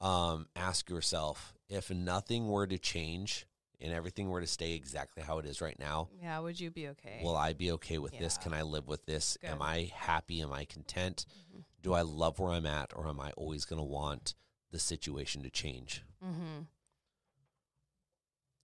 um, 0.00 0.46
ask 0.56 0.88
yourself 0.88 1.54
if 1.68 1.90
nothing 1.90 2.48
were 2.48 2.66
to 2.66 2.78
change 2.78 3.46
and 3.80 3.92
everything 3.92 4.28
were 4.28 4.40
to 4.40 4.46
stay 4.46 4.74
exactly 4.74 5.22
how 5.22 5.38
it 5.38 5.46
is 5.46 5.60
right 5.60 5.78
now. 5.78 6.08
Yeah, 6.20 6.38
would 6.40 6.58
you 6.58 6.70
be 6.70 6.88
okay? 6.88 7.20
Will 7.22 7.36
I 7.36 7.52
be 7.52 7.72
okay 7.72 7.98
with 7.98 8.14
yeah. 8.14 8.20
this? 8.20 8.38
Can 8.38 8.52
I 8.52 8.62
live 8.62 8.88
with 8.88 9.06
this? 9.06 9.36
Good. 9.40 9.50
Am 9.50 9.62
I 9.62 9.90
happy? 9.94 10.40
Am 10.42 10.52
I 10.52 10.64
content? 10.64 11.26
Mm-hmm. 11.30 11.60
Do 11.82 11.92
I 11.92 12.02
love 12.02 12.38
where 12.38 12.52
I'm 12.52 12.66
at, 12.66 12.92
or 12.96 13.06
am 13.06 13.20
I 13.20 13.30
always 13.36 13.64
going 13.64 13.78
to 13.78 13.84
want 13.84 14.34
the 14.72 14.80
situation 14.80 15.42
to 15.44 15.50
change? 15.50 16.02
Mm-hmm. 16.24 16.62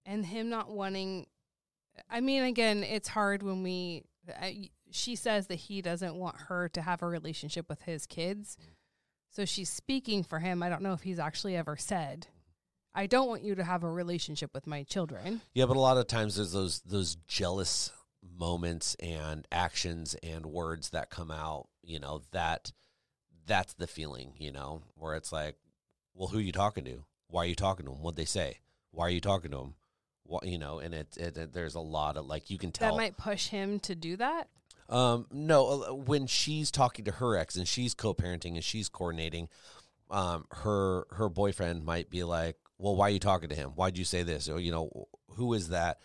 And 0.06 0.26
him 0.26 0.50
not 0.50 0.70
wanting 0.70 1.26
I 2.10 2.20
mean, 2.20 2.42
again, 2.44 2.82
it's 2.82 3.08
hard 3.08 3.42
when 3.42 3.62
we. 3.62 4.04
I, 4.28 4.70
she 4.90 5.16
says 5.16 5.48
that 5.48 5.56
he 5.56 5.82
doesn't 5.82 6.14
want 6.14 6.36
her 6.48 6.68
to 6.70 6.82
have 6.82 7.02
a 7.02 7.06
relationship 7.06 7.68
with 7.68 7.82
his 7.82 8.06
kids. 8.06 8.56
So 9.34 9.44
she's 9.44 9.68
speaking 9.68 10.22
for 10.22 10.38
him. 10.38 10.62
I 10.62 10.68
don't 10.68 10.82
know 10.82 10.92
if 10.92 11.02
he's 11.02 11.18
actually 11.18 11.56
ever 11.56 11.76
said, 11.76 12.28
"I 12.94 13.06
don't 13.06 13.28
want 13.28 13.42
you 13.42 13.56
to 13.56 13.64
have 13.64 13.82
a 13.82 13.90
relationship 13.90 14.54
with 14.54 14.66
my 14.66 14.84
children." 14.84 15.40
Yeah, 15.54 15.66
but 15.66 15.76
a 15.76 15.80
lot 15.80 15.96
of 15.96 16.06
times 16.06 16.36
there's 16.36 16.52
those 16.52 16.80
those 16.82 17.16
jealous 17.26 17.90
moments 18.22 18.94
and 19.00 19.46
actions 19.50 20.14
and 20.22 20.46
words 20.46 20.90
that 20.90 21.10
come 21.10 21.32
out. 21.32 21.68
You 21.82 21.98
know 21.98 22.22
that 22.30 22.72
that's 23.46 23.74
the 23.74 23.88
feeling. 23.88 24.34
You 24.38 24.52
know 24.52 24.82
where 24.94 25.16
it's 25.16 25.32
like, 25.32 25.56
well, 26.14 26.28
who 26.28 26.38
are 26.38 26.42
you 26.42 26.52
talking 26.52 26.84
to? 26.84 27.04
Why 27.28 27.42
are 27.42 27.48
you 27.48 27.56
talking 27.56 27.86
to 27.86 27.92
them? 27.92 28.02
What'd 28.02 28.16
they 28.16 28.24
say? 28.24 28.60
Why 28.92 29.06
are 29.06 29.10
you 29.10 29.20
talking 29.20 29.50
to 29.50 29.56
them? 29.56 29.74
you 30.42 30.58
know, 30.58 30.78
and 30.78 30.94
it, 30.94 31.16
it, 31.16 31.36
it, 31.36 31.52
there's 31.52 31.74
a 31.74 31.80
lot 31.80 32.16
of 32.16 32.26
like 32.26 32.50
you 32.50 32.58
can 32.58 32.72
tell 32.72 32.92
that 32.92 33.02
might 33.02 33.16
push 33.16 33.48
him 33.48 33.78
to 33.80 33.94
do 33.94 34.16
that. 34.16 34.48
Um, 34.88 35.26
no, 35.32 35.82
uh, 35.82 35.94
when 35.94 36.26
she's 36.26 36.70
talking 36.70 37.04
to 37.06 37.12
her 37.12 37.36
ex 37.36 37.56
and 37.56 37.66
she's 37.66 37.94
co-parenting 37.94 38.54
and 38.54 38.64
she's 38.64 38.88
coordinating, 38.88 39.48
um, 40.10 40.46
her 40.50 41.06
her 41.10 41.28
boyfriend 41.28 41.84
might 41.84 42.10
be 42.10 42.22
like, 42.22 42.56
"Well, 42.78 42.94
why 42.94 43.08
are 43.08 43.10
you 43.10 43.18
talking 43.18 43.48
to 43.48 43.54
him? 43.54 43.70
Why'd 43.70 43.96
you 43.96 44.04
say 44.04 44.22
this? 44.22 44.48
Or 44.48 44.60
you 44.60 44.70
know, 44.70 45.08
who 45.30 45.54
is 45.54 45.68
that? 45.68 46.00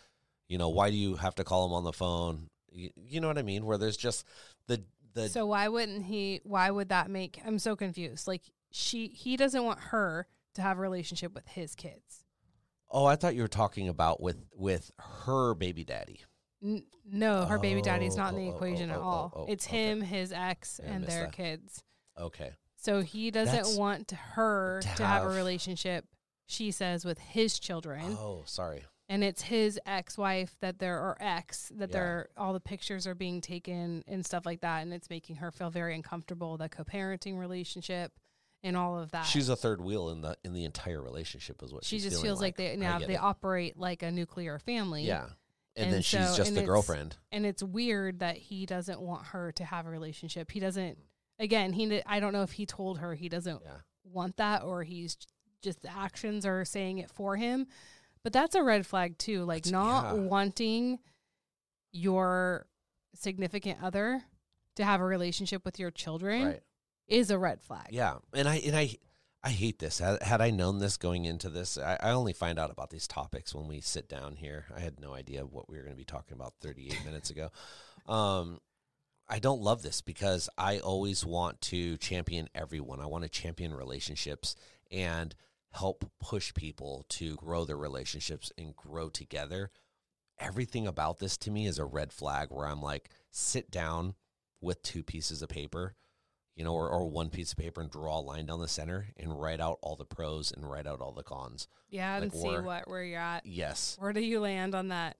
You 0.47 0.57
know, 0.57 0.69
why 0.69 0.89
do 0.89 0.95
you 0.95 1.15
have 1.15 1.35
to 1.35 1.43
call 1.43 1.65
him 1.65 1.73
on 1.73 1.83
the 1.83 1.93
phone? 1.93 2.49
You, 2.71 2.89
you 2.95 3.21
know 3.21 3.27
what 3.27 3.37
I 3.37 3.43
mean? 3.43 3.65
Where 3.65 3.77
there's 3.77 3.97
just 3.97 4.25
the 4.67 4.83
the. 5.13 5.29
So 5.29 5.45
why 5.45 5.67
wouldn't 5.67 6.05
he? 6.05 6.41
Why 6.43 6.71
would 6.71 6.89
that 6.89 7.09
make? 7.09 7.39
I'm 7.45 7.59
so 7.59 7.75
confused. 7.75 8.27
Like 8.27 8.43
she, 8.71 9.07
he 9.07 9.37
doesn't 9.37 9.63
want 9.63 9.79
her 9.79 10.27
to 10.55 10.61
have 10.61 10.77
a 10.77 10.81
relationship 10.81 11.33
with 11.33 11.47
his 11.47 11.75
kids. 11.75 12.23
Oh, 12.91 13.05
I 13.05 13.15
thought 13.15 13.35
you 13.35 13.41
were 13.41 13.47
talking 13.47 13.87
about 13.87 14.21
with 14.21 14.37
with 14.55 14.91
her 14.97 15.53
baby 15.53 15.83
daddy. 15.83 16.21
N- 16.63 16.83
no, 17.11 17.45
her 17.45 17.57
baby 17.57 17.81
daddy's 17.81 18.15
oh, 18.15 18.17
not 18.17 18.33
oh, 18.33 18.37
in 18.37 18.43
the 18.43 18.49
oh, 18.49 18.53
oh 18.53 18.55
equation 18.55 18.91
oh, 18.91 18.93
at 18.93 18.99
all. 18.99 19.33
Oh, 19.35 19.45
it's 19.47 19.67
okay. 19.67 19.89
him, 19.89 20.01
his 20.01 20.31
ex, 20.31 20.79
and 20.79 21.05
their 21.05 21.25
that. 21.25 21.31
kids. 21.33 21.83
Okay. 22.19 22.51
So 22.75 23.01
he 23.01 23.31
doesn't 23.31 23.55
That's 23.55 23.75
want 23.75 24.11
her 24.11 24.79
to, 24.81 24.95
to 24.95 25.05
have, 25.05 25.23
have, 25.23 25.31
a 25.31 25.35
relationship. 25.35 26.05
She 26.47 26.71
says 26.71 27.05
with 27.05 27.19
his 27.19 27.59
children. 27.59 28.17
Oh, 28.19 28.43
sorry. 28.45 28.83
And 29.09 29.23
it's 29.23 29.41
his 29.41 29.79
ex-wife 29.87 30.55
that 30.61 30.77
there 30.77 30.97
or 30.99 31.17
ex 31.19 31.71
that 31.75 31.89
yeah. 31.89 31.93
there 31.93 32.29
all 32.37 32.53
the 32.53 32.59
pictures 32.59 33.07
are 33.07 33.15
being 33.15 33.41
taken 33.41 34.03
and 34.07 34.23
stuff 34.23 34.45
like 34.45 34.61
that, 34.61 34.83
and 34.83 34.93
it's 34.93 35.09
making 35.09 35.37
her 35.37 35.51
feel 35.51 35.71
very 35.71 35.95
uncomfortable. 35.95 36.57
The 36.57 36.69
co-parenting 36.69 37.37
relationship 37.39 38.11
and 38.63 38.77
all 38.77 38.99
of 38.99 39.11
that. 39.11 39.25
She's 39.25 39.49
a 39.49 39.55
third 39.55 39.81
wheel 39.81 40.09
in 40.09 40.21
the 40.21 40.37
in 40.43 40.53
the 40.53 40.63
entire 40.63 41.01
relationship, 41.01 41.63
is 41.63 41.73
what 41.73 41.83
she 41.83 41.99
just 41.99 42.21
feels 42.21 42.39
like. 42.39 42.59
like 42.59 42.71
they 42.71 42.77
now 42.77 42.99
they 42.99 43.15
it. 43.15 43.21
operate 43.21 43.77
like 43.77 44.03
a 44.03 44.11
nuclear 44.11 44.59
family. 44.59 45.03
Yeah. 45.05 45.25
And, 45.79 45.85
and 45.85 45.93
then 45.95 46.03
so, 46.03 46.17
she's 46.19 46.35
just 46.37 46.53
the 46.55 46.63
girlfriend. 46.63 47.15
And 47.31 47.45
it's 47.45 47.63
weird 47.63 48.19
that 48.19 48.37
he 48.37 48.65
doesn't 48.65 48.99
want 48.99 49.27
her 49.27 49.51
to 49.53 49.63
have 49.63 49.85
a 49.85 49.89
relationship. 49.89 50.51
He 50.51 50.59
doesn't. 50.59 50.97
again, 51.39 51.73
he 51.73 52.01
I 52.05 52.19
don't 52.19 52.33
know 52.33 52.43
if 52.43 52.51
he 52.51 52.65
told 52.65 52.99
her 52.99 53.15
he 53.15 53.29
doesn't 53.29 53.61
Yeah. 53.63 53.77
want 54.03 54.37
that 54.37 54.63
or 54.63 54.83
he's 54.83 55.17
just 55.61 55.81
the 55.81 55.91
actions 55.95 56.45
are 56.45 56.63
saying 56.65 56.97
it 56.99 57.09
for 57.09 57.35
him. 57.37 57.65
But 58.23 58.33
that's 58.33 58.55
a 58.55 58.63
red 58.63 58.85
flag 58.85 59.17
too, 59.17 59.45
like 59.45 59.63
That's- 59.63 59.71
not 59.71 60.15
yeah. 60.15 60.21
wanting 60.21 60.99
your 61.91 62.67
significant 63.15 63.81
other 63.81 64.23
to 64.75 64.83
have 64.85 65.01
a 65.01 65.05
relationship 65.05 65.65
with 65.65 65.79
your 65.79 65.91
children 65.91 66.45
Right. 66.45 66.63
is 67.07 67.31
a 67.31 67.37
red 67.39 67.61
flag. 67.61 67.87
Yeah, 67.91 68.17
and 68.33 68.47
I 68.47 68.57
and 68.57 68.75
I 68.75 68.97
I 69.41 69.51
hate 69.51 69.79
this. 69.79 69.99
Had, 69.99 70.41
I 70.41 70.49
known 70.49 70.79
this 70.79 70.97
going 70.97 71.25
into 71.25 71.49
this, 71.49 71.77
I, 71.77 71.97
I 72.01 72.11
only 72.11 72.33
find 72.33 72.59
out 72.59 72.71
about 72.71 72.89
these 72.89 73.07
topics 73.07 73.55
when 73.55 73.67
we 73.67 73.79
sit 73.79 74.09
down 74.09 74.35
here. 74.35 74.65
I 74.75 74.81
had 74.81 74.99
no 74.99 75.13
idea 75.13 75.45
what 75.45 75.69
we 75.69 75.77
were 75.77 75.83
going 75.83 75.95
to 75.95 75.97
be 75.97 76.03
talking 76.03 76.35
about 76.35 76.55
38 76.61 77.05
minutes 77.05 77.29
ago. 77.29 77.49
Um, 78.05 78.59
I 79.29 79.39
don't 79.39 79.61
love 79.61 79.81
this 79.81 80.01
because 80.01 80.49
I 80.57 80.79
always 80.79 81.25
want 81.25 81.61
to 81.61 81.95
champion 81.97 82.49
everyone. 82.53 82.99
I 82.99 83.05
want 83.05 83.23
to 83.23 83.29
champion 83.29 83.73
relationships 83.73 84.55
and 84.91 85.33
help 85.71 86.09
push 86.19 86.53
people 86.53 87.05
to 87.09 87.35
grow 87.35 87.63
their 87.63 87.77
relationships 87.77 88.51
and 88.57 88.75
grow 88.75 89.07
together. 89.07 89.71
Everything 90.39 90.87
about 90.87 91.19
this 91.19 91.37
to 91.37 91.51
me 91.51 91.67
is 91.67 91.79
a 91.79 91.85
red 91.85 92.11
flag 92.11 92.47
where 92.49 92.67
I'm 92.67 92.81
like, 92.81 93.09
sit 93.29 93.71
down 93.71 94.15
with 94.59 94.81
two 94.81 95.03
pieces 95.03 95.41
of 95.41 95.49
paper 95.49 95.95
you 96.59 96.65
know, 96.65 96.73
or, 96.73 96.89
or 96.89 97.07
one 97.09 97.29
piece 97.29 97.53
of 97.53 97.57
paper 97.57 97.79
and 97.79 97.89
draw 97.89 98.19
a 98.19 98.21
line 98.21 98.45
down 98.45 98.59
the 98.59 98.67
center 98.67 99.07
and 99.15 99.39
write 99.39 99.61
out 99.61 99.79
all 99.81 99.95
the 99.95 100.03
pros 100.03 100.51
and 100.51 100.69
write 100.69 100.85
out 100.85 100.99
all 100.99 101.13
the 101.13 101.23
cons. 101.23 101.69
Yeah, 101.89 102.17
and 102.17 102.33
Like, 102.33 102.41
see 102.41 102.49
or- 102.49 102.61
what 102.61 102.85
where 102.89 103.01
you're 103.01 103.17
at. 103.17 103.45
Yes. 103.45 103.95
Where 103.97 104.11
do 104.11 104.19
you 104.19 104.41
land 104.41 104.75
on 104.75 104.89
that? 104.89 105.15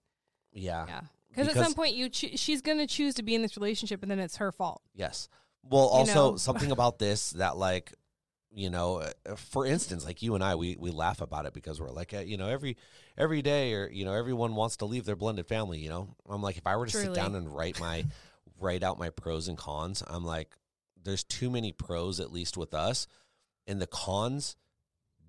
Yeah. 0.52 0.86
Yeah. 0.86 1.02
Because 1.30 1.48
at 1.48 1.56
some 1.56 1.74
point 1.74 1.96
you 1.96 2.10
choo- 2.10 2.36
she's 2.36 2.62
going 2.62 2.80
to 2.80 2.88
choose 2.88 3.16
to 3.16 3.24
be 3.24 3.36
in 3.36 3.42
this 3.42 3.56
relationship 3.56 4.02
and 4.02 4.12
then 4.12 4.20
it's 4.20 4.36
her 4.36 4.52
fault. 4.52 4.82
Yes. 4.94 5.30
Well, 5.64 5.84
You 5.86 5.90
also 6.00 6.32
know? 6.32 6.36
something 6.38 6.72
about 6.72 7.00
this 7.00 7.30
that 7.32 7.56
like, 7.56 7.94
you 8.52 8.70
know, 8.70 8.98
uh, 8.98 9.36
for 9.38 9.66
instance, 9.66 10.04
like 10.04 10.22
you 10.22 10.36
and 10.36 10.44
I, 10.44 10.56
we, 10.56 10.76
we 10.78 10.92
laugh 10.92 11.22
about 11.22 11.46
it 11.46 11.54
because 11.54 11.80
we're 11.80 11.90
like, 11.90 12.14
uh, 12.14 12.20
you 12.20 12.36
know, 12.36 12.50
every 12.50 12.76
every 13.18 13.42
day 13.42 13.74
or 13.76 13.90
you 13.90 14.04
know, 14.04 14.14
everyone 14.14 14.56
wants 14.56 14.76
to 14.78 14.86
leave 14.86 15.06
their 15.06 15.16
blended 15.16 15.48
family. 15.48 15.80
You 15.80 15.88
know, 15.90 16.16
I'm 16.28 16.42
like, 16.42 16.58
if 16.58 16.68
I 16.68 16.76
were 16.76 16.88
to 16.88 16.92
sit 16.92 17.14
down 17.14 17.36
and 17.36 17.48
write 17.56 17.80
my 17.80 18.06
write 18.60 18.84
out 18.84 19.00
my 19.00 19.10
pros 19.10 19.48
and 19.48 19.58
cons, 19.58 20.04
I'm 20.06 20.26
like, 20.26 20.50
there's 21.04 21.24
too 21.24 21.50
many 21.50 21.72
pros 21.72 22.20
at 22.20 22.32
least 22.32 22.58
with 22.58 22.74
us, 22.74 23.08
and 23.68 23.82
the 23.82 23.88
cons 23.88 24.56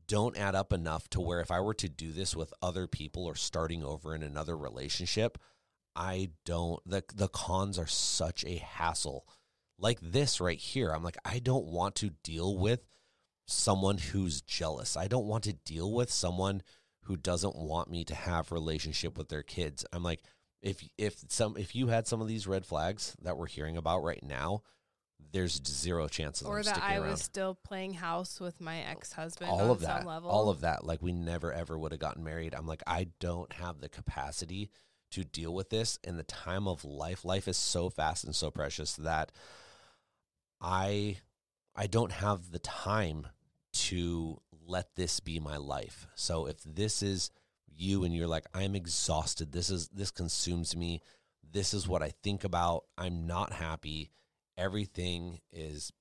don't 0.07 0.37
add 0.37 0.55
up 0.55 0.73
enough 0.73 1.09
to 1.11 1.21
where 1.21 1.41
if 1.41 1.51
I 1.51 1.61
were 1.61 1.75
to 1.75 1.89
do 1.89 2.11
this 2.13 2.35
with 2.35 2.53
other 2.61 2.87
people 2.87 3.27
or 3.27 3.37
starting 3.37 3.85
over 3.85 4.15
in 4.15 4.23
another 4.23 4.57
relationship, 4.57 5.39
I 5.95 6.31
don't 6.45 6.81
the 6.85 7.05
the 7.15 7.29
cons 7.29 7.79
are 7.79 7.87
such 7.87 8.45
a 8.45 8.57
hassle. 8.57 9.27
Like 9.79 9.99
this 10.03 10.41
right 10.41 10.59
here. 10.59 10.91
I'm 10.91 11.05
like 11.05 11.19
I 11.25 11.39
don't 11.39 11.67
want 11.67 11.95
to 11.97 12.11
deal 12.23 12.59
with 12.59 12.81
someone 13.47 13.99
who's 13.99 14.41
jealous. 14.41 14.97
I 14.97 15.09
don't 15.09 15.27
want 15.27 15.45
to 15.45 15.53
deal 15.53 15.93
with 15.93 16.11
someone 16.11 16.63
who 17.03 17.17
doesn't 17.17 17.57
want 17.57 17.91
me 17.91 18.05
to 18.05 18.15
have 18.15 18.53
relationship 18.53 19.17
with 19.17 19.29
their 19.29 19.43
kids. 19.43 19.85
I'm 19.93 20.03
like 20.03 20.23
if 20.63 20.87
if 20.99 21.17
some 21.29 21.57
if 21.57 21.75
you 21.75 21.89
had 21.89 22.07
some 22.07 22.21
of 22.21 22.29
these 22.29 22.47
red 22.47 22.67
flags 22.67 23.17
that 23.23 23.37
we're 23.37 23.47
hearing 23.47 23.77
about 23.77 24.03
right 24.03 24.23
now, 24.23 24.63
there's 25.33 25.61
zero 25.67 26.09
chances 26.09 26.47
or 26.47 26.59
I'm 26.59 26.65
that 26.65 26.83
I 26.83 26.97
around. 26.97 27.11
was 27.11 27.23
still 27.23 27.55
playing 27.55 27.95
house 27.95 28.41
with 28.41 28.61
my 28.61 28.81
ex-husband 28.81 29.51
all 29.51 29.61
on 29.61 29.71
of 29.71 29.81
that 29.81 29.99
some 29.99 30.07
level. 30.07 30.31
all 30.31 30.49
of 30.49 30.63
that 30.63 30.85
like 30.85 31.03
we 31.03 31.13
never 31.13 31.53
ever 31.53 31.79
would 31.79 31.93
have 31.93 32.01
gotten 32.01 32.25
married. 32.25 32.55
I'm 32.55 32.67
like 32.67 32.83
i 32.87 33.09
don't 33.21 33.53
have 33.55 33.81
the 33.81 33.89
capacity 33.89 34.71
to 35.13 35.25
deal 35.25 35.53
with 35.55 35.71
this 35.71 35.99
in 36.05 36.17
the 36.17 36.23
time 36.23 36.67
of 36.69 36.85
life 36.85 37.25
life 37.25 37.49
is 37.49 37.57
so 37.57 37.89
fast 37.91 38.25
and 38.25 38.35
so 38.35 38.51
precious 38.51 38.95
that 38.97 39.33
i 40.61 41.17
i 41.75 41.87
don't 41.87 42.13
have 42.13 42.51
the 42.51 42.59
time 42.59 43.27
to 43.73 44.41
let 44.67 44.95
this 44.95 45.19
be 45.21 45.41
my 45.41 45.57
life. 45.57 46.07
So 46.15 46.47
if 46.47 46.63
this 46.65 47.03
is 47.03 47.31
you 47.77 48.05
and 48.05 48.15
you're 48.15 48.27
like 48.29 48.47
i'm 48.55 48.75
exhausted. 48.75 49.53
This 49.53 49.71
is 49.71 49.89
this 49.89 50.11
consumes 50.11 50.77
me. 50.77 51.03
This 51.53 51.75
is 51.75 51.89
what 51.89 52.03
i 52.03 52.13
think 52.23 52.45
about. 52.45 52.85
I'm 52.99 53.27
not 53.27 53.53
happy 53.53 54.11
everything 54.61 55.41
is 55.53 55.93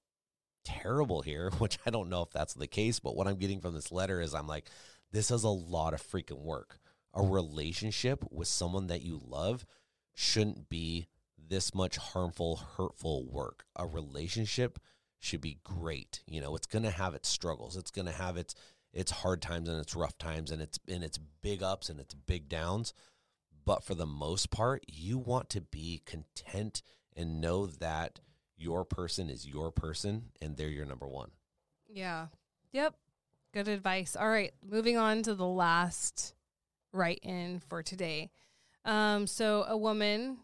terrible 0.64 1.22
here, 1.22 1.50
which 1.58 1.80
I 1.86 1.90
don't 1.90 2.10
know 2.10 2.22
if 2.22 2.32
that's 2.32 2.54
the 2.54 2.68
case, 2.68 3.00
but 3.00 3.16
what 3.16 3.28
I'm 3.28 3.38
getting 3.38 3.62
from 3.62 3.74
this 3.74 3.92
letter 3.92 4.22
is 4.22 4.36
I'm 4.36 4.48
like, 4.48 4.70
this 5.12 5.32
is 5.32 5.44
a 5.44 5.50
lot 5.50 5.94
of 5.94 6.02
freaking 6.02 6.44
work. 6.44 6.80
A 7.16 7.24
relationship 7.24 8.24
with 8.30 8.48
someone 8.48 8.88
that 8.88 9.02
you 9.02 9.20
love 9.26 9.66
shouldn't 10.14 10.70
be 10.70 11.08
this 11.38 11.74
much 11.74 11.98
harmful, 11.98 12.58
hurtful 12.78 13.26
work. 13.26 13.66
A 13.76 13.88
relationship 13.88 14.78
should 15.18 15.42
be 15.42 15.60
great. 15.64 16.22
You 16.28 16.42
know, 16.42 16.56
it's 16.56 16.68
going 16.68 16.84
to 16.84 16.92
have 16.92 17.16
its 17.16 17.28
struggles. 17.28 17.76
It's 17.76 17.92
going 17.92 18.06
to 18.06 18.12
have 18.12 18.38
its 18.38 18.54
its 18.92 19.12
hard 19.12 19.42
times 19.42 19.70
and 19.70 19.80
its 19.80 19.96
rough 19.96 20.18
times 20.18 20.52
and 20.52 20.62
its 20.62 20.80
and 20.88 21.04
its 21.04 21.18
big 21.18 21.64
ups 21.64 21.90
and 21.90 22.00
its 22.00 22.14
big 22.14 22.48
downs. 22.48 22.94
But 23.66 23.84
for 23.84 23.96
the 23.96 24.06
most 24.06 24.52
part, 24.52 24.84
you 24.88 25.18
want 25.18 25.50
to 25.52 25.62
be 25.62 26.02
content 26.06 26.82
and 27.16 27.42
know 27.42 27.66
that 27.66 28.20
your 28.60 28.86
person 28.86 29.30
is 29.30 29.48
your 29.48 29.72
person 29.72 30.26
and 30.42 30.58
they're 30.58 30.68
your 30.68 30.86
number 30.86 31.08
one. 31.08 31.32
Yeah. 31.88 32.28
Yep. 32.72 32.96
Good 33.54 33.68
advice. 33.68 34.16
All 34.16 34.30
right, 34.30 34.54
moving 34.64 34.98
on 34.98 35.24
to 35.24 35.34
the 35.34 35.48
last 35.48 36.36
write 36.94 37.20
in 37.24 37.62
for 37.68 37.82
today. 37.82 38.30
Um, 38.86 39.26
so 39.26 39.66
a 39.68 39.78
woman 39.78 40.38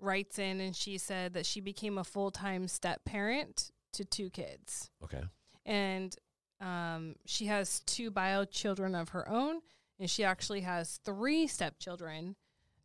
writes 0.00 0.38
in 0.38 0.60
and 0.60 0.74
she 0.74 0.98
said 0.98 1.34
that 1.34 1.46
she 1.46 1.60
became 1.60 1.98
a 1.98 2.04
full 2.04 2.30
time 2.30 2.66
step 2.66 3.04
parent 3.04 3.70
to 3.92 4.04
two 4.04 4.30
kids. 4.30 4.90
Okay. 5.04 5.22
And 5.64 6.16
um, 6.60 7.16
she 7.24 7.46
has 7.46 7.80
two 7.80 8.10
bio 8.10 8.44
children 8.44 8.94
of 8.94 9.10
her 9.10 9.28
own, 9.28 9.60
and 9.98 10.10
she 10.10 10.24
actually 10.24 10.60
has 10.62 11.00
three 11.04 11.46
stepchildren, 11.46 12.36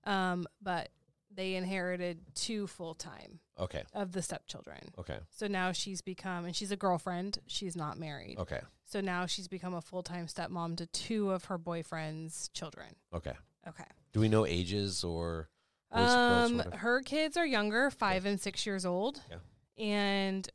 um, 0.05 0.45
but 0.61 0.89
they 1.35 1.55
inherited 1.55 2.19
two 2.35 2.67
full 2.67 2.93
time 2.95 3.39
Okay. 3.59 3.83
of 3.93 4.11
the 4.13 4.21
stepchildren. 4.21 4.91
Okay. 4.97 5.19
So 5.29 5.47
now 5.47 5.71
she's 5.71 6.01
become, 6.01 6.45
and 6.45 6.55
she's 6.55 6.71
a 6.71 6.77
girlfriend. 6.77 7.39
She's 7.47 7.75
not 7.75 7.97
married. 7.99 8.37
Okay. 8.39 8.61
So 8.85 9.01
now 9.01 9.25
she's 9.25 9.47
become 9.47 9.73
a 9.73 9.81
full 9.81 10.03
time 10.03 10.27
stepmom 10.27 10.77
to 10.77 10.85
two 10.87 11.31
of 11.31 11.45
her 11.45 11.57
boyfriend's 11.57 12.49
children. 12.49 12.87
Okay. 13.13 13.33
Okay. 13.67 13.85
Do 14.13 14.19
we 14.19 14.29
know 14.29 14.45
ages 14.45 15.03
or 15.03 15.49
boys, 15.91 16.09
Um, 16.09 16.59
her 16.73 17.01
kids 17.01 17.35
are 17.37 17.45
younger, 17.45 17.89
five 17.89 18.25
and 18.25 18.39
six 18.39 18.65
years 18.65 18.85
old, 18.85 19.21
Yeah. 19.29 19.37
and 19.77 20.47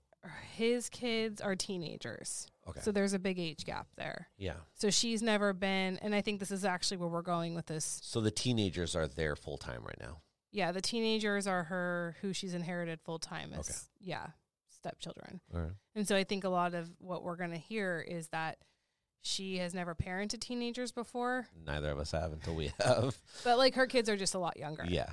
his 0.55 0.89
kids 0.89 1.41
are 1.41 1.57
teenagers. 1.57 2.47
Okay. 2.69 2.81
So 2.83 2.93
there's 2.93 3.15
a 3.15 3.19
big 3.19 3.39
age 3.39 3.65
gap 3.65 3.89
there. 3.97 4.29
yeah. 4.37 4.57
So 4.75 4.91
she's 4.91 5.23
never 5.23 5.53
been, 5.53 5.99
and 6.03 6.15
I 6.15 6.21
think 6.21 6.39
this 6.41 6.51
is 6.51 6.65
actually 6.65 6.99
where 6.99 7.09
we're 7.09 7.23
going 7.23 7.55
with 7.55 7.67
this. 7.67 8.01
So 8.05 8.21
the 8.21 8.31
teenagers 8.31 8.95
are 8.95 9.09
there 9.09 9.35
full 9.35 9.57
time 9.59 9.83
right 9.83 9.99
now. 9.99 10.21
Yeah, 10.53 10.73
the 10.73 10.81
teenagers 10.81 11.47
are 11.47 11.65
her 11.65 12.17
who 12.21 12.33
she's 12.33 12.55
inherited 12.55 13.01
full 13.01 13.19
time 13.19 13.53
as 13.53 13.69
Okay. 13.71 13.79
yeah 14.01 14.27
stepchildren, 14.69 15.41
All 15.55 15.61
right. 15.61 15.73
and 15.95 16.09
so 16.09 16.17
I 16.17 16.25
think 16.25 16.45
a 16.45 16.49
lot 16.49 16.75
of 16.75 16.91
what 16.99 17.23
we're 17.23 17.37
gonna 17.37 17.59
hear 17.59 18.01
is 18.07 18.29
that 18.29 18.59
she 19.23 19.59
has 19.59 19.75
never 19.75 19.95
parented 19.95 20.41
teenagers 20.41 20.93
before, 20.93 21.47
Neither 21.67 21.91
of 21.91 21.99
us 21.99 22.13
have 22.13 22.33
until 22.33 22.55
we 22.55 22.73
have. 22.83 23.17
but 23.45 23.59
like 23.59 23.75
her 23.75 23.87
kids 23.87 24.09
are 24.09 24.17
just 24.17 24.35
a 24.35 24.39
lot 24.39 24.57
younger. 24.57 24.85
Yeah. 24.89 25.11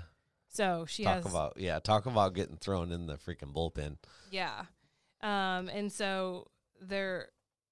So 0.49 0.85
she 0.87 1.03
talk 1.03 1.15
has 1.15 1.25
about 1.25 1.53
yeah, 1.57 1.79
talk 1.79 2.05
about 2.05 2.33
getting 2.33 2.55
thrown 2.55 2.91
in 2.93 3.05
the 3.07 3.15
freaking 3.17 3.53
bullpen. 3.53 3.97
Yeah. 4.31 4.63
Um, 5.21 5.67
and 5.67 5.91
so 5.91 6.47
they're 6.81 7.27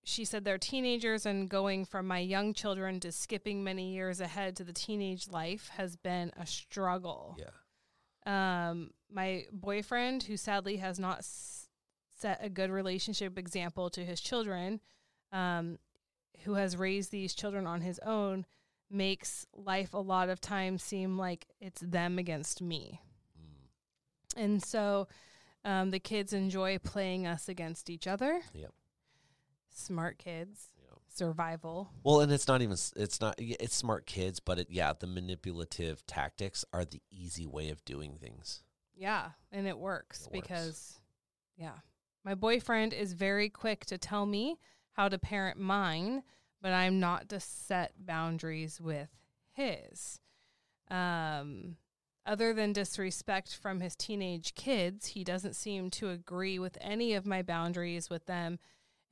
she 0.07 0.23
said 0.23 0.45
they're 0.45 0.59
teenagers 0.59 1.25
and 1.25 1.49
going 1.49 1.83
from 1.83 2.07
my 2.07 2.19
young 2.19 2.53
children 2.53 2.99
to 2.99 3.11
skipping 3.11 3.63
many 3.63 3.91
years 3.91 4.21
ahead 4.21 4.55
to 4.55 4.63
the 4.63 4.71
teenage 4.71 5.27
life 5.27 5.71
has 5.77 5.95
been 5.95 6.31
a 6.37 6.45
struggle. 6.45 7.35
Yeah. 7.39 8.69
Um, 8.69 8.91
my 9.11 9.45
boyfriend, 9.51 10.23
who 10.23 10.37
sadly 10.37 10.77
has 10.77 10.99
not 10.99 11.19
s- 11.19 11.69
set 12.19 12.39
a 12.39 12.49
good 12.49 12.69
relationship 12.69 13.35
example 13.35 13.89
to 13.89 14.05
his 14.05 14.21
children, 14.21 14.79
um, 15.31 15.79
who 16.43 16.53
has 16.53 16.77
raised 16.77 17.09
these 17.09 17.33
children 17.33 17.65
on 17.65 17.81
his 17.81 17.97
own, 18.05 18.45
makes 18.91 19.47
life 19.55 19.95
a 19.95 19.99
lot 19.99 20.29
of 20.29 20.39
times 20.39 20.83
seem 20.83 21.17
like 21.17 21.47
it's 21.59 21.81
them 21.81 22.19
against 22.19 22.61
me. 22.61 23.01
Mm. 23.39 24.43
And 24.43 24.63
so 24.63 25.07
um, 25.63 25.89
the 25.89 25.99
kids 25.99 26.31
enjoy 26.31 26.77
playing 26.77 27.25
us 27.25 27.49
against 27.49 27.89
each 27.89 28.05
other. 28.05 28.41
Yep. 28.53 28.71
Smart 29.77 30.17
kids, 30.17 30.69
Yep. 30.81 30.99
survival. 31.09 31.89
Well, 32.03 32.21
and 32.21 32.31
it's 32.31 32.47
not 32.47 32.61
even 32.61 32.77
it's 32.95 33.19
not 33.19 33.35
it's 33.37 33.75
smart 33.75 34.05
kids, 34.05 34.39
but 34.39 34.57
it 34.57 34.67
yeah, 34.69 34.93
the 34.97 35.05
manipulative 35.07 36.05
tactics 36.07 36.63
are 36.73 36.85
the 36.85 37.01
easy 37.11 37.45
way 37.45 37.69
of 37.69 37.83
doing 37.85 38.17
things. 38.17 38.63
Yeah, 38.95 39.31
and 39.51 39.67
it 39.67 39.77
works 39.77 40.21
It 40.27 40.33
works. 40.33 40.47
because, 40.47 40.99
yeah, 41.57 41.79
my 42.23 42.35
boyfriend 42.35 42.93
is 42.93 43.11
very 43.13 43.49
quick 43.49 43.85
to 43.87 43.97
tell 43.97 44.25
me 44.25 44.57
how 44.93 45.09
to 45.09 45.19
parent 45.19 45.59
mine, 45.59 46.23
but 46.61 46.71
I'm 46.71 46.99
not 47.01 47.27
to 47.29 47.41
set 47.41 47.91
boundaries 48.05 48.79
with 48.79 49.09
his. 49.51 50.21
Um, 50.89 51.75
Other 52.25 52.53
than 52.53 52.73
disrespect 52.73 53.53
from 53.55 53.81
his 53.81 53.95
teenage 53.95 54.55
kids, 54.55 55.07
he 55.07 55.23
doesn't 55.23 55.55
seem 55.55 55.89
to 55.91 56.09
agree 56.09 56.57
with 56.57 56.77
any 56.81 57.13
of 57.13 57.25
my 57.25 57.41
boundaries 57.43 58.09
with 58.09 58.25
them 58.25 58.57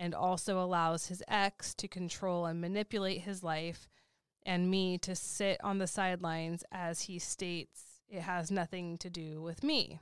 and 0.04 0.14
also 0.14 0.60
allows 0.60 1.08
his 1.08 1.24
ex 1.30 1.74
to 1.74 1.88
control 1.88 2.46
and 2.46 2.60
manipulate 2.60 3.22
his 3.22 3.42
life 3.42 3.88
and 4.46 4.70
me 4.70 4.98
to 4.98 5.16
sit 5.16 5.58
on 5.64 5.78
the 5.78 5.88
sidelines 5.88 6.62
as 6.74 7.04
he 7.04 7.18
states 7.18 8.02
it 8.10 8.20
has 8.20 8.52
nothing 8.52 8.98
to 8.98 9.10
do 9.10 9.42
with 9.42 9.64
me. 9.64 10.02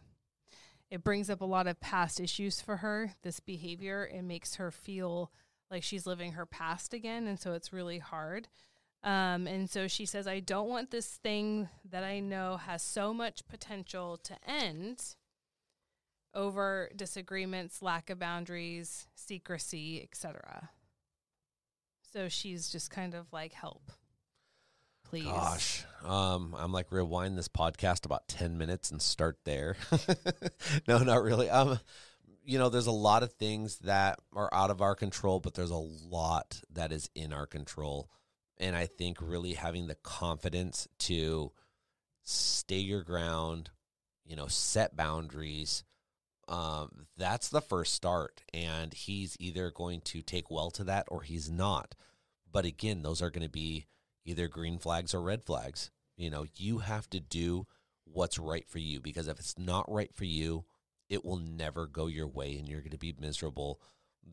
It 0.89 1.03
brings 1.03 1.29
up 1.29 1.39
a 1.39 1.45
lot 1.45 1.67
of 1.67 1.79
past 1.79 2.19
issues 2.19 2.61
for 2.61 2.77
her, 2.77 3.13
this 3.21 3.39
behavior. 3.39 4.09
It 4.11 4.23
makes 4.23 4.55
her 4.55 4.71
feel 4.71 5.31
like 5.69 5.83
she's 5.83 6.07
living 6.07 6.31
her 6.31 6.47
past 6.47 6.95
again. 6.95 7.27
And 7.27 7.39
so 7.39 7.53
it's 7.53 7.71
really 7.71 7.99
hard. 7.99 8.47
Um, 9.03 9.45
and 9.45 9.69
so 9.69 9.87
she 9.87 10.07
says, 10.07 10.27
I 10.27 10.39
don't 10.39 10.67
want 10.67 10.89
this 10.89 11.07
thing 11.07 11.69
that 11.87 12.03
I 12.03 12.21
know 12.21 12.57
has 12.57 12.81
so 12.81 13.13
much 13.13 13.47
potential 13.47 14.17
to 14.23 14.35
end 14.47 15.15
over 16.33 16.89
disagreements, 16.95 17.81
lack 17.81 18.09
of 18.09 18.19
boundaries, 18.19 19.07
secrecy, 19.15 20.01
etc. 20.01 20.69
So 22.13 22.29
she's 22.29 22.69
just 22.69 22.89
kind 22.89 23.13
of 23.13 23.31
like, 23.31 23.53
help 23.53 23.91
please? 25.11 25.25
Gosh, 25.25 25.83
um, 26.05 26.55
I'm 26.57 26.71
like 26.71 26.91
rewind 26.91 27.37
this 27.37 27.49
podcast 27.49 28.05
about 28.05 28.27
ten 28.27 28.57
minutes 28.57 28.89
and 28.89 29.01
start 29.01 29.37
there. 29.43 29.75
no, 30.87 30.99
not 30.99 31.21
really. 31.21 31.49
Um, 31.49 31.79
you 32.43 32.57
know, 32.57 32.69
there's 32.69 32.87
a 32.87 32.91
lot 32.91 33.21
of 33.21 33.33
things 33.33 33.77
that 33.79 34.19
are 34.33 34.51
out 34.51 34.71
of 34.71 34.81
our 34.81 34.95
control, 34.95 35.39
but 35.39 35.53
there's 35.53 35.69
a 35.69 35.75
lot 35.75 36.61
that 36.71 36.91
is 36.91 37.09
in 37.13 37.33
our 37.33 37.45
control, 37.45 38.09
and 38.57 38.75
I 38.75 38.87
think 38.87 39.17
really 39.21 39.53
having 39.53 39.87
the 39.87 39.95
confidence 39.95 40.87
to 40.99 41.51
stay 42.23 42.77
your 42.77 43.03
ground, 43.03 43.69
you 44.25 44.35
know, 44.35 44.47
set 44.47 44.95
boundaries. 44.95 45.83
Um, 46.47 47.07
that's 47.17 47.49
the 47.49 47.61
first 47.61 47.93
start, 47.93 48.43
and 48.53 48.93
he's 48.93 49.37
either 49.39 49.71
going 49.71 50.01
to 50.01 50.21
take 50.21 50.51
well 50.51 50.71
to 50.71 50.83
that 50.85 51.05
or 51.09 51.21
he's 51.21 51.49
not. 51.49 51.95
But 52.51 52.65
again, 52.65 53.03
those 53.03 53.21
are 53.21 53.29
going 53.29 53.45
to 53.45 53.49
be 53.49 53.85
either 54.25 54.47
green 54.47 54.77
flags 54.77 55.13
or 55.13 55.21
red 55.21 55.43
flags. 55.43 55.91
You 56.17 56.29
know, 56.29 56.45
you 56.55 56.79
have 56.79 57.09
to 57.11 57.19
do 57.19 57.67
what's 58.05 58.37
right 58.37 58.67
for 58.67 58.79
you 58.79 58.99
because 58.99 59.27
if 59.27 59.39
it's 59.39 59.57
not 59.57 59.91
right 59.91 60.13
for 60.13 60.25
you, 60.25 60.65
it 61.09 61.25
will 61.25 61.37
never 61.37 61.87
go 61.87 62.07
your 62.07 62.27
way 62.27 62.57
and 62.57 62.67
you're 62.67 62.81
going 62.81 62.91
to 62.91 62.97
be 62.97 63.15
miserable 63.19 63.81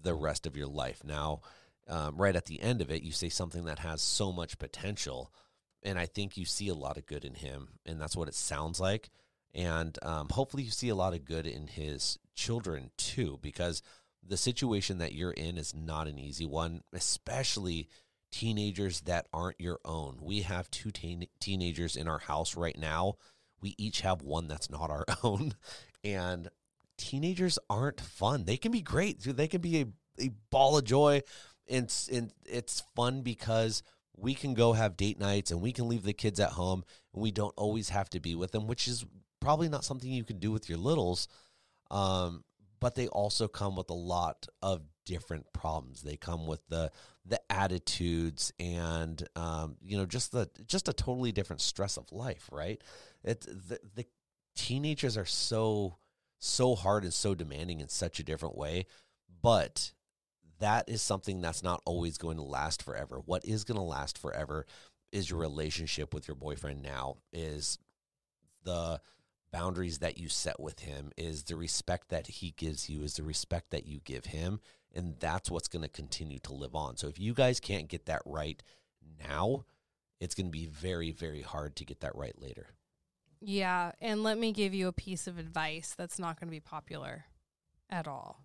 the 0.02 0.14
rest 0.14 0.46
of 0.46 0.56
your 0.56 0.66
life. 0.66 1.02
Now, 1.04 1.40
um, 1.88 2.16
right 2.16 2.36
at 2.36 2.46
the 2.46 2.60
end 2.60 2.80
of 2.80 2.90
it, 2.90 3.02
you 3.02 3.12
say 3.12 3.28
something 3.28 3.64
that 3.64 3.80
has 3.80 4.02
so 4.02 4.32
much 4.32 4.58
potential. 4.58 5.32
And 5.82 5.98
I 5.98 6.06
think 6.06 6.36
you 6.36 6.44
see 6.44 6.68
a 6.68 6.74
lot 6.74 6.96
of 6.96 7.06
good 7.06 7.24
in 7.24 7.34
him. 7.34 7.68
And 7.86 8.00
that's 8.00 8.16
what 8.16 8.28
it 8.28 8.34
sounds 8.34 8.78
like. 8.78 9.10
And 9.54 9.98
um, 10.02 10.28
hopefully, 10.30 10.62
you 10.62 10.70
see 10.70 10.88
a 10.88 10.94
lot 10.94 11.14
of 11.14 11.24
good 11.24 11.46
in 11.46 11.66
his 11.66 12.18
children 12.34 12.90
too, 12.96 13.38
because 13.42 13.82
the 14.26 14.36
situation 14.36 14.98
that 14.98 15.14
you're 15.14 15.32
in 15.32 15.56
is 15.56 15.74
not 15.74 16.06
an 16.06 16.18
easy 16.18 16.46
one, 16.46 16.82
especially 16.92 17.88
teenagers 18.30 19.00
that 19.02 19.26
aren't 19.32 19.60
your 19.60 19.80
own. 19.84 20.18
We 20.20 20.42
have 20.42 20.70
two 20.70 20.90
teen- 20.90 21.28
teenagers 21.40 21.96
in 21.96 22.08
our 22.08 22.18
house 22.18 22.56
right 22.56 22.78
now. 22.78 23.14
We 23.60 23.74
each 23.78 24.02
have 24.02 24.22
one 24.22 24.48
that's 24.48 24.70
not 24.70 24.90
our 24.90 25.06
own. 25.22 25.54
And 26.04 26.48
teenagers 26.96 27.58
aren't 27.70 28.00
fun. 28.00 28.44
They 28.44 28.56
can 28.56 28.72
be 28.72 28.82
great. 28.82 29.20
They 29.20 29.48
can 29.48 29.60
be 29.60 29.80
a, 29.80 29.86
a 30.24 30.30
ball 30.50 30.76
of 30.76 30.84
joy. 30.84 31.22
And, 31.68 31.92
and 32.12 32.32
it's 32.44 32.82
fun 32.94 33.22
because 33.22 33.82
we 34.16 34.34
can 34.34 34.54
go 34.54 34.72
have 34.72 34.96
date 34.96 35.18
nights 35.18 35.50
and 35.50 35.60
we 35.60 35.72
can 35.72 35.88
leave 35.88 36.02
the 36.02 36.12
kids 36.12 36.40
at 36.40 36.50
home 36.50 36.84
and 37.14 37.22
we 37.22 37.30
don't 37.30 37.54
always 37.56 37.90
have 37.90 38.10
to 38.10 38.20
be 38.20 38.34
with 38.34 38.52
them, 38.52 38.66
which 38.66 38.88
is 38.88 39.04
probably 39.40 39.68
not 39.68 39.84
something 39.84 40.10
you 40.10 40.24
can 40.24 40.38
do 40.38 40.50
with 40.50 40.68
your 40.68 40.78
littles. 40.78 41.28
Um, 41.90 42.44
but 42.80 42.94
they 42.94 43.08
also 43.08 43.48
come 43.48 43.76
with 43.76 43.90
a 43.90 43.94
lot 43.94 44.46
of 44.62 44.82
different 45.04 45.52
problems. 45.52 46.02
They 46.02 46.16
come 46.16 46.46
with 46.46 46.60
the 46.68 46.90
the 47.24 47.40
attitudes 47.50 48.52
and 48.58 49.26
um, 49.36 49.76
you 49.82 49.96
know 49.98 50.06
just 50.06 50.32
the 50.32 50.48
just 50.66 50.88
a 50.88 50.92
totally 50.92 51.32
different 51.32 51.60
stress 51.60 51.96
of 51.96 52.12
life, 52.12 52.48
right? 52.52 52.80
It 53.24 53.40
the, 53.40 53.80
the 53.94 54.06
teenagers 54.54 55.16
are 55.16 55.24
so 55.26 55.96
so 56.38 56.74
hard 56.74 57.04
and 57.04 57.12
so 57.12 57.34
demanding 57.34 57.80
in 57.80 57.88
such 57.88 58.20
a 58.20 58.24
different 58.24 58.56
way, 58.56 58.86
but 59.42 59.92
that 60.60 60.88
is 60.88 61.02
something 61.02 61.40
that's 61.40 61.62
not 61.62 61.82
always 61.84 62.18
going 62.18 62.36
to 62.36 62.42
last 62.42 62.82
forever. 62.82 63.20
What 63.24 63.44
is 63.44 63.64
going 63.64 63.78
to 63.78 63.82
last 63.82 64.18
forever 64.18 64.66
is 65.12 65.30
your 65.30 65.38
relationship 65.38 66.12
with 66.12 66.28
your 66.28 66.34
boyfriend 66.34 66.82
now 66.82 67.16
is 67.32 67.78
the 68.64 69.00
boundaries 69.50 69.98
that 69.98 70.18
you 70.18 70.28
set 70.28 70.60
with 70.60 70.80
him 70.80 71.10
is 71.16 71.44
the 71.44 71.56
respect 71.56 72.08
that 72.08 72.26
he 72.26 72.52
gives 72.56 72.88
you 72.88 73.02
is 73.02 73.14
the 73.14 73.22
respect 73.22 73.70
that 73.70 73.86
you 73.86 74.00
give 74.04 74.26
him 74.26 74.60
and 74.94 75.14
that's 75.18 75.50
what's 75.50 75.68
going 75.68 75.82
to 75.82 75.88
continue 75.88 76.38
to 76.40 76.52
live 76.54 76.74
on. 76.74 76.96
So 76.96 77.08
if 77.08 77.18
you 77.18 77.34
guys 77.34 77.60
can't 77.60 77.88
get 77.88 78.06
that 78.06 78.22
right 78.24 78.62
now 79.18 79.64
it's 80.20 80.34
going 80.34 80.46
to 80.46 80.52
be 80.52 80.66
very 80.66 81.12
very 81.12 81.42
hard 81.42 81.76
to 81.76 81.84
get 81.84 82.00
that 82.00 82.16
right 82.16 82.38
later. 82.40 82.66
Yeah 83.40 83.92
and 84.00 84.22
let 84.22 84.38
me 84.38 84.52
give 84.52 84.74
you 84.74 84.88
a 84.88 84.92
piece 84.92 85.26
of 85.26 85.38
advice 85.38 85.94
that's 85.96 86.18
not 86.18 86.38
going 86.38 86.48
to 86.48 86.56
be 86.56 86.60
popular 86.60 87.26
at 87.88 88.06
all. 88.06 88.42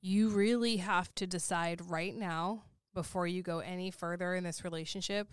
You 0.00 0.28
really 0.30 0.78
have 0.78 1.14
to 1.16 1.26
decide 1.26 1.90
right 1.90 2.14
now 2.14 2.64
before 2.94 3.26
you 3.26 3.42
go 3.42 3.60
any 3.60 3.90
further 3.90 4.34
in 4.34 4.44
this 4.44 4.64
relationship 4.64 5.28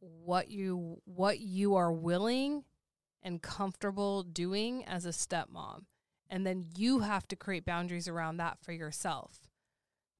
what 0.00 0.50
you 0.50 1.00
what 1.04 1.40
you 1.40 1.76
are 1.76 1.92
willing 1.92 2.64
and 3.26 3.42
comfortable 3.42 4.22
doing 4.22 4.84
as 4.84 5.04
a 5.04 5.10
stepmom. 5.10 5.82
And 6.30 6.46
then 6.46 6.66
you 6.76 7.00
have 7.00 7.26
to 7.28 7.36
create 7.36 7.64
boundaries 7.64 8.06
around 8.06 8.36
that 8.36 8.58
for 8.62 8.70
yourself. 8.70 9.40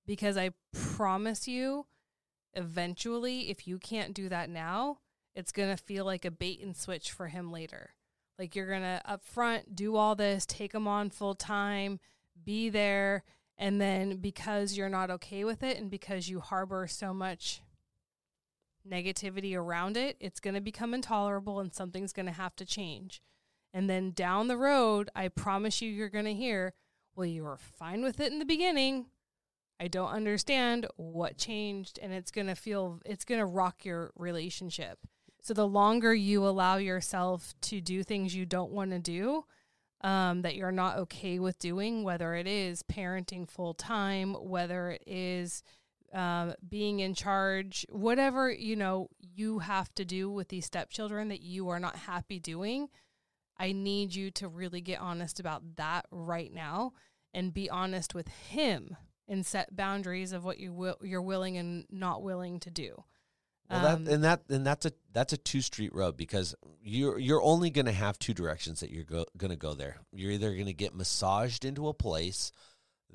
Because 0.05 0.37
I 0.37 0.51
promise 0.73 1.47
you, 1.47 1.87
eventually, 2.53 3.49
if 3.49 3.69
you 3.69 3.79
can't 3.79 4.13
do 4.13 4.29
that 4.29 4.51
now, 4.51 4.99
it's 5.37 5.53
going 5.53 5.75
to 5.75 5.83
feel 5.83 6.05
like 6.05 6.25
a 6.25 6.31
bait 6.33 6.61
and 6.61 6.77
switch 6.77 7.13
for 7.13 7.29
him 7.29 7.53
later. 7.53 7.91
Like 8.41 8.57
you're 8.57 8.69
going 8.69 8.83
to 8.83 9.01
up 9.05 9.25
front 9.25 9.77
do 9.77 9.95
all 9.95 10.17
this, 10.17 10.45
take 10.45 10.75
him 10.75 10.89
on 10.89 11.11
full 11.11 11.37
time, 11.37 12.01
be 12.45 12.69
there. 12.69 13.23
And 13.57 13.81
then 13.81 14.17
because 14.17 14.77
you're 14.77 14.89
not 14.89 15.11
okay 15.11 15.45
with 15.45 15.63
it 15.63 15.79
and 15.79 15.91
because 15.91 16.29
you 16.29 16.41
harbor 16.41 16.89
so 16.89 17.15
much 17.15 17.63
negativity 18.91 19.57
around 19.57 19.97
it, 19.97 20.17
it's 20.21 20.41
going 20.41 20.55
to 20.55 20.61
become 20.61 20.95
intolerable 20.95 21.61
and 21.61 21.75
something's 21.75 22.13
going 22.13 22.27
to 22.27 22.33
have 22.33 22.57
to 22.57 22.65
change. 22.65 23.23
And 23.73 23.91
then 23.91 24.13
down 24.13 24.49
the 24.49 24.57
road, 24.57 25.11
I 25.15 25.29
promise 25.29 25.83
you, 25.83 25.91
you're 25.91 26.09
going 26.09 26.25
to 26.25 26.35
hear, 26.35 26.75
well, 27.15 27.27
you 27.27 27.45
were 27.45 27.59
fine 27.59 28.03
with 28.03 28.21
it 28.21 28.33
in 28.33 28.39
the 28.39 28.45
beginning. 28.45 29.07
I 29.79 29.89
don't 29.89 30.11
understand 30.11 30.87
what 30.97 31.37
changed. 31.37 31.99
And 32.01 32.13
it's 32.13 32.31
going 32.31 32.47
to 32.47 32.55
feel, 32.55 33.01
it's 33.05 33.25
going 33.25 33.41
to 33.41 33.47
rock 33.47 33.85
your 33.85 34.13
relationship. 34.17 34.99
So 35.43 35.53
the 35.55 35.69
longer 35.69 36.15
you 36.15 36.47
allow 36.47 36.77
yourself 36.77 37.55
to 37.63 37.81
do 37.81 38.03
things 38.03 38.35
you 38.35 38.47
don't 38.47 38.73
want 38.73 38.91
to 38.93 38.99
do, 38.99 39.45
um, 40.01 40.43
that 40.43 40.57
you're 40.57 40.73
not 40.73 40.99
okay 40.99 41.39
with 41.39 41.59
doing, 41.59 42.05
whether 42.05 42.35
it 42.35 42.47
is 42.47 42.83
parenting 42.83 43.49
full 43.49 43.75
time, 43.75 44.35
whether 44.35 44.91
it 44.91 45.03
is 45.07 45.63
um, 46.13 46.55
being 46.69 47.01
in 47.01 47.15
charge, 47.15 47.87
whatever 47.89 48.51
you 48.51 48.77
know 48.77 49.09
you 49.21 49.61
have 49.61 49.95
to 49.95 50.05
do 50.05 50.31
with 50.31 50.49
these 50.49 50.67
stepchildren 50.67 51.29
that 51.29 51.43
you 51.43 51.69
are 51.69 51.81
not 51.81 51.97
happy 51.97 52.39
doing. 52.39 52.89
I 53.59 53.73
need 53.73 54.15
you 54.15 54.31
to 54.33 54.49
really 54.49 54.81
get 54.81 55.01
honest 55.01 55.41
about 55.41 55.77
that 55.77 56.07
right 56.11 56.53
now 56.53 56.93
and 57.33 57.55
be 57.55 57.71
honest 57.71 58.15
with 58.15 58.29
him 58.29 58.97
and 59.29 59.45
set 59.45 59.75
boundaries 59.75 60.33
of 60.33 60.45
what 60.45 60.59
you 60.59 60.73
will 60.73 60.97
you're 61.03 61.23
willing 61.23 61.57
and 61.57 61.87
not 61.91 62.23
willing 62.23 62.61
to 62.61 62.71
do. 62.71 63.05
Well, 63.71 63.83
that 63.83 63.95
um, 63.95 64.07
and 64.07 64.25
that 64.25 64.43
and 64.49 64.65
that's 64.65 64.87
a 64.87 64.93
that's 65.13 65.33
a 65.33 65.37
two 65.37 65.61
street 65.61 65.93
road 65.95 66.17
because 66.17 66.55
you're 66.83 67.19
you're 67.19 67.43
only 67.43 67.71
going 67.71 67.87
to 67.87 67.93
have 67.93 68.19
two 68.19 68.35
directions 68.35 68.81
that 68.81 68.91
you're 68.91 69.05
go, 69.05 69.25
going 69.37 69.51
to 69.51 69.57
go 69.57 69.75
there. 69.75 69.97
You're 70.13 70.33
either 70.33 70.53
going 70.53 70.67
to 70.67 70.73
get 70.73 70.95
massaged 70.95 71.65
into 71.65 71.89
a 71.89 71.95
place 71.95 72.53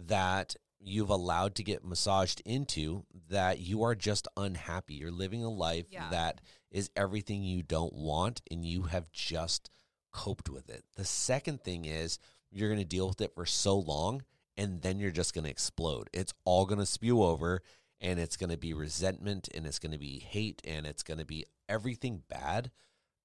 that 0.08 0.56
you've 0.84 1.10
allowed 1.10 1.56
to 1.56 1.64
get 1.64 1.86
massaged 1.86 2.42
into 2.46 3.06
that 3.30 3.60
you 3.60 3.84
are 3.84 3.96
just 3.96 4.28
unhappy. 4.36 4.96
You're 4.96 5.12
living 5.12 5.44
a 5.44 5.50
life 5.50 5.86
yeah. 5.90 6.10
that 6.10 6.42
is 6.72 6.90
everything 6.96 7.44
you 7.44 7.64
don't 7.64 7.94
want 7.94 8.42
and 8.50 8.66
you 8.66 8.84
have 8.84 9.12
just 9.12 9.70
coped 10.12 10.50
with 10.50 10.70
it. 10.70 10.84
The 10.96 11.06
second 11.06 11.64
thing 11.64 11.86
is 11.86 12.20
you're 12.52 12.70
going 12.70 12.80
to 12.80 12.86
deal 12.86 13.08
with 13.08 13.22
it 13.22 13.34
for 13.36 13.46
so 13.46 13.78
long 13.78 14.24
and 14.58 14.82
then 14.82 15.00
you're 15.00 15.12
just 15.12 15.34
going 15.34 15.46
to 15.46 15.52
explode. 15.52 16.10
It's 16.14 16.34
all 16.46 16.66
going 16.66 16.80
to 16.80 16.86
spew 16.86 17.22
over 17.24 17.62
and 18.00 18.20
it's 18.20 18.38
going 18.38 18.50
to 18.50 18.58
be 18.58 18.74
resentment 18.74 19.50
and 19.54 19.66
it's 19.66 19.80
going 19.80 19.94
to 19.94 20.00
be 20.00 20.20
hate 20.20 20.62
and 20.66 20.86
it's 20.86 21.04
going 21.04 21.20
to 21.20 21.26
be 21.26 21.46
everything 21.70 22.24
bad. 22.28 22.72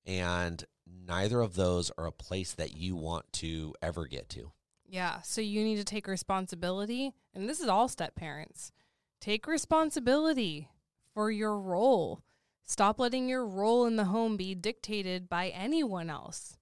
And 0.05 0.63
neither 0.87 1.41
of 1.41 1.57
those 1.57 1.91
are 1.99 2.07
a 2.07 2.13
place 2.13 2.53
that 2.53 2.77
you 2.77 2.95
want 2.95 3.33
to 3.35 3.75
ever 3.83 4.07
get 4.07 4.29
to. 4.31 4.53
Yeah. 4.89 5.20
So 5.22 5.41
you 5.41 5.64
need 5.64 5.76
to 5.76 5.84
take 5.84 6.07
responsibility. 6.07 7.12
And 7.34 7.49
this 7.49 7.61
is 7.61 7.68
all 7.68 7.89
step 7.89 8.14
parents. 8.14 8.72
Take 9.20 9.47
responsibility 9.47 10.68
for 11.14 11.30
your 11.30 11.59
role. 11.59 12.22
Stop 12.64 12.99
letting 12.99 13.28
your 13.28 13.47
role 13.47 13.87
in 13.87 13.97
the 13.97 14.05
home 14.05 14.37
be 14.37 14.55
dictated 14.55 15.28
by 15.28 15.49
anyone 15.49 16.11
else. 16.11 16.59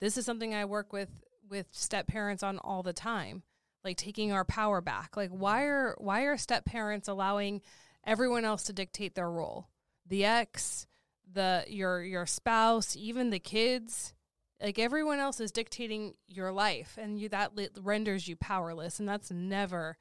This 0.00 0.16
is 0.16 0.24
something 0.24 0.54
I 0.54 0.64
work 0.64 0.92
with 0.92 1.10
with 1.48 1.66
step 1.70 2.06
parents 2.06 2.42
on 2.42 2.58
all 2.58 2.82
the 2.82 2.92
time, 2.94 3.42
like 3.84 3.96
taking 3.96 4.32
our 4.32 4.44
power 4.44 4.80
back. 4.80 5.16
Like 5.16 5.30
why 5.30 5.64
are 5.64 5.94
why 5.98 6.22
are 6.22 6.36
step 6.36 6.64
parents 6.64 7.08
allowing 7.08 7.60
everyone 8.04 8.44
else 8.44 8.64
to 8.64 8.72
dictate 8.72 9.14
their 9.14 9.30
role? 9.30 9.68
The 10.06 10.24
ex, 10.24 10.86
the 11.30 11.64
your 11.68 12.02
your 12.02 12.26
spouse, 12.26 12.96
even 12.96 13.30
the 13.30 13.38
kids, 13.38 14.14
like 14.62 14.78
everyone 14.78 15.18
else 15.18 15.40
is 15.40 15.50
dictating 15.50 16.14
your 16.28 16.52
life 16.52 16.96
and 17.00 17.18
you 17.18 17.28
that 17.30 17.56
li- 17.56 17.68
renders 17.80 18.28
you 18.28 18.36
powerless 18.36 19.00
and 19.00 19.08
that's 19.08 19.30
never 19.30 19.96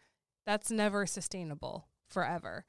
that's 0.45 0.71
never 0.71 1.05
sustainable 1.05 1.87
forever. 2.07 2.65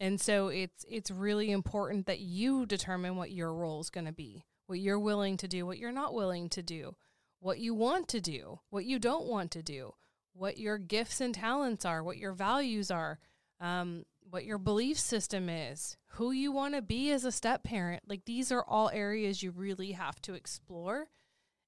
And 0.00 0.20
so 0.20 0.48
it's 0.48 0.84
it's 0.88 1.10
really 1.10 1.50
important 1.50 2.06
that 2.06 2.20
you 2.20 2.66
determine 2.66 3.16
what 3.16 3.30
your 3.30 3.54
role 3.54 3.80
is 3.80 3.90
going 3.90 4.06
to 4.06 4.12
be, 4.12 4.44
what 4.66 4.80
you're 4.80 4.98
willing 4.98 5.36
to 5.38 5.48
do, 5.48 5.64
what 5.64 5.78
you're 5.78 5.92
not 5.92 6.14
willing 6.14 6.48
to 6.50 6.62
do, 6.62 6.96
what 7.40 7.58
you 7.58 7.74
want 7.74 8.08
to 8.08 8.20
do, 8.20 8.60
what 8.70 8.84
you 8.84 8.98
don't 8.98 9.26
want 9.26 9.50
to 9.52 9.62
do, 9.62 9.94
what 10.34 10.58
your 10.58 10.78
gifts 10.78 11.20
and 11.20 11.34
talents 11.34 11.84
are, 11.84 12.02
what 12.02 12.18
your 12.18 12.32
values 12.32 12.90
are, 12.90 13.18
um, 13.60 14.04
what 14.28 14.44
your 14.44 14.58
belief 14.58 14.98
system 14.98 15.48
is, 15.48 15.96
who 16.12 16.30
you 16.30 16.50
want 16.50 16.74
to 16.74 16.82
be 16.82 17.10
as 17.10 17.24
a 17.24 17.32
step 17.32 17.62
parent. 17.62 18.02
Like 18.08 18.24
these 18.24 18.50
are 18.50 18.64
all 18.64 18.90
areas 18.92 19.42
you 19.42 19.50
really 19.50 19.92
have 19.92 20.20
to 20.22 20.34
explore. 20.34 21.08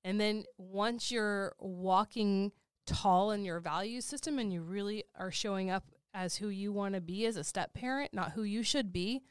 And 0.04 0.20
then 0.20 0.44
once 0.56 1.10
you're 1.10 1.54
walking 1.58 2.52
tall 2.86 3.32
in 3.32 3.44
your 3.44 3.60
value 3.60 4.00
system 4.00 4.38
and 4.38 4.52
you 4.52 4.62
really 4.62 5.04
are 5.18 5.30
showing 5.30 5.70
up 5.70 5.84
as 6.14 6.36
who 6.36 6.48
you 6.48 6.72
want 6.72 6.94
to 6.94 7.00
be 7.00 7.26
as 7.26 7.36
a 7.36 7.44
step 7.44 7.74
parent, 7.74 8.14
not 8.14 8.32
who 8.32 8.42
you 8.42 8.62
should 8.62 8.92
be, 8.92 9.22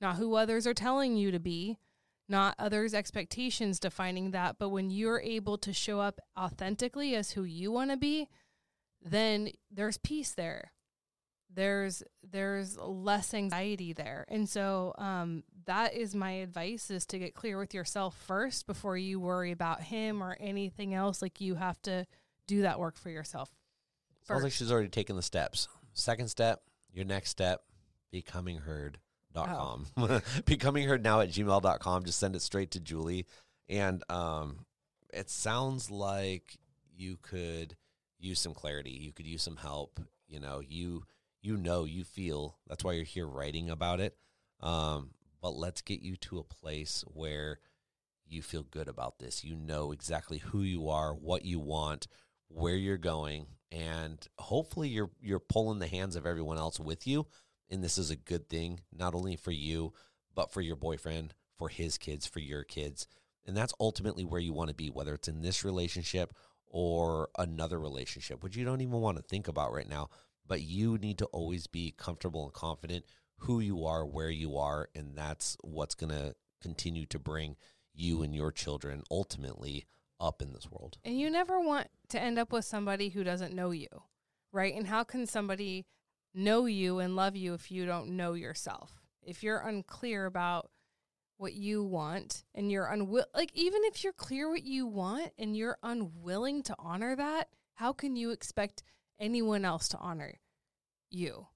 not 0.00 0.16
who 0.16 0.34
others 0.34 0.66
are 0.66 0.74
telling 0.74 1.16
you 1.16 1.30
to 1.30 1.40
be, 1.40 1.78
not 2.28 2.54
others' 2.58 2.94
expectations 2.94 3.80
defining 3.80 4.30
that, 4.30 4.56
but 4.58 4.68
when 4.68 4.90
you're 4.90 5.20
able 5.20 5.58
to 5.58 5.72
show 5.72 5.98
up 6.00 6.20
authentically 6.38 7.16
as 7.16 7.32
who 7.32 7.42
you 7.42 7.72
want 7.72 7.90
to 7.90 7.96
be, 7.96 8.28
then 9.02 9.50
there's 9.70 9.98
peace 9.98 10.34
there. 10.34 10.72
There's 11.54 12.02
there's 12.30 12.76
less 12.78 13.34
anxiety 13.34 13.92
there. 13.92 14.24
And 14.28 14.48
so 14.48 14.94
um, 14.98 15.44
that 15.64 15.94
is 15.94 16.14
my 16.14 16.32
advice 16.32 16.90
is 16.90 17.06
to 17.06 17.18
get 17.18 17.34
clear 17.34 17.58
with 17.58 17.74
yourself 17.74 18.16
first 18.26 18.66
before 18.66 18.96
you 18.96 19.18
worry 19.18 19.52
about 19.52 19.82
him 19.82 20.22
or 20.22 20.36
anything 20.40 20.94
else. 20.94 21.22
Like 21.22 21.40
you 21.40 21.54
have 21.54 21.80
to 21.82 22.06
do 22.46 22.62
that 22.62 22.78
work 22.78 22.98
for 22.98 23.10
yourself. 23.10 23.50
Sounds 24.22 24.42
like 24.42 24.52
she's 24.52 24.70
already 24.70 24.88
taken 24.88 25.16
the 25.16 25.22
steps. 25.22 25.68
Second 25.94 26.28
step, 26.28 26.60
your 26.92 27.06
next 27.06 27.30
step, 27.30 27.62
becomingheard.com. 28.12 29.86
Oh. 29.96 30.20
Becoming 30.44 30.86
heard 30.86 31.02
now 31.02 31.20
at 31.20 31.30
gmail.com. 31.30 32.04
Just 32.04 32.18
send 32.18 32.36
it 32.36 32.42
straight 32.42 32.72
to 32.72 32.80
Julie. 32.80 33.26
And 33.68 34.02
um, 34.10 34.66
it 35.12 35.30
sounds 35.30 35.90
like 35.90 36.58
you 36.94 37.18
could 37.22 37.76
use 38.18 38.40
some 38.40 38.54
clarity. 38.54 38.90
You 38.90 39.12
could 39.12 39.26
use 39.26 39.42
some 39.42 39.56
help. 39.56 40.00
You 40.26 40.40
know, 40.40 40.60
you 40.60 41.04
you 41.48 41.56
know, 41.56 41.84
you 41.84 42.04
feel 42.04 42.58
that's 42.66 42.84
why 42.84 42.92
you're 42.92 43.04
here 43.04 43.26
writing 43.26 43.70
about 43.70 44.00
it. 44.00 44.14
Um, 44.60 45.12
but 45.40 45.56
let's 45.56 45.80
get 45.80 46.02
you 46.02 46.16
to 46.16 46.38
a 46.38 46.44
place 46.44 47.04
where 47.06 47.60
you 48.26 48.42
feel 48.42 48.62
good 48.62 48.86
about 48.86 49.18
this. 49.18 49.44
You 49.44 49.56
know 49.56 49.90
exactly 49.92 50.38
who 50.38 50.60
you 50.60 50.90
are, 50.90 51.14
what 51.14 51.46
you 51.46 51.58
want, 51.58 52.06
where 52.48 52.76
you're 52.76 52.98
going, 52.98 53.46
and 53.72 54.18
hopefully 54.38 54.90
you're 54.90 55.10
you're 55.22 55.38
pulling 55.38 55.78
the 55.78 55.86
hands 55.86 56.16
of 56.16 56.26
everyone 56.26 56.58
else 56.58 56.78
with 56.78 57.06
you. 57.06 57.26
And 57.70 57.82
this 57.82 57.96
is 57.96 58.10
a 58.10 58.16
good 58.16 58.50
thing, 58.50 58.80
not 58.92 59.14
only 59.14 59.36
for 59.36 59.50
you, 59.50 59.94
but 60.34 60.52
for 60.52 60.60
your 60.60 60.76
boyfriend, 60.76 61.32
for 61.56 61.70
his 61.70 61.96
kids, 61.96 62.26
for 62.26 62.40
your 62.40 62.62
kids. 62.62 63.06
And 63.46 63.56
that's 63.56 63.74
ultimately 63.80 64.24
where 64.26 64.40
you 64.40 64.52
want 64.52 64.68
to 64.68 64.76
be, 64.76 64.90
whether 64.90 65.14
it's 65.14 65.28
in 65.28 65.40
this 65.40 65.64
relationship 65.64 66.34
or 66.66 67.30
another 67.38 67.80
relationship, 67.80 68.42
which 68.42 68.56
you 68.56 68.66
don't 68.66 68.82
even 68.82 69.00
want 69.00 69.16
to 69.16 69.22
think 69.22 69.48
about 69.48 69.72
right 69.72 69.88
now. 69.88 70.10
But 70.48 70.62
you 70.62 70.98
need 70.98 71.18
to 71.18 71.26
always 71.26 71.66
be 71.66 71.94
comfortable 71.96 72.44
and 72.44 72.52
confident 72.52 73.04
who 73.42 73.60
you 73.60 73.84
are, 73.84 74.04
where 74.04 74.30
you 74.30 74.56
are, 74.56 74.88
and 74.94 75.16
that's 75.16 75.56
what's 75.62 75.94
going 75.94 76.10
to 76.10 76.34
continue 76.60 77.06
to 77.06 77.18
bring 77.18 77.56
you 77.94 78.22
and 78.22 78.34
your 78.34 78.50
children 78.50 79.02
ultimately 79.10 79.86
up 80.20 80.42
in 80.42 80.52
this 80.52 80.70
world. 80.70 80.98
And 81.04 81.18
you 81.18 81.30
never 81.30 81.60
want 81.60 81.88
to 82.08 82.20
end 82.20 82.38
up 82.38 82.52
with 82.52 82.64
somebody 82.64 83.10
who 83.10 83.22
doesn't 83.22 83.54
know 83.54 83.70
you, 83.70 83.88
right? 84.52 84.74
And 84.74 84.86
how 84.86 85.04
can 85.04 85.26
somebody 85.26 85.86
know 86.34 86.66
you 86.66 86.98
and 86.98 87.14
love 87.14 87.36
you 87.36 87.54
if 87.54 87.70
you 87.70 87.86
don't 87.86 88.16
know 88.16 88.32
yourself? 88.32 89.02
If 89.22 89.42
you're 89.42 89.58
unclear 89.58 90.26
about 90.26 90.70
what 91.36 91.52
you 91.52 91.84
want 91.84 92.44
and 92.54 92.72
you're 92.72 92.86
unwilling, 92.86 93.28
like 93.34 93.50
even 93.54 93.82
if 93.84 94.02
you're 94.02 94.12
clear 94.12 94.50
what 94.50 94.64
you 94.64 94.86
want 94.86 95.32
and 95.38 95.56
you're 95.56 95.78
unwilling 95.82 96.62
to 96.64 96.74
honor 96.78 97.14
that, 97.14 97.48
how 97.74 97.92
can 97.92 98.16
you 98.16 98.30
expect 98.30 98.82
anyone 99.18 99.64
else 99.64 99.88
to 99.88 99.98
honor 99.98 100.34
you? 101.10 101.48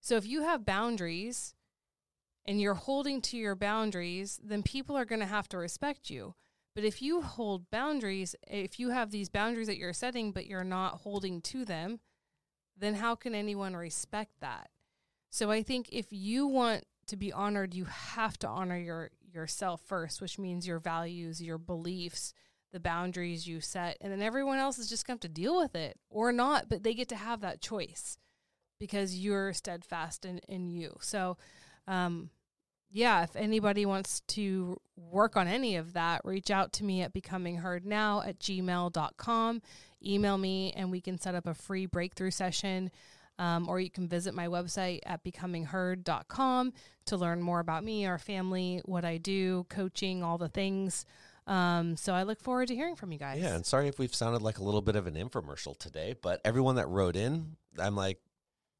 So 0.00 0.16
if 0.16 0.26
you 0.26 0.42
have 0.42 0.64
boundaries 0.64 1.54
and 2.44 2.60
you're 2.60 2.74
holding 2.74 3.20
to 3.22 3.36
your 3.36 3.54
boundaries, 3.54 4.40
then 4.42 4.62
people 4.62 4.96
are 4.96 5.04
going 5.04 5.20
to 5.20 5.26
have 5.26 5.48
to 5.50 5.58
respect 5.58 6.08
you. 6.10 6.34
But 6.74 6.84
if 6.84 7.02
you 7.02 7.22
hold 7.22 7.70
boundaries, 7.70 8.36
if 8.46 8.78
you 8.78 8.90
have 8.90 9.10
these 9.10 9.28
boundaries 9.28 9.66
that 9.66 9.78
you're 9.78 9.92
setting, 9.92 10.32
but 10.32 10.46
you're 10.46 10.64
not 10.64 11.00
holding 11.00 11.40
to 11.42 11.64
them, 11.64 12.00
then 12.76 12.94
how 12.94 13.16
can 13.16 13.34
anyone 13.34 13.74
respect 13.74 14.32
that? 14.40 14.70
So 15.30 15.50
I 15.50 15.62
think 15.62 15.88
if 15.90 16.06
you 16.10 16.46
want 16.46 16.84
to 17.08 17.16
be 17.16 17.32
honored, 17.32 17.74
you 17.74 17.86
have 17.86 18.38
to 18.38 18.48
honor 18.48 18.78
your 18.78 19.10
yourself 19.20 19.82
first, 19.84 20.20
which 20.20 20.38
means 20.38 20.66
your 20.66 20.78
values, 20.78 21.42
your 21.42 21.58
beliefs, 21.58 22.32
the 22.72 22.80
boundaries 22.80 23.46
you 23.46 23.60
set, 23.60 23.96
and 24.00 24.12
then 24.12 24.22
everyone 24.22 24.58
else 24.58 24.78
is 24.78 24.88
just 24.88 25.06
going 25.06 25.18
to 25.18 25.26
have 25.26 25.34
to 25.34 25.40
deal 25.40 25.56
with 25.56 25.74
it 25.74 25.98
or 26.10 26.32
not, 26.32 26.68
but 26.68 26.82
they 26.82 26.94
get 26.94 27.08
to 27.08 27.16
have 27.16 27.40
that 27.40 27.60
choice 27.60 28.18
because 28.78 29.18
you're 29.18 29.52
steadfast 29.52 30.24
in, 30.24 30.38
in 30.48 30.70
you. 30.70 30.96
So, 31.00 31.36
um, 31.86 32.30
yeah, 32.90 33.22
if 33.22 33.36
anybody 33.36 33.84
wants 33.84 34.20
to 34.28 34.80
work 34.96 35.36
on 35.36 35.46
any 35.46 35.76
of 35.76 35.92
that, 35.92 36.22
reach 36.24 36.50
out 36.50 36.72
to 36.74 36.84
me 36.84 37.02
at 37.02 37.12
becomingheardnow 37.12 38.26
at 38.26 38.38
gmail.com. 38.38 39.62
Email 40.04 40.38
me 40.38 40.72
and 40.72 40.90
we 40.90 41.00
can 41.00 41.18
set 41.18 41.34
up 41.34 41.46
a 41.46 41.54
free 41.54 41.86
breakthrough 41.86 42.30
session. 42.30 42.90
Um, 43.40 43.68
or 43.68 43.78
you 43.78 43.88
can 43.88 44.08
visit 44.08 44.34
my 44.34 44.48
website 44.48 44.98
at 45.06 45.22
becomingheard.com 45.22 46.72
to 47.06 47.16
learn 47.16 47.40
more 47.40 47.60
about 47.60 47.84
me, 47.84 48.04
our 48.04 48.18
family, 48.18 48.80
what 48.84 49.04
I 49.04 49.18
do, 49.18 49.64
coaching, 49.68 50.24
all 50.24 50.38
the 50.38 50.48
things. 50.48 51.04
Um, 51.48 51.96
so 51.96 52.12
I 52.12 52.24
look 52.24 52.40
forward 52.40 52.68
to 52.68 52.74
hearing 52.74 52.94
from 52.94 53.10
you 53.10 53.18
guys. 53.18 53.40
Yeah, 53.40 53.54
and 53.54 53.64
sorry 53.64 53.88
if 53.88 53.98
we've 53.98 54.14
sounded 54.14 54.42
like 54.42 54.58
a 54.58 54.62
little 54.62 54.82
bit 54.82 54.96
of 54.96 55.06
an 55.06 55.14
infomercial 55.14 55.76
today, 55.78 56.14
but 56.20 56.40
everyone 56.44 56.76
that 56.76 56.88
wrote 56.88 57.16
in, 57.16 57.56
I'm 57.78 57.96
like, 57.96 58.20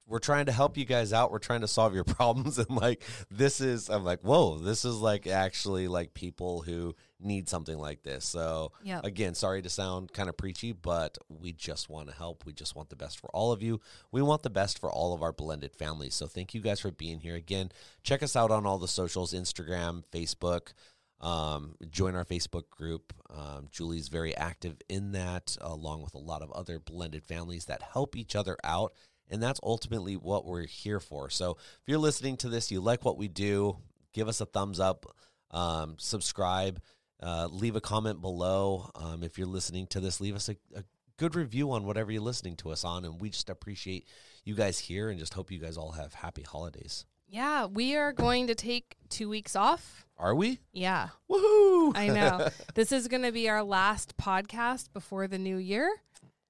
we're 0.09 0.19
trying 0.19 0.47
to 0.47 0.53
help 0.53 0.79
you 0.79 0.87
guys 0.87 1.13
out. 1.13 1.31
We're 1.31 1.39
trying 1.39 1.61
to 1.61 1.69
solve 1.69 1.95
your 1.95 2.05
problems. 2.05 2.59
And 2.59 2.71
like, 2.71 3.03
this 3.31 3.61
is, 3.61 3.89
I'm 3.89 4.05
like, 4.05 4.21
whoa, 4.21 4.59
this 4.59 4.85
is 4.85 4.97
like 4.97 5.27
actually 5.27 5.87
like 5.87 6.15
people 6.15 6.63
who 6.63 6.95
need 7.21 7.49
something 7.49 7.77
like 7.77 8.03
this. 8.03 8.25
So, 8.25 8.73
yep. 8.83 9.05
again, 9.05 9.35
sorry 9.35 9.61
to 9.63 9.69
sound 9.69 10.13
kind 10.13 10.29
of 10.29 10.37
preachy, 10.37 10.73
but 10.73 11.19
we 11.29 11.53
just 11.53 11.91
want 11.91 12.09
to 12.09 12.15
help. 12.15 12.47
We 12.47 12.53
just 12.53 12.75
want 12.75 12.89
the 12.89 12.97
best 12.97 13.21
for 13.21 13.29
all 13.35 13.53
of 13.53 13.63
you. 13.63 13.81
We 14.11 14.23
want 14.23 14.43
the 14.43 14.51
best 14.51 14.79
for 14.79 14.91
all 14.91 15.15
of 15.15 15.23
our 15.23 15.33
blended 15.33 15.75
families. 15.75 16.15
So, 16.15 16.27
thank 16.27 16.55
you 16.55 16.61
guys 16.61 16.81
for 16.81 16.91
being 16.91 17.21
here. 17.21 17.35
Again, 17.35 17.71
check 18.03 18.23
us 18.23 18.37
out 18.37 18.51
on 18.51 18.65
all 18.67 18.79
the 18.79 18.89
socials 18.89 19.35
Instagram, 19.35 20.05
Facebook. 20.13 20.73
Um, 21.21 21.75
join 21.91 22.15
our 22.15 22.25
Facebook 22.25 22.71
group. 22.71 23.13
Um, 23.29 23.69
Julie's 23.71 24.09
very 24.09 24.37
active 24.37 24.77
in 24.89 25.13
that, 25.13 25.57
along 25.61 26.03
with 26.03 26.15
a 26.15 26.19
lot 26.19 26.43
of 26.43 26.53
other 26.53 26.79
blended 26.79 27.25
families 27.25 27.65
that 27.67 27.83
help 27.83 28.17
each 28.17 28.37
other 28.37 28.57
out 28.63 28.93
and 29.31 29.43
that's 29.43 29.61
ultimately 29.63 30.17
what 30.17 30.45
we're 30.45 30.67
here 30.67 31.01
for. 31.01 31.31
So 31.31 31.53
if 31.53 31.83
you're 31.87 31.99
listening 31.99 32.37
to 32.39 32.49
this, 32.49 32.71
you 32.71 32.81
like 32.81 33.05
what 33.05 33.19
we 33.19 33.29
do, 33.29 33.77
give 34.13 34.29
us 34.29 34.41
a 34.41 34.47
thumbs 34.47 34.81
up, 34.81 35.07
um, 35.51 35.97
subscribe, 35.99 36.81
uh, 37.23 37.49
leave 37.51 37.77
a 37.77 37.81
comment 37.81 38.21
below. 38.21 38.91
Um, 38.95 39.23
if 39.23 39.39
you're 39.39 39.47
listening 39.47 39.87
to 39.89 40.01
this, 40.01 40.21
leave 40.21 40.37
us 40.37 40.49
a, 40.49 40.57
a 40.75 40.85
good 41.17 41.35
review 41.35 41.73
on 41.73 41.85
whatever 41.85 42.13
you're 42.13 42.23
listening 42.23 42.57
to 42.57 42.71
us 42.71 42.85
on. 42.85 43.05
And 43.05 43.21
we 43.21 43.31
just 43.31 43.51
appreciate 43.51 44.09
you 44.45 44.55
guys 44.55 44.79
here 44.79 45.11
and 45.11 45.19
just 45.19 45.35
hope 45.35 45.51
you 45.51 45.59
guys 45.59 45.77
all 45.77 45.93
have 45.93 46.15
happy 46.15 46.43
holidays. 46.43 47.05
Yeah, 47.29 47.67
we 47.67 47.95
are 47.95 48.13
going 48.13 48.47
to 48.47 48.55
take 48.55 48.97
two 49.11 49.29
weeks 49.29 49.55
off. 49.55 50.07
Are 50.17 50.35
we? 50.35 50.61
Yeah. 50.73 51.09
Woohoo! 51.31 51.93
I 51.95 52.09
know. 52.09 52.49
this 52.75 52.91
is 52.91 53.07
going 53.07 53.23
to 53.23 53.33
be 53.33 53.49
our 53.49 53.63
last 53.63 54.17
podcast 54.17 54.93
before 54.93 55.29
the 55.29 55.39
new 55.39 55.59
year. 55.59 55.91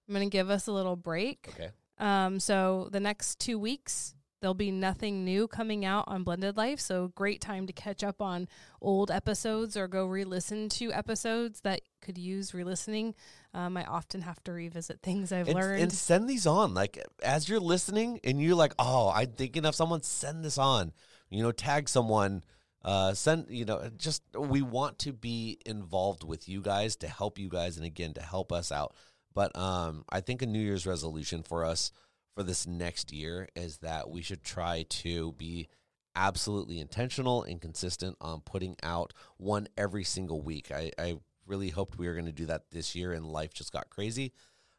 I'm 0.08 0.14
going 0.14 0.28
to 0.28 0.32
give 0.32 0.50
us 0.50 0.68
a 0.68 0.72
little 0.72 0.96
break. 0.96 1.50
Okay. 1.54 1.70
Um, 1.98 2.38
so 2.38 2.88
the 2.92 3.00
next 3.00 3.40
two 3.40 3.58
weeks, 3.58 4.14
there'll 4.40 4.54
be 4.54 4.70
nothing 4.70 5.24
new 5.24 5.48
coming 5.48 5.84
out 5.84 6.04
on 6.06 6.22
Blended 6.22 6.56
Life. 6.56 6.80
So 6.80 7.08
great 7.14 7.40
time 7.40 7.66
to 7.66 7.72
catch 7.72 8.04
up 8.04 8.20
on 8.22 8.48
old 8.80 9.10
episodes 9.10 9.76
or 9.76 9.88
go 9.88 10.06
re-listen 10.06 10.68
to 10.70 10.92
episodes 10.92 11.60
that 11.62 11.80
could 12.00 12.18
use 12.18 12.54
re-listening. 12.54 13.14
Um, 13.54 13.76
I 13.76 13.84
often 13.84 14.22
have 14.22 14.42
to 14.44 14.52
revisit 14.52 15.00
things 15.02 15.32
I've 15.32 15.48
and, 15.48 15.56
learned 15.56 15.82
and 15.82 15.92
send 15.92 16.28
these 16.28 16.46
on. 16.46 16.74
Like 16.74 17.04
as 17.22 17.48
you're 17.48 17.60
listening 17.60 18.20
and 18.24 18.40
you're 18.40 18.54
like, 18.54 18.74
oh, 18.78 19.12
I'm 19.14 19.32
thinking 19.32 19.64
of 19.64 19.74
someone. 19.74 20.02
Send 20.02 20.44
this 20.44 20.58
on. 20.58 20.92
You 21.30 21.42
know, 21.42 21.52
tag 21.52 21.88
someone 21.88 22.42
uh, 22.84 23.12
send 23.12 23.46
you 23.50 23.64
know 23.64 23.90
just 23.96 24.22
we 24.36 24.62
want 24.62 24.98
to 25.00 25.12
be 25.12 25.58
involved 25.66 26.24
with 26.24 26.48
you 26.48 26.60
guys 26.62 26.96
to 26.96 27.08
help 27.08 27.38
you 27.38 27.48
guys 27.48 27.76
and 27.76 27.84
again 27.84 28.14
to 28.14 28.22
help 28.22 28.52
us 28.52 28.70
out 28.70 28.94
but 29.34 29.54
um, 29.58 30.04
i 30.10 30.20
think 30.20 30.42
a 30.42 30.46
new 30.46 30.60
year's 30.60 30.86
resolution 30.86 31.42
for 31.42 31.64
us 31.64 31.92
for 32.38 32.44
this 32.44 32.68
next 32.68 33.12
year 33.12 33.48
is 33.56 33.78
that 33.78 34.08
we 34.08 34.22
should 34.22 34.44
try 34.44 34.84
to 34.88 35.32
be 35.32 35.66
absolutely 36.14 36.78
intentional 36.78 37.42
and 37.42 37.60
consistent 37.60 38.16
on 38.20 38.40
putting 38.40 38.76
out 38.84 39.12
one 39.38 39.66
every 39.76 40.04
single 40.04 40.40
week 40.40 40.70
i, 40.72 40.92
I 40.96 41.16
really 41.46 41.70
hoped 41.70 41.98
we 41.98 42.06
were 42.06 42.14
going 42.14 42.26
to 42.26 42.32
do 42.32 42.46
that 42.46 42.70
this 42.70 42.94
year 42.94 43.12
and 43.12 43.26
life 43.26 43.52
just 43.52 43.72
got 43.72 43.90
crazy 43.90 44.32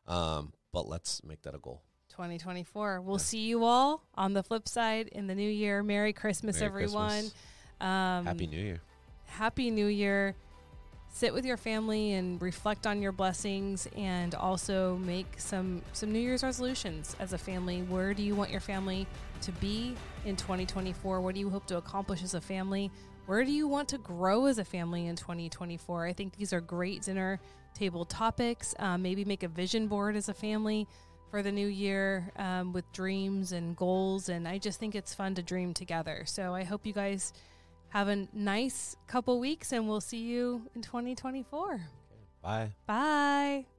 um, 0.08 0.54
but 0.72 0.88
let's 0.88 1.22
make 1.24 1.42
that 1.42 1.54
a 1.54 1.58
goal 1.60 1.82
2024 2.12 3.02
we'll 3.02 3.18
yeah. 3.18 3.22
see 3.22 3.40
you 3.40 3.66
all 3.66 4.04
on 4.16 4.34
the 4.34 4.42
flip 4.42 4.68
side 4.68 5.10
in 5.10 5.28
the 5.28 5.36
new 5.36 5.50
year 5.50 5.84
merry 5.84 6.14
christmas 6.14 6.62
merry 6.62 6.68
everyone 6.68 7.10
christmas. 7.10 7.34
Um, 7.82 8.26
happy 8.26 8.48
New 8.48 8.60
Year. 8.60 8.82
Happy 9.26 9.72
New 9.72 9.86
Year. 9.86 10.36
Sit 11.12 11.34
with 11.34 11.46
your 11.46 11.58
family 11.58 12.14
and 12.14 12.42
reflect 12.42 12.88
on 12.88 13.02
your 13.02 13.12
blessings 13.12 13.88
and 13.98 14.36
also 14.36 14.98
make 14.98 15.26
some 15.38 15.82
some 15.92 16.14
New 16.14 16.20
Year's 16.20 16.44
resolutions 16.44 17.16
as 17.20 17.34
a 17.34 17.38
family. 17.38 17.82
Where 17.82 18.14
do 18.14 18.24
you 18.24 18.36
want 18.36 18.52
your 18.52 18.62
family 18.62 19.08
to 19.42 19.52
be 19.54 19.96
in 20.26 20.36
2024? 20.36 21.20
What 21.20 21.34
do 21.34 21.42
you 21.42 21.50
hope 21.50 21.66
to 21.68 21.78
accomplish 21.78 22.24
as 22.24 22.36
a 22.36 22.42
family? 22.42 22.92
Where 23.26 23.44
do 23.44 23.52
you 23.52 23.68
want 23.68 23.90
to 23.90 23.98
grow 23.98 24.46
as 24.46 24.60
a 24.60 24.66
family 24.66 25.08
in 25.08 25.16
2024? 25.16 26.06
I 26.06 26.14
think 26.14 26.36
these 26.38 26.54
are 26.54 26.62
great 26.62 27.02
dinner 27.02 27.40
table 27.74 28.06
topics. 28.06 28.74
Um, 28.80 29.02
maybe 29.02 29.26
make 29.26 29.44
a 29.44 29.48
vision 29.48 29.88
board 29.88 30.16
as 30.16 30.30
a 30.30 30.34
family 30.34 30.88
for 31.30 31.44
the 31.44 31.52
new 31.52 31.68
year 31.68 32.32
um, 32.38 32.74
with 32.74 32.92
dreams 32.92 33.52
and 33.52 33.76
goals. 33.76 34.30
And 34.30 34.48
I 34.48 34.58
just 34.58 34.80
think 34.80 34.96
it's 34.96 35.14
fun 35.14 35.36
to 35.36 35.44
dream 35.44 35.74
together. 35.74 36.24
So 36.26 36.56
I 36.56 36.64
hope 36.64 36.86
you 36.86 36.94
guys 36.94 37.34
have 37.90 38.08
a 38.08 38.28
nice 38.34 38.96
couple 39.08 39.40
weeks, 39.40 39.72
and 39.72 39.88
we'll 39.88 40.02
see 40.02 40.20
you 40.20 40.70
in 40.76 40.82
2024. 40.82 41.74
Okay, 41.74 41.82
bye. 42.42 42.72
Bye. 42.86 43.79